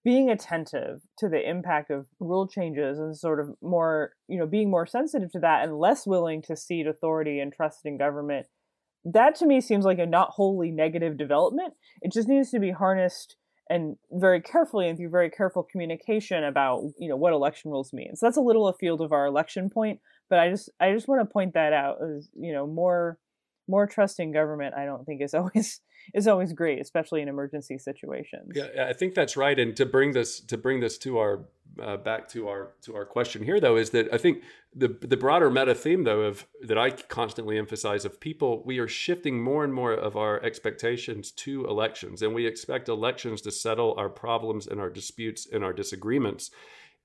being 0.05 0.28
attentive 0.28 1.00
to 1.18 1.28
the 1.28 1.48
impact 1.48 1.90
of 1.90 2.07
rule 2.20 2.46
changes 2.46 2.98
and 2.98 3.16
sort 3.16 3.40
of 3.40 3.48
more, 3.62 4.12
you 4.28 4.38
know, 4.38 4.46
being 4.46 4.70
more 4.70 4.86
sensitive 4.86 5.32
to 5.32 5.38
that 5.38 5.64
and 5.64 5.78
less 5.78 6.07
willing 6.07 6.42
to 6.42 6.55
cede 6.55 6.86
authority 6.86 7.40
and 7.40 7.52
trust 7.55 7.80
in 7.86 7.96
government, 7.96 8.46
that 9.05 9.34
to 9.34 9.46
me 9.46 9.62
seems 9.62 9.86
like 9.86 9.98
a 9.98 10.07
not 10.07 10.30
wholly 10.30 10.70
negative 10.70 11.16
development. 11.16 11.72
It 12.02 12.12
just 12.12 12.28
needs 12.28 12.50
to 12.50 12.61
be 12.61 12.70
harnessed 12.70 13.36
and 13.70 13.96
very 14.12 14.42
carefully 14.42 14.88
and 14.88 14.98
through 14.98 15.09
very 15.09 15.30
careful 15.30 15.62
communication 15.62 16.44
about 16.44 16.82
you 16.98 17.09
know 17.09 17.16
what 17.16 17.32
election 17.32 17.70
rules 17.70 17.94
mean. 17.94 18.14
So 18.14 18.26
that's 18.26 18.36
a 18.36 18.42
little 18.42 18.68
afield 18.68 19.00
of 19.00 19.12
our 19.12 19.24
election 19.24 19.70
point, 19.70 20.00
but 20.29 20.39
I 20.39 20.51
just 20.51 20.70
I 20.81 20.93
just 20.93 21.09
want 21.09 21.20
to 21.20 21.33
point 21.33 21.55
that 21.55 21.72
out 21.72 21.99
as 22.03 22.29
you 22.35 22.53
know 22.53 22.66
more 22.66 23.18
more 23.68 23.87
trust 23.87 24.20
in 24.20 24.33
government. 24.33 24.75
I 24.75 24.85
don't 24.85 25.05
think 25.05 25.22
is 25.22 25.35
always 25.35 25.81
is 26.12 26.29
always 26.29 26.53
great, 26.53 26.81
especially 26.81 27.22
in 27.22 27.29
emergency 27.29 27.79
situations. 27.79 28.53
Yeah, 28.55 28.87
I 28.89 28.93
think 28.93 29.14
that's 29.14 29.37
right. 29.37 29.59
And 29.59 29.77
to 29.77 29.87
bring 29.87 30.12
this 30.12 30.41
to 30.41 30.59
bring 30.59 30.81
this 30.81 30.99
to 30.99 31.18
our 31.18 31.47
uh, 31.83 31.97
back 31.97 32.29
to 32.29 32.49
our 32.49 32.72
to 32.83 32.95
our 32.95 33.05
question 33.05 33.43
here 33.43 33.59
though 33.59 33.77
is 33.77 33.91
that 33.91 34.12
I 34.12 34.18
think 34.18 34.43
the 34.75 34.97
the 35.01 35.16
broader 35.16 35.51
meta 35.51 35.75
theme 35.75 36.05
though 36.05 36.20
of 36.20 36.47
that 36.62 36.79
I 36.79 36.91
constantly 36.91 37.59
emphasize 37.59 38.05
of 38.05 38.20
people 38.20 38.62
we 38.64 38.79
are 38.79 38.89
shifting 38.89 39.43
more 39.43 39.64
and 39.64 39.75
more 39.75 39.93
of 39.93 40.16
our 40.16 40.43
expectations 40.43 41.31
to 41.33 41.64
elections 41.66 42.22
and 42.22 42.35
we 42.35 42.47
expect 42.47 42.89
elections 42.89 43.41
to 43.43 43.51
settle 43.51 43.95
our 43.99 44.09
problems 44.09 44.66
and 44.66 44.81
our 44.81 44.91
disputes 44.91 45.49
and 45.51 45.64
our 45.64 45.72
disagreements 45.72 46.51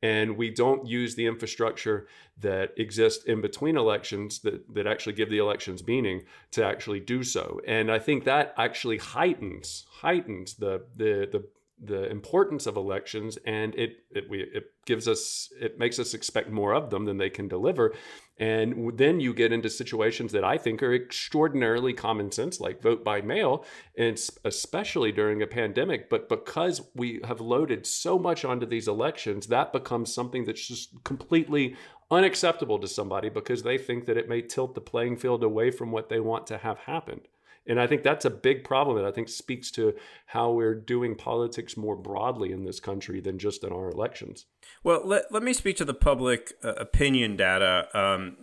and 0.02 0.38
we 0.38 0.50
don't 0.50 0.88
use 0.88 1.16
the 1.16 1.26
infrastructure 1.26 2.08
that 2.40 2.72
exists 2.78 3.26
in 3.26 3.42
between 3.42 3.76
elections 3.76 4.40
that, 4.40 4.74
that 4.74 4.88
actually 4.88 5.14
give 5.14 5.30
the 5.30 5.38
elections 5.38 5.86
meaning 5.86 6.24
to 6.52 6.64
actually 6.66 7.00
do 7.00 7.24
so. 7.24 7.60
And 7.68 7.92
i 7.92 8.00
think 8.00 8.24
that 8.24 8.54
actually 8.58 8.98
heightens 8.98 9.86
heightens 10.02 10.56
the 10.56 10.86
the 10.96 11.28
the 11.32 11.44
the 11.82 12.10
importance 12.10 12.66
of 12.66 12.76
elections 12.76 13.38
and 13.46 13.74
it 13.76 14.04
it 14.12 14.30
we 14.30 14.42
it 14.42 14.66
gives 14.86 15.08
us 15.08 15.50
it 15.60 15.80
makes 15.80 15.98
us 15.98 16.14
expect 16.14 16.50
more 16.50 16.74
of 16.74 16.90
them 16.90 17.06
than 17.06 17.18
they 17.18 17.30
can 17.30 17.48
deliver. 17.48 17.94
And 18.38 18.98
then 18.98 19.20
you 19.20 19.34
get 19.34 19.52
into 19.52 19.70
situations 19.70 20.32
that 20.32 20.44
I 20.44 20.58
think 20.58 20.82
are 20.82 20.94
extraordinarily 20.94 21.94
common 21.94 22.32
sense 22.32 22.60
like 22.60 22.82
vote 22.82 23.04
by 23.04 23.22
mail 23.22 23.66
and 23.98 24.20
especially 24.46 25.12
during 25.12 25.42
a 25.42 25.48
pandemic. 25.48 26.10
But 26.10 26.30
because 26.30 26.82
we 26.96 27.22
have 27.26 27.42
loaded 27.42 27.86
so 27.86 28.20
much 28.20 28.44
onto 28.44 28.66
these 28.66 28.88
elections 28.88 29.48
that 29.48 29.72
becomes 29.72 30.14
something 30.14 30.46
that's 30.46 30.68
just 30.68 31.04
completely 31.04 31.76
unacceptable 32.12 32.80
to 32.80 32.88
somebody 32.88 33.30
because 33.30 33.64
they 33.64 33.78
think 33.78 34.06
that 34.06 34.18
it 34.18 34.28
may 34.28 34.42
tilt 34.42 34.74
the 34.76 34.82
playing 34.82 35.16
field 35.16 35.44
away 35.44 35.72
from 35.72 35.92
what 35.92 36.10
they 36.10 36.20
want 36.20 36.48
to 36.48 36.58
have 36.58 36.80
happened 36.80 37.28
and 37.70 37.80
I 37.80 37.88
think 37.88 38.04
that's 38.04 38.26
a 38.26 38.30
big 38.30 38.64
problem 38.64 38.98
that 38.98 39.06
I 39.06 39.12
think 39.12 39.30
speaks 39.30 39.70
to 39.72 39.94
how 40.26 40.52
we're 40.52 40.76
doing 40.76 41.16
politics 41.16 41.78
more 41.78 41.96
broadly 41.96 42.52
in 42.52 42.66
this 42.66 42.80
country 42.80 43.22
than 43.22 43.38
just 43.38 43.64
in 43.64 43.72
our 43.72 43.90
elections. 43.90 44.46
Well, 44.84 45.02
let, 45.06 45.32
let 45.32 45.44
me 45.44 45.54
speak 45.54 45.78
to 45.78 45.86
the 45.86 45.94
public 45.94 46.54
uh, 46.64 46.74
opinion 46.74 47.38
data. 47.38 47.88
Um, 47.94 48.38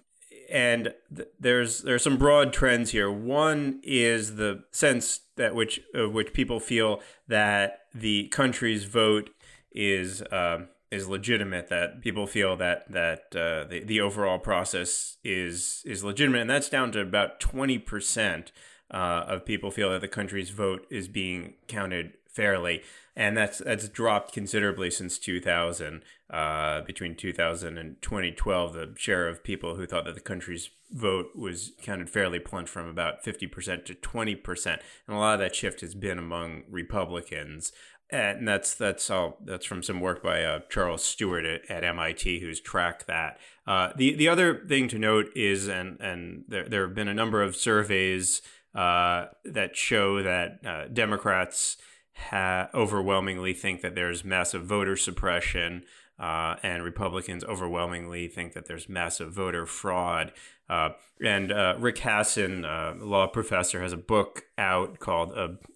and 0.48 0.94
th- 1.14 1.28
there's 1.40 1.82
there's 1.82 2.04
some 2.04 2.16
broad 2.16 2.52
trends 2.52 2.92
here. 2.92 3.10
One 3.10 3.80
is 3.82 4.36
the 4.36 4.62
sense 4.70 5.20
that 5.34 5.56
which 5.56 5.80
uh, 5.98 6.08
which 6.08 6.32
people 6.32 6.60
feel 6.60 7.00
that 7.26 7.80
the 7.92 8.28
country's 8.28 8.84
vote 8.84 9.30
is 9.72 10.22
uh, 10.22 10.66
is 10.92 11.08
legitimate. 11.08 11.68
That 11.68 12.00
people 12.00 12.28
feel 12.28 12.56
that 12.58 12.90
that 12.92 13.22
uh, 13.34 13.64
the 13.64 13.82
the 13.84 14.00
overall 14.00 14.38
process 14.38 15.16
is 15.24 15.82
is 15.84 16.04
legitimate, 16.04 16.42
and 16.42 16.50
that's 16.50 16.68
down 16.68 16.92
to 16.92 17.00
about 17.00 17.40
twenty 17.40 17.78
percent 17.78 18.52
uh, 18.90 19.24
of 19.26 19.44
people 19.44 19.70
feel 19.70 19.90
that 19.90 20.00
the 20.00 20.08
country's 20.08 20.50
vote 20.50 20.86
is 20.90 21.08
being 21.08 21.54
counted 21.66 22.14
fairly, 22.26 22.82
and 23.16 23.36
that's 23.36 23.58
that's 23.58 23.88
dropped 23.88 24.32
considerably 24.32 24.90
since 24.90 25.18
2000. 25.18 26.02
Uh, 26.28 26.80
between 26.80 27.14
2000 27.14 27.78
and 27.78 28.02
2012, 28.02 28.72
the 28.72 28.92
share 28.96 29.28
of 29.28 29.44
people 29.44 29.76
who 29.76 29.86
thought 29.86 30.04
that 30.04 30.16
the 30.16 30.20
country's 30.20 30.70
vote 30.90 31.26
was 31.36 31.72
counted 31.80 32.10
fairly 32.10 32.40
plunged 32.40 32.68
from 32.68 32.88
about 32.88 33.24
50% 33.24 33.84
to 33.84 33.94
20%, 33.94 34.66
and 34.66 35.16
a 35.16 35.18
lot 35.20 35.34
of 35.34 35.38
that 35.38 35.54
shift 35.54 35.80
has 35.82 35.94
been 35.94 36.18
among 36.18 36.64
Republicans. 36.68 37.70
And 38.10 38.46
that's 38.46 38.74
that's 38.74 39.10
all. 39.10 39.36
That's 39.44 39.66
from 39.66 39.82
some 39.82 40.00
work 40.00 40.22
by 40.22 40.44
uh, 40.44 40.60
Charles 40.70 41.04
Stewart 41.04 41.44
at, 41.44 41.68
at, 41.68 41.82
MIT, 41.82 42.38
who's 42.38 42.60
tracked 42.60 43.08
that. 43.08 43.38
Uh, 43.66 43.90
the 43.96 44.14
the 44.14 44.28
other 44.28 44.64
thing 44.64 44.86
to 44.88 44.98
note 44.98 45.26
is, 45.34 45.66
and 45.66 46.00
and 46.00 46.44
there 46.46 46.68
there 46.68 46.86
have 46.86 46.94
been 46.94 47.08
a 47.08 47.14
number 47.14 47.42
of 47.42 47.56
surveys 47.56 48.42
uh, 48.76 49.26
that 49.44 49.74
show 49.74 50.22
that 50.22 50.60
uh, 50.66 50.86
Democrats 50.88 51.78
ha- 52.14 52.68
overwhelmingly 52.74 53.54
think 53.54 53.80
that 53.80 53.94
there's 53.94 54.24
massive 54.24 54.64
voter 54.64 54.96
suppression, 54.96 55.84
uh, 56.18 56.56
and 56.62 56.84
Republicans 56.84 57.42
overwhelmingly 57.44 58.28
think 58.28 58.52
that 58.52 58.66
there's 58.66 58.88
massive 58.88 59.32
voter 59.32 59.66
fraud. 59.66 60.32
Uh, 60.68 60.90
and 61.24 61.50
uh, 61.52 61.76
Rick 61.78 61.96
Hasen, 61.96 62.64
a 62.64 63.02
law 63.02 63.26
professor, 63.26 63.80
has 63.80 63.92
a 63.92 63.98
book 63.98 64.44
out 64.58 64.98
called 64.98 65.32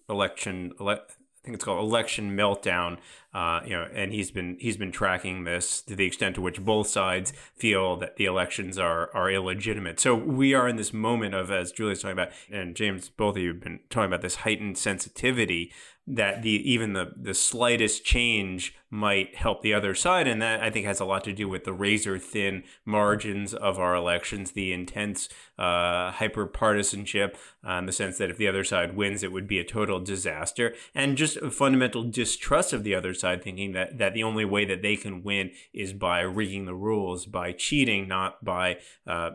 "Election." 0.07 0.73
Ele- 0.79 0.89
I 0.89 1.43
think 1.43 1.55
it's 1.55 1.65
called 1.65 1.83
Election 1.83 2.37
Meltdown. 2.37 2.99
Uh, 3.33 3.61
you 3.65 3.71
know, 3.71 3.87
and 3.93 4.11
he's 4.11 4.29
been 4.29 4.57
he's 4.59 4.75
been 4.75 4.91
tracking 4.91 5.45
this 5.45 5.81
to 5.81 5.95
the 5.95 6.05
extent 6.05 6.35
to 6.35 6.41
which 6.41 6.59
both 6.59 6.87
sides 6.87 7.31
feel 7.55 7.95
that 7.95 8.17
the 8.17 8.25
elections 8.25 8.77
are 8.77 9.09
are 9.13 9.31
illegitimate. 9.31 9.99
So 9.99 10.13
we 10.15 10.53
are 10.53 10.67
in 10.67 10.75
this 10.75 10.91
moment 10.91 11.33
of, 11.33 11.49
as 11.49 11.71
Julia's 11.71 12.01
talking 12.01 12.13
about, 12.13 12.31
and 12.51 12.75
James, 12.75 13.07
both 13.09 13.37
of 13.37 13.41
you 13.41 13.49
have 13.49 13.61
been 13.61 13.79
talking 13.89 14.07
about 14.07 14.21
this 14.21 14.35
heightened 14.35 14.77
sensitivity 14.77 15.71
that 16.07 16.41
the 16.41 16.49
even 16.49 16.93
the 16.93 17.13
the 17.15 17.33
slightest 17.33 18.03
change 18.03 18.75
might 18.89 19.35
help 19.35 19.61
the 19.61 19.73
other 19.73 19.93
side 19.93 20.27
and 20.27 20.41
that 20.41 20.59
i 20.61 20.69
think 20.69 20.85
has 20.85 20.99
a 20.99 21.05
lot 21.05 21.23
to 21.23 21.31
do 21.31 21.47
with 21.47 21.63
the 21.63 21.71
razor 21.71 22.17
thin 22.17 22.63
margins 22.83 23.53
of 23.53 23.77
our 23.77 23.95
elections 23.95 24.51
the 24.51 24.73
intense 24.73 25.29
uh, 25.59 26.11
hyper 26.11 26.47
partisanship 26.47 27.37
uh, 27.67 27.73
in 27.73 27.85
the 27.85 27.91
sense 27.91 28.17
that 28.17 28.31
if 28.31 28.37
the 28.37 28.47
other 28.47 28.63
side 28.63 28.95
wins 28.95 29.21
it 29.21 29.31
would 29.31 29.47
be 29.47 29.59
a 29.59 29.63
total 29.63 29.99
disaster 29.99 30.73
and 30.95 31.17
just 31.17 31.37
a 31.37 31.51
fundamental 31.51 32.03
distrust 32.03 32.73
of 32.73 32.83
the 32.83 32.95
other 32.95 33.13
side 33.21 33.43
thinking 33.43 33.71
that 33.71 33.97
that 33.97 34.13
the 34.13 34.23
only 34.23 34.45
way 34.45 34.65
that 34.65 34.81
they 34.81 34.95
can 34.95 35.23
win 35.23 35.51
is 35.73 35.93
by 35.93 36.19
rigging 36.21 36.65
the 36.65 36.75
rules 36.75 37.25
by 37.25 37.51
cheating 37.51 38.07
not 38.07 38.43
by 38.43 38.77
uh, 39.07 39.31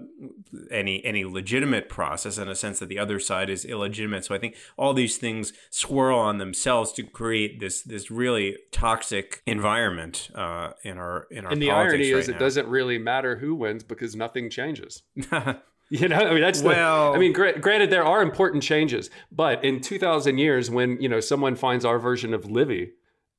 any 0.71 1.05
any 1.05 1.25
legitimate 1.25 1.89
process 1.89 2.37
in 2.39 2.49
a 2.49 2.55
sense 2.55 2.79
that 2.81 2.89
the 2.89 2.99
other 2.99 3.19
side 3.19 3.49
is 3.49 3.65
illegitimate 3.65 4.25
so 4.25 4.35
i 4.35 4.39
think 4.39 4.55
all 4.77 4.93
these 4.93 5.17
things 5.17 5.53
swirl 5.71 6.19
on 6.19 6.39
themselves 6.39 6.93
to 6.93 7.03
create 7.03 7.61
this 7.61 7.83
this 7.83 8.11
really 8.11 8.57
toxic 8.73 9.43
environment 9.47 10.31
uh, 10.35 10.71
in 10.83 10.99
our 10.99 11.27
in 11.31 11.45
our. 11.45 11.53
And 11.53 11.63
the 11.63 11.71
irony 11.71 12.13
right 12.13 12.21
is, 12.21 12.29
now. 12.29 12.37
it 12.37 12.39
doesn't 12.39 12.69
really 12.69 12.99
matter 12.99 13.37
who 13.37 13.55
wins 13.55 13.85
because 13.85 14.17
nothing 14.17 14.51
changes. 14.51 15.03
You 15.89 16.09
know, 16.09 16.17
I 16.17 16.33
mean, 16.33 16.41
that's 16.41 16.63
well. 16.63 17.13
The, 17.13 17.17
I 17.17 17.21
mean, 17.21 17.33
gra- 17.33 17.61
granted, 17.61 17.91
there 17.91 18.05
are 18.05 18.21
important 18.21 18.65
changes, 18.65 19.09
but 19.31 19.65
in 19.65 19.81
2,000 19.81 20.37
years, 20.37 20.69
when 20.69 21.01
you 21.01 21.09
know 21.09 21.21
someone 21.21 21.55
finds 21.55 21.85
our 21.85 22.01
version 22.01 22.35
of 22.35 22.51
Livy, 22.51 22.95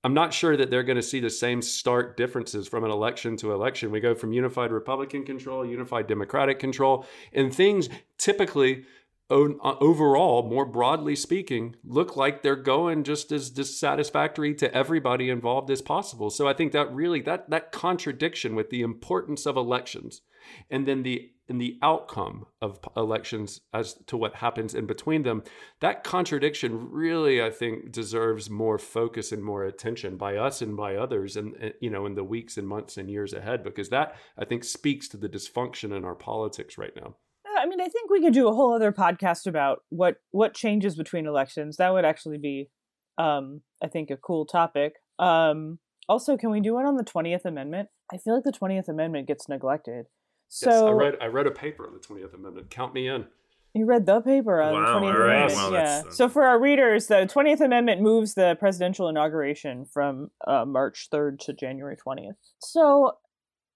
I'm 0.08 0.14
not 0.14 0.34
sure 0.34 0.56
that 0.56 0.72
they're 0.72 0.84
going 0.84 0.96
to 0.96 1.04
see 1.04 1.20
the 1.20 1.30
same 1.30 1.62
stark 1.62 2.16
differences 2.16 2.66
from 2.66 2.86
an 2.86 2.92
election 2.92 3.36
to 3.38 3.52
election. 3.52 3.92
We 3.92 4.00
go 4.00 4.16
from 4.16 4.32
unified 4.32 4.72
Republican 4.72 5.26
control, 5.26 5.66
unified 5.66 6.08
Democratic 6.08 6.60
control, 6.60 7.06
and 7.34 7.54
things 7.54 7.90
typically 8.18 8.86
uh, 9.30 9.36
overall, 9.82 10.48
more 10.48 10.66
broadly 10.66 11.14
speaking, 11.18 11.76
look 11.84 12.16
like 12.16 12.42
they're 12.42 12.56
going 12.56 13.04
just 13.04 13.34
as 13.34 13.50
dissatisfactory 13.50 14.54
to 14.54 14.74
everybody 14.74 15.30
involved 15.30 15.70
as 15.70 15.82
possible. 15.82 16.30
So 16.30 16.48
I 16.48 16.54
think 16.54 16.72
that 16.72 16.90
really 16.94 17.20
that 17.24 17.50
that 17.50 17.74
contradiction 17.74 18.56
with 18.56 18.70
the 18.70 18.84
importance 18.84 19.46
of 19.46 19.58
elections 19.58 20.22
and 20.70 20.88
then 20.88 21.04
the 21.04 21.32
in 21.50 21.60
the 21.60 21.78
outcome 21.82 22.46
of 22.62 22.78
elections 22.98 23.62
as 23.74 23.94
to 24.08 24.18
what 24.18 24.36
happens 24.36 24.76
in 24.76 24.86
between 24.86 25.24
them, 25.24 25.44
that 25.80 26.04
contradiction 26.04 26.92
really 26.92 27.42
I 27.42 27.50
think 27.50 27.92
deserves 27.92 28.50
more 28.50 28.78
focus 28.78 29.32
and 29.32 29.44
more 29.44 29.64
attention 29.64 30.18
by 30.18 30.36
us 30.36 30.62
and 30.62 30.76
by 30.76 30.96
others 30.96 31.38
and 31.38 31.74
you 31.80 31.90
know 31.90 32.06
in 32.06 32.16
the 32.16 32.24
weeks 32.24 32.58
and 32.58 32.68
months 32.68 32.98
and 32.98 33.10
years 33.10 33.34
ahead 33.34 33.64
because 33.64 33.90
that 33.90 34.16
I 34.38 34.46
think 34.46 34.64
speaks 34.64 35.08
to 35.10 35.18
the 35.18 35.30
dysfunction 35.30 35.96
in 35.96 36.04
our 36.04 36.16
politics 36.16 36.78
right 36.78 36.96
now. 36.96 37.16
I 37.58 37.66
mean, 37.66 37.82
I 37.82 37.88
think 37.88 38.10
we 38.10 38.22
could 38.22 38.34
do 38.34 38.48
a 38.48 38.54
whole 38.54 38.74
other 38.74 38.92
podcast 38.92 39.48
about 39.48 39.80
what 39.90 40.18
what 40.32 40.54
changes 40.54 40.96
between 40.96 41.26
elections. 41.26 41.78
That 41.78 41.94
would 41.94 42.06
actually 42.06 42.38
be, 42.38 42.70
um, 43.18 43.62
I 43.84 43.88
think, 43.88 44.12
a 44.12 44.18
cool 44.18 44.46
topic. 44.46 44.94
Um, 45.20 45.80
also, 46.08 46.38
can 46.38 46.52
we 46.52 46.62
do 46.62 46.76
one 46.76 46.86
on 46.86 46.96
the 46.96 47.04
Twentieth 47.04 47.46
Amendment? 47.46 47.90
I 48.14 48.18
feel 48.18 48.36
like 48.36 48.44
the 48.44 48.52
Twentieth 48.52 48.88
Amendment 48.88 49.28
gets 49.28 49.50
neglected. 49.50 50.06
So 50.50 50.70
yes, 50.70 50.82
I 50.82 50.92
read 50.92 51.16
I 51.22 51.26
read 51.28 51.48
a 51.48 51.52
paper 51.52 51.86
on 51.88 51.94
the 51.94 52.00
Twentieth 52.00 52.34
Amendment. 52.34 52.70
Count 52.70 52.94
me 52.94 53.08
in. 53.08 53.26
You 53.74 53.86
read 53.86 54.06
the 54.08 54.22
paper 54.22 54.60
on 54.62 54.74
wow, 54.74 55.00
the 55.00 55.06
20th 55.06 55.20
right. 55.20 55.36
Amendment. 55.36 55.54
Well, 55.56 55.74
yeah. 55.74 56.04
Uh... 56.08 56.12
So 56.12 56.30
for 56.30 56.44
our 56.44 56.60
readers, 56.60 57.08
the 57.08 57.30
20th 57.32 57.62
Amendment 57.62 58.02
moves 58.02 58.34
the 58.34 58.56
presidential 58.60 59.08
inauguration 59.08 59.86
from 59.86 60.32
uh, 60.48 60.66
March 60.66 61.10
3rd 61.14 61.40
to 61.42 61.54
January 61.54 61.96
20th. 61.96 62.38
So, 62.60 63.18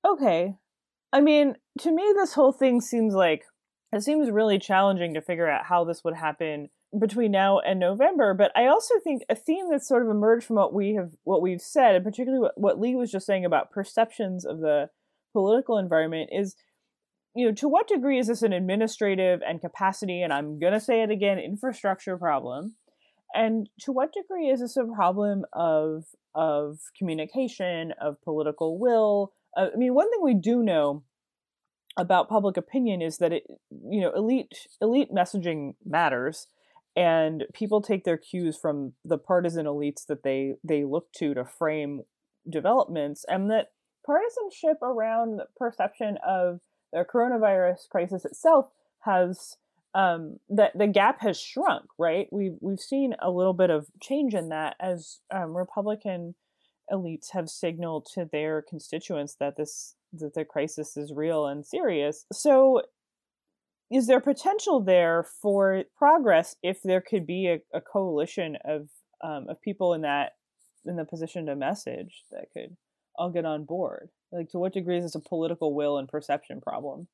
okay. 0.07 0.55
I 1.13 1.22
mean, 1.22 1.55
to 1.80 1.91
me, 1.91 2.13
this 2.15 2.34
whole 2.34 2.51
thing 2.51 2.82
seems 2.82 3.13
like 3.13 3.43
it 3.93 4.01
seems 4.01 4.32
really 4.32 4.57
challenging 4.57 5.13
to 5.13 5.22
figure 5.22 5.49
out 5.49 5.65
how 5.65 5.84
this 5.84 6.03
would 6.03 6.15
happen 6.15 6.69
between 6.97 7.32
now 7.32 7.59
and 7.59 7.80
November. 7.80 8.34
But 8.34 8.51
I 8.55 8.67
also 8.67 8.95
think 9.03 9.24
a 9.30 9.36
theme 9.36 9.69
that's 9.69 9.88
sort 9.88 10.03
of 10.03 10.09
emerged 10.09 10.45
from 10.45 10.55
what 10.55 10.74
we 10.74 10.95
have, 10.95 11.11
what 11.24 11.41
we've 11.41 11.61
said, 11.61 11.95
and 11.95 12.03
particularly 12.03 12.41
what, 12.41 12.53
what 12.55 12.80
Lee 12.80 12.95
was 12.95 13.11
just 13.11 13.26
saying 13.26 13.45
about 13.45 13.72
perceptions 13.72 14.45
of 14.45 14.59
the 14.59 14.89
political 15.32 15.77
environment 15.77 16.29
is, 16.32 16.55
you 17.36 17.45
know, 17.45 17.53
to 17.53 17.67
what 17.67 17.88
degree 17.88 18.19
is 18.19 18.27
this 18.27 18.41
an 18.41 18.53
administrative 18.53 19.41
and 19.47 19.61
capacity, 19.61 20.21
and 20.21 20.34
I'm 20.34 20.59
going 20.59 20.73
to 20.73 20.79
say 20.79 21.03
it 21.03 21.11
again, 21.11 21.39
infrastructure 21.39 22.17
problem? 22.17 22.75
and 23.34 23.69
to 23.82 23.91
what 23.91 24.13
degree 24.13 24.49
is 24.49 24.59
this 24.59 24.77
a 24.77 24.86
problem 24.86 25.45
of 25.53 26.05
of 26.34 26.79
communication, 26.97 27.93
of 27.99 28.21
political 28.21 28.79
will? 28.79 29.34
Uh, 29.57 29.67
I 29.73 29.77
mean, 29.77 29.93
one 29.93 30.09
thing 30.09 30.21
we 30.23 30.34
do 30.34 30.63
know 30.63 31.03
about 31.97 32.29
public 32.29 32.55
opinion 32.55 33.01
is 33.01 33.17
that 33.17 33.34
it, 33.34 33.43
you 33.69 34.01
know, 34.01 34.11
elite 34.15 34.67
elite 34.82 35.09
messaging 35.13 35.75
matters, 35.86 36.47
and 36.95 37.45
people 37.53 37.82
take 37.82 38.03
their 38.03 38.17
cues 38.17 38.57
from 38.57 38.93
the 39.03 39.17
partisan 39.17 39.65
elites 39.65 40.05
that 40.07 40.23
they 40.23 40.53
they 40.63 40.84
look 40.84 41.11
to 41.17 41.34
to 41.34 41.45
frame 41.45 42.01
developments, 42.49 43.25
and 43.27 43.49
that 43.51 43.67
partisanship 44.06 44.82
around 44.82 45.38
the 45.38 45.45
perception 45.58 46.18
of 46.26 46.62
the 46.91 47.06
coronavirus 47.06 47.89
crisis 47.89 48.26
itself 48.26 48.70
has 48.99 49.58
um, 49.93 50.39
that 50.49 50.78
the 50.78 50.88
gap 50.88 51.22
has 51.22 51.39
shrunk. 51.39 51.86
Right, 51.97 52.28
we've 52.32 52.58
we've 52.62 52.80
seen 52.80 53.16
a 53.20 53.32
little 53.32 53.54
bit 53.54 53.70
of 53.70 53.88
change 53.99 54.34
in 54.34 54.49
that 54.49 54.76
as 54.80 55.20
um, 55.32 55.56
Republican 55.56 56.36
elites 56.91 57.32
have 57.32 57.49
signaled 57.49 58.06
to 58.14 58.28
their 58.32 58.62
constituents 58.62 59.36
that 59.39 59.56
this 59.58 59.95
that 60.14 60.34
the 60.34 60.45
crisis 60.45 60.97
is 60.97 61.14
real 61.14 61.47
and 61.47 61.66
serious. 61.66 62.26
So 62.32 62.82
is 63.89 64.08
there 64.08 64.22
potential 64.22 64.80
there 64.80 65.24
for 65.24 65.84
progress 65.97 66.56
if 66.64 66.82
there 66.82 67.02
could 67.02 67.28
be 67.28 67.47
a, 67.47 67.60
a 67.74 67.82
coalition 67.82 68.58
of 68.66 68.89
um, 69.24 69.47
of 69.49 69.62
people 69.62 69.93
in 69.93 70.02
that 70.02 70.34
in 70.86 70.95
the 70.95 71.06
position 71.06 71.45
to 71.45 71.56
message 71.56 72.24
that 72.32 72.45
could 72.54 72.76
all 73.16 73.30
get 73.30 73.45
on 73.45 73.66
board? 73.66 74.09
Like, 74.32 74.49
to 74.49 74.59
what 74.59 74.74
degree 74.74 74.97
is 74.97 75.03
this 75.03 75.16
a 75.16 75.20
political 75.20 75.74
will 75.74 75.97
and 75.97 76.07
perception 76.07 76.62
problem? 76.62 77.07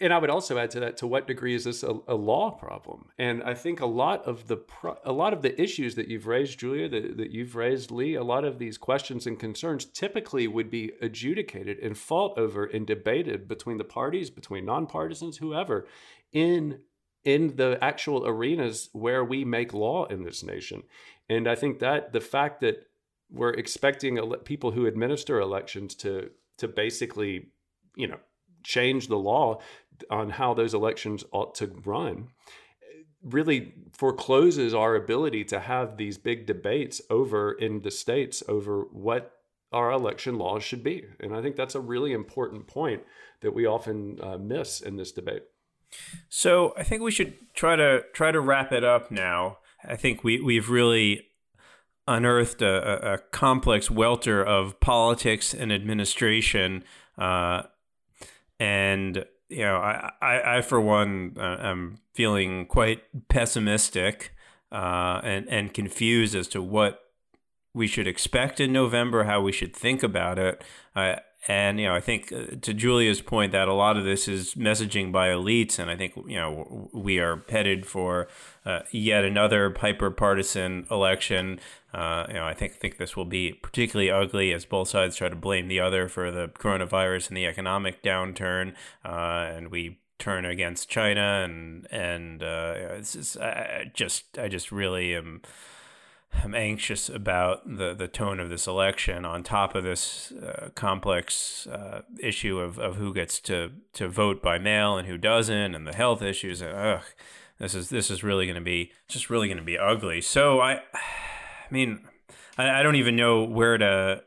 And 0.00 0.10
I 0.10 0.18
would 0.18 0.30
also 0.30 0.56
add 0.56 0.70
to 0.70 0.80
that: 0.80 0.96
to 0.98 1.06
what 1.06 1.26
degree 1.26 1.54
is 1.54 1.64
this 1.64 1.82
a, 1.82 1.98
a 2.08 2.14
law 2.14 2.50
problem? 2.50 3.10
And 3.18 3.42
I 3.42 3.52
think 3.52 3.80
a 3.80 3.86
lot 3.86 4.24
of 4.24 4.48
the 4.48 4.56
pro- 4.56 4.96
a 5.04 5.12
lot 5.12 5.34
of 5.34 5.42
the 5.42 5.60
issues 5.60 5.96
that 5.96 6.08
you've 6.08 6.26
raised, 6.26 6.58
Julia, 6.58 6.88
that, 6.88 7.18
that 7.18 7.30
you've 7.30 7.54
raised, 7.54 7.90
Lee, 7.90 8.14
a 8.14 8.24
lot 8.24 8.44
of 8.44 8.58
these 8.58 8.78
questions 8.78 9.26
and 9.26 9.38
concerns 9.38 9.84
typically 9.84 10.48
would 10.48 10.70
be 10.70 10.92
adjudicated 11.02 11.78
and 11.80 11.98
fought 11.98 12.38
over 12.38 12.64
and 12.64 12.86
debated 12.86 13.46
between 13.46 13.76
the 13.76 13.84
parties, 13.84 14.30
between 14.30 14.64
nonpartisans, 14.64 15.36
whoever, 15.36 15.86
in 16.32 16.80
in 17.22 17.56
the 17.56 17.76
actual 17.82 18.26
arenas 18.26 18.88
where 18.92 19.24
we 19.24 19.44
make 19.44 19.74
law 19.74 20.06
in 20.06 20.22
this 20.22 20.42
nation. 20.42 20.84
And 21.28 21.46
I 21.46 21.54
think 21.54 21.80
that 21.80 22.14
the 22.14 22.20
fact 22.20 22.60
that 22.60 22.86
we're 23.30 23.52
expecting 23.54 24.18
ele- 24.18 24.38
people 24.38 24.72
who 24.72 24.86
administer 24.86 25.40
elections 25.40 25.94
to 25.96 26.30
to 26.58 26.68
basically, 26.68 27.48
you 27.96 28.06
know, 28.06 28.18
change 28.62 29.08
the 29.08 29.18
law 29.18 29.60
on 30.10 30.30
how 30.30 30.54
those 30.54 30.74
elections 30.74 31.24
ought 31.32 31.54
to 31.54 31.66
run 31.84 32.28
really 33.22 33.74
forecloses 33.92 34.72
our 34.72 34.94
ability 34.94 35.44
to 35.44 35.60
have 35.60 35.96
these 35.96 36.16
big 36.16 36.46
debates 36.46 37.00
over 37.10 37.52
in 37.52 37.82
the 37.82 37.90
states 37.90 38.42
over 38.48 38.82
what 38.92 39.32
our 39.72 39.90
election 39.90 40.38
laws 40.38 40.62
should 40.62 40.82
be. 40.84 41.04
And 41.18 41.34
I 41.34 41.42
think 41.42 41.56
that's 41.56 41.74
a 41.74 41.80
really 41.80 42.12
important 42.12 42.66
point 42.66 43.02
that 43.40 43.52
we 43.52 43.66
often 43.66 44.18
uh, 44.22 44.38
miss 44.38 44.80
in 44.80 44.96
this 44.96 45.12
debate. 45.12 45.42
So 46.28 46.72
I 46.76 46.82
think 46.82 47.02
we 47.02 47.10
should 47.10 47.34
try 47.54 47.76
to 47.76 48.02
try 48.12 48.30
to 48.30 48.40
wrap 48.40 48.72
it 48.72 48.84
up 48.84 49.10
now. 49.10 49.58
I 49.84 49.96
think 49.96 50.24
we 50.24 50.40
we've 50.40 50.70
really 50.70 51.28
unearthed 52.08 52.62
a, 52.62 53.14
a 53.14 53.18
complex 53.30 53.90
welter 53.90 54.44
of 54.44 54.78
politics 54.80 55.52
and 55.52 55.72
administration 55.72 56.84
uh, 57.18 57.62
and 58.58 59.24
you 59.48 59.62
know, 59.62 59.76
I, 59.76 60.12
I, 60.20 60.56
I 60.56 60.60
for 60.60 60.80
one, 60.80 61.36
uh, 61.38 61.56
am 61.60 61.98
feeling 62.14 62.66
quite 62.66 63.02
pessimistic 63.28 64.32
uh, 64.72 65.20
and 65.22 65.48
and 65.48 65.72
confused 65.72 66.34
as 66.34 66.48
to 66.48 66.62
what 66.62 67.00
we 67.72 67.86
should 67.86 68.06
expect 68.06 68.58
in 68.58 68.72
November, 68.72 69.24
how 69.24 69.40
we 69.40 69.52
should 69.52 69.76
think 69.76 70.02
about 70.02 70.38
it. 70.38 70.64
Uh, 70.94 71.16
and 71.48 71.78
you 71.78 71.86
know, 71.86 71.94
I 71.94 72.00
think 72.00 72.32
uh, 72.32 72.56
to 72.60 72.74
Julia's 72.74 73.20
point 73.20 73.52
that 73.52 73.68
a 73.68 73.72
lot 73.72 73.96
of 73.96 74.04
this 74.04 74.26
is 74.26 74.54
messaging 74.54 75.12
by 75.12 75.28
elites, 75.28 75.78
and 75.78 75.90
I 75.90 75.96
think 75.96 76.14
you 76.26 76.36
know 76.36 76.88
we 76.92 77.18
are 77.18 77.44
headed 77.48 77.86
for 77.86 78.28
uh, 78.64 78.80
yet 78.90 79.24
another 79.24 79.74
hyper 79.78 80.10
partisan 80.10 80.86
election. 80.90 81.60
Uh, 81.94 82.26
you 82.28 82.34
know, 82.34 82.44
I 82.44 82.54
think 82.54 82.74
think 82.74 82.96
this 82.96 83.16
will 83.16 83.24
be 83.24 83.52
particularly 83.52 84.10
ugly 84.10 84.52
as 84.52 84.64
both 84.64 84.88
sides 84.88 85.16
try 85.16 85.28
to 85.28 85.36
blame 85.36 85.68
the 85.68 85.80
other 85.80 86.08
for 86.08 86.30
the 86.30 86.48
coronavirus 86.48 87.28
and 87.28 87.36
the 87.36 87.46
economic 87.46 88.02
downturn, 88.02 88.74
uh, 89.04 89.52
and 89.54 89.70
we 89.70 89.98
turn 90.18 90.44
against 90.44 90.88
China, 90.88 91.42
and 91.44 91.86
and 91.92 92.42
uh, 92.42 92.98
just, 92.98 93.38
I 93.38 93.90
just 93.94 94.38
I 94.38 94.48
just 94.48 94.72
really 94.72 95.14
am. 95.14 95.42
I'm 96.32 96.54
anxious 96.54 97.08
about 97.08 97.76
the, 97.76 97.94
the 97.94 98.08
tone 98.08 98.40
of 98.40 98.50
this 98.50 98.66
election 98.66 99.24
on 99.24 99.42
top 99.42 99.74
of 99.74 99.84
this 99.84 100.32
uh, 100.32 100.68
complex 100.74 101.66
uh, 101.66 102.02
issue 102.20 102.58
of, 102.58 102.78
of 102.78 102.96
who 102.96 103.12
gets 103.14 103.40
to, 103.40 103.72
to 103.94 104.08
vote 104.08 104.42
by 104.42 104.58
mail 104.58 104.96
and 104.96 105.08
who 105.08 105.18
doesn't, 105.18 105.74
and 105.74 105.86
the 105.86 105.94
health 105.94 106.22
issues. 106.22 106.60
And, 106.60 106.76
ugh, 106.76 107.02
this 107.58 107.74
is 107.74 107.88
this 107.88 108.10
is 108.10 108.22
really 108.22 108.46
going 108.46 108.56
to 108.56 108.60
be 108.60 108.92
just 109.08 109.30
really 109.30 109.48
going 109.48 109.58
to 109.58 109.64
be 109.64 109.78
ugly. 109.78 110.20
So 110.20 110.60
I, 110.60 110.74
I 110.74 111.70
mean, 111.70 112.06
I, 112.58 112.80
I 112.80 112.82
don't 112.82 112.96
even 112.96 113.16
know 113.16 113.44
where 113.44 113.78
to 113.78 114.22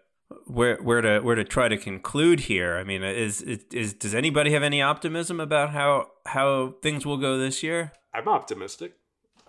where 0.45 0.77
where 0.77 1.01
to 1.01 1.19
where 1.19 1.35
to 1.35 1.43
try 1.43 1.67
to 1.67 1.77
conclude 1.77 2.41
here. 2.41 2.77
I 2.77 2.83
mean, 2.83 3.03
is, 3.03 3.41
is 3.41 3.63
is 3.71 3.93
does 3.93 4.15
anybody 4.15 4.51
have 4.51 4.63
any 4.63 4.81
optimism 4.81 5.39
about 5.39 5.71
how 5.71 6.07
how 6.25 6.75
things 6.81 7.05
will 7.05 7.17
go 7.17 7.37
this 7.37 7.61
year? 7.61 7.93
I'm 8.13 8.27
optimistic. 8.27 8.93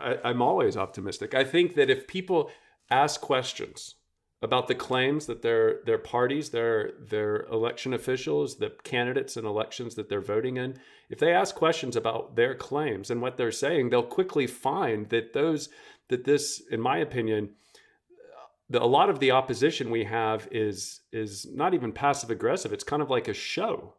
I, 0.01 0.19
I'm 0.25 0.43
always 0.43 0.77
optimistic. 0.77 1.35
I 1.35 1.45
think 1.45 1.75
that 1.75 1.91
if 1.91 2.07
people 2.07 2.51
ask 2.91 3.21
questions 3.21 3.95
about 4.43 4.69
the 4.69 4.75
claims 4.75 5.27
that 5.27 5.43
their 5.43 5.81
their 5.85 5.99
parties, 5.99 6.51
their 6.51 6.93
their 6.99 7.43
election 7.47 7.93
officials, 7.93 8.57
the 8.57 8.73
candidates 8.85 9.37
in 9.37 9.45
elections 9.45 9.95
that 9.95 10.09
they're 10.09 10.21
voting 10.21 10.57
in, 10.57 10.79
if 11.11 11.19
they 11.19 11.33
ask 11.33 11.55
questions 11.55 11.95
about 11.95 12.37
their 12.37 12.55
claims 12.55 13.11
and 13.11 13.21
what 13.21 13.37
they're 13.37 13.53
saying, 13.53 13.91
they'll 13.91 14.03
quickly 14.03 14.47
find 14.47 15.09
that 15.11 15.33
those 15.33 15.69
that 16.09 16.25
this, 16.25 16.63
in 16.71 16.81
my 16.81 16.99
opinion, 16.99 17.51
the, 18.69 18.83
a 18.83 18.87
lot 18.87 19.11
of 19.11 19.21
the 19.21 19.31
opposition 19.31 19.91
we 19.91 20.05
have 20.05 20.49
is 20.51 21.01
is 21.13 21.47
not 21.53 21.75
even 21.75 21.93
passive 21.93 22.31
aggressive. 22.31 22.73
It's 22.73 22.85
kind 22.85 23.03
of 23.03 23.11
like 23.11 23.29
a 23.29 23.35
show, 23.35 23.95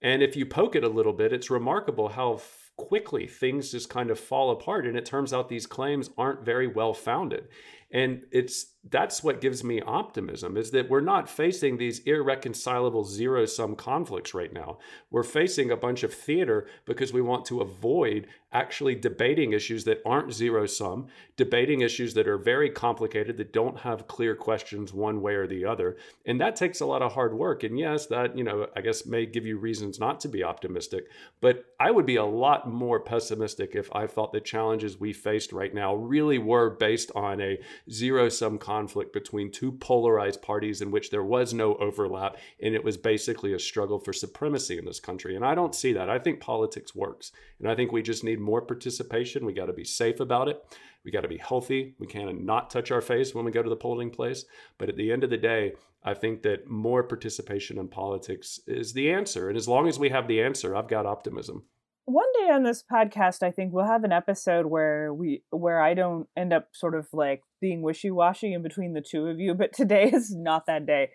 and 0.00 0.22
if 0.22 0.36
you 0.36 0.46
poke 0.46 0.76
it 0.76 0.84
a 0.84 0.88
little 0.88 1.12
bit, 1.12 1.32
it's 1.32 1.50
remarkable 1.50 2.10
how 2.10 2.40
quickly 2.76 3.26
things 3.26 3.70
just 3.70 3.88
kind 3.88 4.10
of 4.10 4.18
fall 4.18 4.50
apart 4.50 4.86
and 4.86 4.96
it 4.96 5.06
turns 5.06 5.32
out 5.32 5.48
these 5.48 5.66
claims 5.66 6.10
aren't 6.18 6.44
very 6.44 6.66
well 6.66 6.92
founded 6.92 7.46
and 7.90 8.22
it's 8.30 8.66
that's 8.90 9.24
what 9.24 9.40
gives 9.40 9.64
me 9.64 9.80
optimism 9.80 10.58
is 10.58 10.70
that 10.72 10.90
we're 10.90 11.00
not 11.00 11.26
facing 11.26 11.78
these 11.78 12.00
irreconcilable 12.00 13.02
zero 13.02 13.46
sum 13.46 13.74
conflicts 13.74 14.34
right 14.34 14.52
now. 14.52 14.76
We're 15.10 15.22
facing 15.22 15.70
a 15.70 15.76
bunch 15.76 16.02
of 16.02 16.12
theater 16.12 16.66
because 16.84 17.10
we 17.10 17.22
want 17.22 17.46
to 17.46 17.62
avoid 17.62 18.26
actually 18.52 18.94
debating 18.94 19.52
issues 19.54 19.84
that 19.84 20.02
aren't 20.04 20.34
zero 20.34 20.66
sum 20.66 21.06
debating 21.36 21.80
issues 21.80 22.12
that 22.14 22.28
are 22.28 22.36
very 22.36 22.68
complicated 22.68 23.38
that 23.38 23.54
don't 23.54 23.78
have 23.78 24.06
clear 24.06 24.36
questions 24.36 24.92
one 24.92 25.22
way 25.22 25.34
or 25.34 25.46
the 25.46 25.64
other. 25.64 25.96
And 26.26 26.38
that 26.42 26.54
takes 26.54 26.80
a 26.80 26.86
lot 26.86 27.00
of 27.00 27.12
hard 27.12 27.34
work. 27.34 27.64
And 27.64 27.78
yes 27.78 28.06
that 28.06 28.36
you 28.36 28.44
know 28.44 28.66
i 28.76 28.80
guess 28.80 29.06
may 29.06 29.26
give 29.26 29.46
you 29.46 29.58
reasons 29.58 29.98
not 29.98 30.20
to 30.20 30.28
be 30.28 30.42
optimistic 30.42 31.06
but 31.40 31.64
i 31.80 31.90
would 31.90 32.06
be 32.06 32.16
a 32.16 32.24
lot 32.24 32.70
more 32.70 33.00
pessimistic 33.00 33.74
if 33.74 33.88
i 33.94 34.06
thought 34.06 34.32
the 34.32 34.40
challenges 34.40 34.98
we 34.98 35.12
faced 35.12 35.52
right 35.52 35.74
now 35.74 35.94
really 35.94 36.38
were 36.38 36.70
based 36.70 37.10
on 37.14 37.40
a 37.40 37.58
zero 37.90 38.28
sum 38.28 38.58
conflict 38.58 39.12
between 39.12 39.50
two 39.50 39.72
polarized 39.72 40.40
parties 40.42 40.80
in 40.80 40.90
which 40.90 41.10
there 41.10 41.24
was 41.24 41.52
no 41.52 41.74
overlap 41.76 42.36
and 42.62 42.74
it 42.74 42.84
was 42.84 42.96
basically 42.96 43.52
a 43.52 43.58
struggle 43.58 43.98
for 43.98 44.12
supremacy 44.12 44.78
in 44.78 44.84
this 44.84 45.00
country. 45.00 45.36
And 45.36 45.44
I 45.44 45.54
don't 45.54 45.74
see 45.74 45.92
that. 45.92 46.08
I 46.08 46.18
think 46.18 46.40
politics 46.40 46.94
works. 46.94 47.32
And 47.58 47.68
I 47.68 47.74
think 47.74 47.92
we 47.92 48.02
just 48.02 48.24
need 48.24 48.40
more 48.40 48.62
participation. 48.62 49.44
We 49.44 49.52
got 49.52 49.66
to 49.66 49.72
be 49.72 49.84
safe 49.84 50.20
about 50.20 50.48
it. 50.48 50.64
We 51.04 51.10
got 51.10 51.20
to 51.20 51.28
be 51.28 51.36
healthy. 51.36 51.94
We 51.98 52.06
can't 52.06 52.44
not 52.44 52.70
touch 52.70 52.90
our 52.90 53.02
face 53.02 53.34
when 53.34 53.44
we 53.44 53.52
go 53.52 53.62
to 53.62 53.70
the 53.70 53.76
polling 53.76 54.10
place. 54.10 54.44
But 54.78 54.88
at 54.88 54.96
the 54.96 55.12
end 55.12 55.22
of 55.22 55.30
the 55.30 55.36
day, 55.36 55.74
I 56.02 56.14
think 56.14 56.42
that 56.42 56.68
more 56.68 57.02
participation 57.02 57.78
in 57.78 57.88
politics 57.88 58.60
is 58.66 58.92
the 58.92 59.10
answer. 59.10 59.48
And 59.48 59.56
as 59.56 59.68
long 59.68 59.88
as 59.88 59.98
we 59.98 60.08
have 60.10 60.28
the 60.28 60.42
answer, 60.42 60.74
I've 60.74 60.88
got 60.88 61.06
optimism 61.06 61.64
one 62.06 62.26
day 62.34 62.52
on 62.52 62.62
this 62.62 62.82
podcast 62.82 63.42
i 63.42 63.50
think 63.50 63.72
we'll 63.72 63.86
have 63.86 64.04
an 64.04 64.12
episode 64.12 64.66
where 64.66 65.12
we 65.12 65.42
where 65.50 65.80
i 65.80 65.94
don't 65.94 66.28
end 66.36 66.52
up 66.52 66.68
sort 66.72 66.94
of 66.94 67.06
like 67.12 67.42
being 67.60 67.82
wishy-washy 67.82 68.52
in 68.52 68.62
between 68.62 68.92
the 68.92 69.00
two 69.00 69.26
of 69.26 69.40
you 69.40 69.54
but 69.54 69.72
today 69.72 70.04
is 70.12 70.34
not 70.34 70.66
that 70.66 70.86
day. 70.86 71.10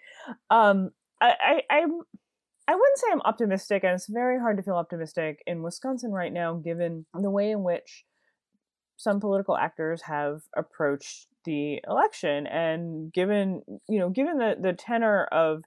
Um 0.50 0.92
i 1.22 1.34
i 1.42 1.62
i'm 1.70 2.02
i 2.68 2.74
wouldn't 2.76 2.98
say 2.98 3.08
i'm 3.12 3.22
optimistic 3.22 3.84
and 3.84 3.94
it's 3.94 4.08
very 4.10 4.40
hard 4.40 4.58
to 4.58 4.64
feel 4.64 4.76
optimistic 4.76 5.40
in 5.46 5.62
wisconsin 5.62 6.12
right 6.12 6.34
now 6.34 6.56
given 6.56 7.06
the 7.14 7.30
way 7.30 7.52
in 7.52 7.64
which 7.64 8.06
some 8.98 9.20
political 9.20 9.56
actors 9.56 10.02
have 10.04 10.42
approached 10.58 11.28
the 11.46 11.80
election 11.88 12.48
and 12.48 13.14
given 13.14 13.62
you 13.88 14.00
know 14.00 14.10
given 14.10 14.38
the 14.38 14.56
the 14.60 14.74
tenor 14.74 15.26
of 15.32 15.64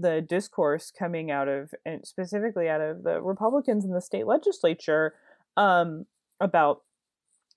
the 0.00 0.20
discourse 0.20 0.90
coming 0.90 1.30
out 1.30 1.48
of 1.48 1.74
and 1.84 2.06
specifically 2.06 2.68
out 2.68 2.80
of 2.80 3.02
the 3.02 3.20
Republicans 3.20 3.84
in 3.84 3.92
the 3.92 4.00
state 4.00 4.26
legislature 4.26 5.14
um, 5.56 6.06
about 6.40 6.82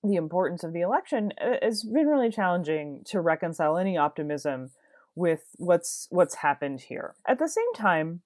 the 0.02 0.16
importance 0.16 0.62
of 0.62 0.72
the 0.72 0.82
election, 0.82 1.32
it's 1.40 1.84
been 1.84 2.06
really 2.06 2.30
challenging 2.30 3.02
to 3.06 3.20
reconcile 3.20 3.78
any 3.78 3.96
optimism 3.96 4.70
with 5.14 5.44
what's 5.56 6.08
what's 6.10 6.36
happened 6.36 6.82
here. 6.82 7.14
At 7.26 7.38
the 7.38 7.48
same 7.48 7.72
time, 7.74 8.20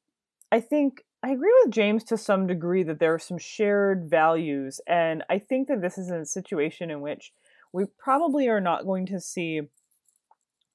I 0.51 0.61
think 0.61 1.05
I 1.23 1.31
agree 1.31 1.53
with 1.65 1.73
James 1.73 2.05
to 2.05 2.17
some 2.17 2.47
degree 2.47 2.83
that 2.85 2.99
there 2.99 3.15
are 3.15 3.19
some 3.19 3.39
shared 3.39 4.09
values, 4.09 4.81
and 4.87 5.23
I 5.29 5.39
think 5.39 5.69
that 5.69 5.83
this 5.83 5.99
is 5.99 6.11
a 6.11 6.25
situation 6.25 6.91
in 6.91 7.01
which 7.01 7.33
we 7.73 7.85
probably 7.99 8.49
are 8.49 8.61
not 8.61 8.87
going 8.87 9.07
to 9.07 9.21
see 9.21 9.63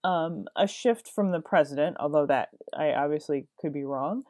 um, 0.03 0.45
a 0.55 0.67
shift 0.67 1.09
from 1.09 1.31
the 1.31 1.39
president, 1.39 1.97
although 1.99 2.25
that 2.25 2.49
I 2.77 2.93
obviously 2.93 3.47
could 3.59 3.73
be 3.73 3.83
wrong. 3.83 4.23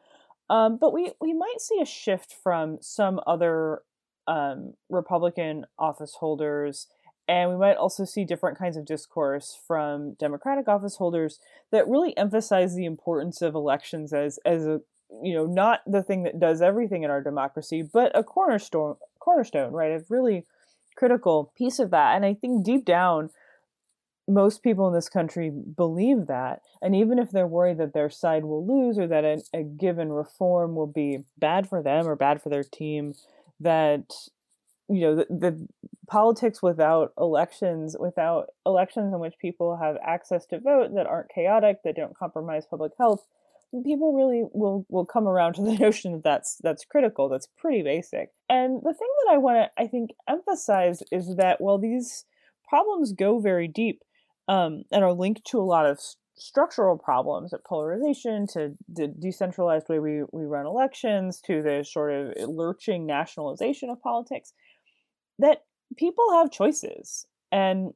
Um, 0.50 0.78
but 0.80 0.92
we 0.92 1.12
we 1.20 1.32
might 1.32 1.60
see 1.60 1.80
a 1.80 1.86
shift 1.86 2.34
from 2.42 2.78
some 2.80 3.20
other 3.26 3.82
um, 4.26 4.74
Republican 4.90 5.66
office 5.78 6.16
holders, 6.20 6.88
and 7.26 7.50
we 7.50 7.56
might 7.56 7.76
also 7.76 8.04
see 8.04 8.24
different 8.24 8.58
kinds 8.58 8.76
of 8.76 8.84
discourse 8.84 9.58
from 9.66 10.14
Democratic 10.14 10.68
office 10.68 10.96
holders 10.96 11.38
that 11.72 11.88
really 11.88 12.16
emphasize 12.16 12.74
the 12.74 12.84
importance 12.84 13.40
of 13.42 13.54
elections 13.54 14.12
as 14.12 14.38
as 14.44 14.66
a 14.66 14.80
you 15.22 15.34
know 15.34 15.46
not 15.46 15.80
the 15.86 16.02
thing 16.02 16.24
that 16.24 16.38
does 16.38 16.60
everything 16.60 17.02
in 17.02 17.10
our 17.10 17.22
democracy, 17.22 17.82
but 17.82 18.12
a 18.14 18.22
cornerstone 18.22 18.96
cornerstone, 19.18 19.72
right? 19.72 19.92
A 19.92 20.04
really 20.10 20.44
critical 20.96 21.52
piece 21.56 21.78
of 21.78 21.90
that. 21.90 22.14
And 22.14 22.24
I 22.24 22.34
think 22.34 22.64
deep 22.64 22.84
down, 22.84 23.30
most 24.26 24.62
people 24.62 24.88
in 24.88 24.94
this 24.94 25.08
country 25.08 25.50
believe 25.50 26.26
that. 26.26 26.62
And 26.80 26.94
even 26.94 27.18
if 27.18 27.30
they're 27.30 27.46
worried 27.46 27.78
that 27.78 27.92
their 27.92 28.10
side 28.10 28.44
will 28.44 28.66
lose 28.66 28.98
or 28.98 29.06
that 29.06 29.24
a, 29.24 29.42
a 29.52 29.62
given 29.62 30.12
reform 30.12 30.74
will 30.74 30.86
be 30.86 31.24
bad 31.38 31.68
for 31.68 31.82
them 31.82 32.06
or 32.06 32.16
bad 32.16 32.42
for 32.42 32.48
their 32.48 32.64
team, 32.64 33.14
that 33.60 34.12
you 34.88 35.00
know 35.00 35.16
the, 35.16 35.26
the, 35.30 35.68
politics 36.06 36.62
without 36.62 37.14
elections 37.16 37.96
without 37.98 38.48
elections 38.66 39.14
in 39.14 39.18
which 39.18 39.32
people 39.40 39.78
have 39.78 39.96
access 40.06 40.44
to 40.44 40.60
vote 40.60 40.94
that 40.94 41.06
aren't 41.06 41.30
chaotic 41.30 41.78
that 41.82 41.96
don't 41.96 42.14
compromise 42.14 42.66
public 42.66 42.92
health 42.98 43.26
people 43.82 44.12
really 44.12 44.44
will 44.52 44.84
will 44.90 45.06
come 45.06 45.26
around 45.26 45.54
to 45.54 45.62
the 45.64 45.74
notion 45.78 46.12
that 46.12 46.22
that's 46.22 46.58
that's 46.62 46.84
critical 46.84 47.30
that's 47.30 47.48
pretty 47.56 47.82
basic 47.82 48.28
and 48.50 48.82
the 48.82 48.92
thing 48.92 49.08
that 49.24 49.32
i 49.32 49.38
want 49.38 49.56
to 49.56 49.82
i 49.82 49.86
think 49.86 50.10
emphasize 50.28 51.02
is 51.10 51.36
that 51.36 51.58
while 51.58 51.78
these 51.78 52.26
problems 52.68 53.12
go 53.12 53.38
very 53.38 53.66
deep 53.66 54.02
um, 54.48 54.84
and 54.92 55.04
are 55.04 55.12
linked 55.12 55.44
to 55.46 55.58
a 55.58 55.62
lot 55.62 55.86
of 55.86 55.98
structural 56.36 56.98
problems 56.98 57.52
of 57.52 57.62
polarization 57.64 58.46
to 58.48 58.74
the 58.92 59.06
decentralized 59.06 59.88
way 59.88 60.00
we, 60.00 60.22
we 60.32 60.44
run 60.44 60.66
elections 60.66 61.40
to 61.40 61.62
the 61.62 61.84
sort 61.88 62.12
of 62.12 62.48
lurching 62.48 63.06
nationalization 63.06 63.88
of 63.88 64.02
politics 64.02 64.52
that 65.38 65.58
people 65.96 66.32
have 66.32 66.50
choices 66.50 67.26
and, 67.52 67.92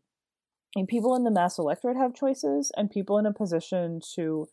and 0.77 0.87
people 0.87 1.17
in 1.17 1.25
the 1.25 1.31
mass 1.31 1.59
electorate 1.59 1.97
have 1.97 2.15
choices 2.15 2.71
and 2.77 2.91
people 2.91 3.19
in 3.19 3.27
a 3.27 3.33
position 3.33 4.01
to 4.15 4.47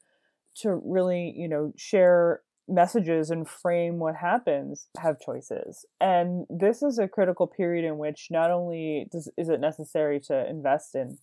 to 0.56 0.80
really 0.86 1.34
you 1.36 1.50
know 1.50 1.74
share 1.76 2.41
messages 2.68 3.30
and 3.30 3.48
frame 3.48 4.00
what 4.00 4.16
happens 4.16 4.88
have 5.00 5.20
choices. 5.20 5.86
And 6.02 6.46
this 6.50 6.82
is 6.82 6.98
a 6.98 7.08
critical 7.08 7.48
period 7.48 7.86
in 7.86 7.98
which 7.98 8.28
not 8.32 8.52
only 8.52 9.08
does, 9.12 9.30
is 9.38 9.50
it 9.50 9.60
necessary 9.60 10.20
to 10.22 10.50
invest 10.50 10.96
in 10.96 11.18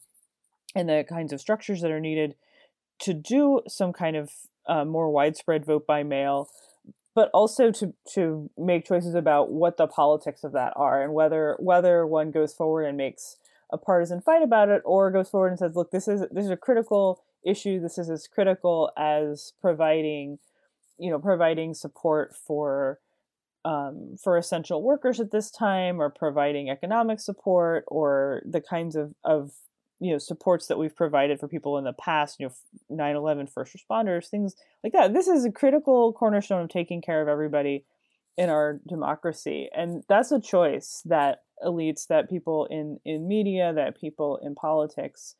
in 0.74 0.86
the 0.86 1.04
kinds 1.08 1.32
of 1.32 1.40
structures 1.40 1.80
that 1.82 1.90
are 1.90 2.00
needed 2.00 2.34
to 3.00 3.14
do 3.14 3.60
some 3.68 3.92
kind 3.92 4.16
of 4.16 4.30
uh, 4.66 4.84
more 4.84 5.10
widespread 5.10 5.64
vote 5.64 5.86
by 5.86 6.02
mail, 6.02 6.48
but 7.14 7.30
also 7.34 7.70
to 7.70 7.94
to 8.14 8.50
make 8.56 8.86
choices 8.86 9.14
about 9.14 9.50
what 9.50 9.76
the 9.76 9.86
politics 9.86 10.44
of 10.44 10.52
that 10.52 10.72
are 10.76 11.02
and 11.02 11.12
whether 11.12 11.56
whether 11.58 12.06
one 12.06 12.30
goes 12.30 12.54
forward 12.54 12.84
and 12.84 12.96
makes 12.96 13.36
a 13.72 13.78
partisan 13.78 14.20
fight 14.20 14.42
about 14.42 14.68
it 14.68 14.82
or 14.84 15.10
goes 15.10 15.30
forward 15.30 15.48
and 15.48 15.58
says, 15.58 15.74
look, 15.74 15.90
this 15.90 16.06
is 16.06 16.20
this 16.30 16.44
is 16.44 16.50
a 16.50 16.56
critical 16.56 17.22
issue. 17.44 17.80
This 17.80 17.98
is 17.98 18.10
as 18.10 18.28
critical 18.28 18.90
as 18.96 19.52
providing, 19.60 20.38
you 20.98 21.10
know, 21.10 21.18
providing 21.18 21.74
support 21.74 22.34
for 22.36 22.98
um, 23.64 24.16
for 24.22 24.36
essential 24.36 24.82
workers 24.82 25.20
at 25.20 25.30
this 25.30 25.50
time, 25.50 26.00
or 26.00 26.10
providing 26.10 26.68
economic 26.68 27.20
support, 27.20 27.84
or 27.86 28.42
the 28.44 28.60
kinds 28.60 28.96
of 28.96 29.14
of 29.24 29.52
you 30.02 30.12
know 30.12 30.18
supports 30.18 30.66
that 30.66 30.78
we've 30.78 30.96
provided 30.96 31.38
for 31.38 31.46
people 31.46 31.78
in 31.78 31.84
the 31.84 31.92
past 31.92 32.40
you 32.40 32.46
know 32.46 32.52
9-11 32.96 33.50
first 33.50 33.74
responders 33.76 34.26
things 34.28 34.54
like 34.82 34.92
that. 34.92 35.14
This 35.14 35.28
is 35.28 35.44
a 35.44 35.52
critical 35.52 36.12
cornerstone 36.12 36.62
of 36.62 36.68
taking 36.68 37.00
care 37.00 37.22
of 37.22 37.28
everybody 37.28 37.84
in 38.36 38.48
our 38.48 38.80
democracy 38.88 39.68
and 39.74 40.02
that's 40.08 40.32
a 40.32 40.40
choice 40.40 41.02
that 41.04 41.42
elites 41.64 42.08
that 42.08 42.28
people 42.28 42.66
in 42.70 42.98
in 43.04 43.28
media 43.28 43.72
that 43.72 44.00
people 44.00 44.38
in 44.42 44.54
politics 44.54 45.36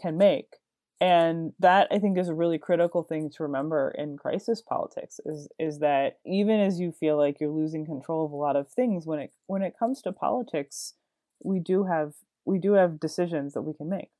can 0.00 0.18
make. 0.18 0.56
And 1.00 1.52
that 1.58 1.88
i 1.90 1.98
think 1.98 2.18
is 2.18 2.28
a 2.28 2.34
really 2.34 2.58
critical 2.58 3.02
thing 3.02 3.30
to 3.30 3.42
remember 3.42 3.94
in 3.96 4.16
crisis 4.16 4.62
politics 4.62 5.18
is 5.24 5.48
is 5.58 5.78
that 5.78 6.18
even 6.26 6.60
as 6.60 6.78
you 6.78 6.92
feel 6.92 7.16
like 7.16 7.38
you're 7.40 7.50
losing 7.50 7.84
control 7.84 8.26
of 8.26 8.32
a 8.32 8.36
lot 8.36 8.56
of 8.56 8.68
things 8.68 9.06
when 9.06 9.18
it 9.18 9.32
when 9.46 9.62
it 9.62 9.78
comes 9.78 10.02
to 10.02 10.12
politics 10.12 10.94
we 11.42 11.58
do 11.58 11.84
have 11.84 12.14
we 12.44 12.58
do 12.58 12.72
have 12.72 13.00
decisions 13.00 13.54
that 13.54 13.62
we 13.62 13.74
can 13.74 13.88
make. 13.88 14.10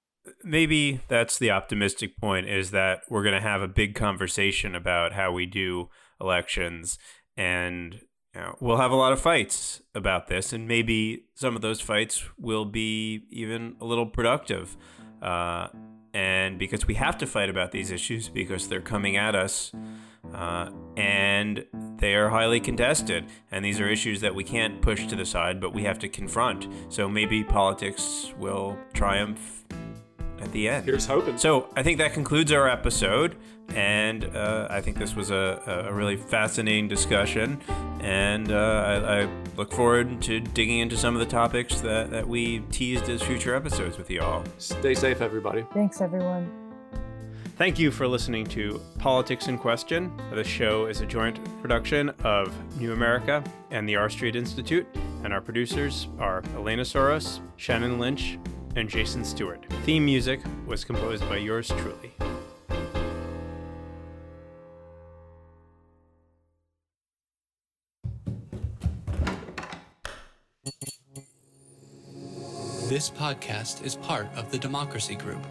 Maybe 0.42 1.00
that's 1.08 1.38
the 1.38 1.50
optimistic 1.50 2.16
point 2.16 2.48
is 2.48 2.70
that 2.70 3.02
we're 3.10 3.22
going 3.22 3.34
to 3.34 3.40
have 3.40 3.60
a 3.60 3.68
big 3.68 3.94
conversation 3.94 4.74
about 4.74 5.12
how 5.12 5.32
we 5.32 5.44
do 5.44 5.90
elections 6.20 6.98
and 7.36 8.00
you 8.34 8.40
know, 8.40 8.56
we'll 8.60 8.78
have 8.78 8.90
a 8.90 8.96
lot 8.96 9.12
of 9.12 9.20
fights 9.20 9.82
about 9.94 10.28
this 10.28 10.52
and 10.52 10.66
maybe 10.66 11.26
some 11.34 11.54
of 11.54 11.62
those 11.62 11.80
fights 11.80 12.24
will 12.38 12.64
be 12.64 13.24
even 13.30 13.76
a 13.80 13.84
little 13.84 14.06
productive 14.06 14.76
uh, 15.20 15.68
and 16.14 16.58
because 16.58 16.86
we 16.86 16.94
have 16.94 17.18
to 17.18 17.26
fight 17.26 17.50
about 17.50 17.72
these 17.72 17.90
issues 17.90 18.28
because 18.28 18.68
they're 18.68 18.80
coming 18.80 19.16
at 19.16 19.34
us 19.34 19.72
uh, 20.32 20.70
and 20.96 21.64
they 21.98 22.14
are 22.14 22.28
highly 22.28 22.60
contested. 22.60 23.26
And 23.50 23.64
these 23.64 23.80
are 23.80 23.88
issues 23.88 24.20
that 24.20 24.34
we 24.34 24.44
can't 24.44 24.80
push 24.80 25.06
to 25.06 25.16
the 25.16 25.26
side, 25.26 25.60
but 25.60 25.72
we 25.72 25.84
have 25.84 25.98
to 26.00 26.08
confront. 26.08 26.68
So 26.88 27.08
maybe 27.08 27.42
politics 27.44 28.32
will 28.38 28.78
triumph 28.92 29.64
at 30.40 30.52
the 30.52 30.68
end. 30.68 30.84
Here's 30.84 31.06
hoping. 31.06 31.38
So 31.38 31.68
I 31.76 31.82
think 31.82 31.98
that 31.98 32.12
concludes 32.12 32.52
our 32.52 32.68
episode. 32.68 33.36
And 33.70 34.24
uh, 34.36 34.68
I 34.70 34.80
think 34.82 34.98
this 34.98 35.16
was 35.16 35.30
a, 35.30 35.86
a 35.88 35.92
really 35.92 36.16
fascinating 36.16 36.86
discussion. 36.86 37.60
And 38.00 38.52
uh, 38.52 38.56
I, 38.56 39.22
I, 39.22 39.28
look 39.56 39.72
forward 39.72 40.20
to 40.22 40.40
digging 40.40 40.80
into 40.80 40.96
some 40.96 41.14
of 41.14 41.20
the 41.20 41.26
topics 41.26 41.80
that, 41.80 42.10
that 42.10 42.28
we 42.28 42.58
teased 42.70 43.08
as 43.08 43.22
future 43.22 43.54
episodes 43.54 43.96
with 43.96 44.10
you 44.10 44.20
all. 44.20 44.44
Stay 44.58 44.94
safe, 44.94 45.22
everybody. 45.22 45.64
Thanks, 45.72 46.02
everyone. 46.02 46.63
Thank 47.56 47.78
you 47.78 47.92
for 47.92 48.08
listening 48.08 48.46
to 48.46 48.80
Politics 48.98 49.46
in 49.46 49.58
Question. 49.58 50.12
The 50.32 50.42
show 50.42 50.86
is 50.86 51.00
a 51.02 51.06
joint 51.06 51.38
production 51.62 52.08
of 52.24 52.52
New 52.80 52.92
America 52.92 53.44
and 53.70 53.88
the 53.88 53.94
R 53.94 54.10
Street 54.10 54.34
Institute, 54.34 54.88
and 55.22 55.32
our 55.32 55.40
producers 55.40 56.08
are 56.18 56.42
Elena 56.56 56.84
Souris, 56.84 57.38
Shannon 57.56 58.00
Lynch, 58.00 58.40
and 58.74 58.88
Jason 58.88 59.24
Stewart. 59.24 59.64
Theme 59.84 60.04
music 60.04 60.40
was 60.66 60.84
composed 60.84 61.28
by 61.28 61.36
yours 61.36 61.68
truly. 61.68 62.10
This 72.88 73.10
podcast 73.10 73.84
is 73.84 73.94
part 73.94 74.26
of 74.34 74.50
the 74.50 74.58
Democracy 74.58 75.14
Group 75.14 75.46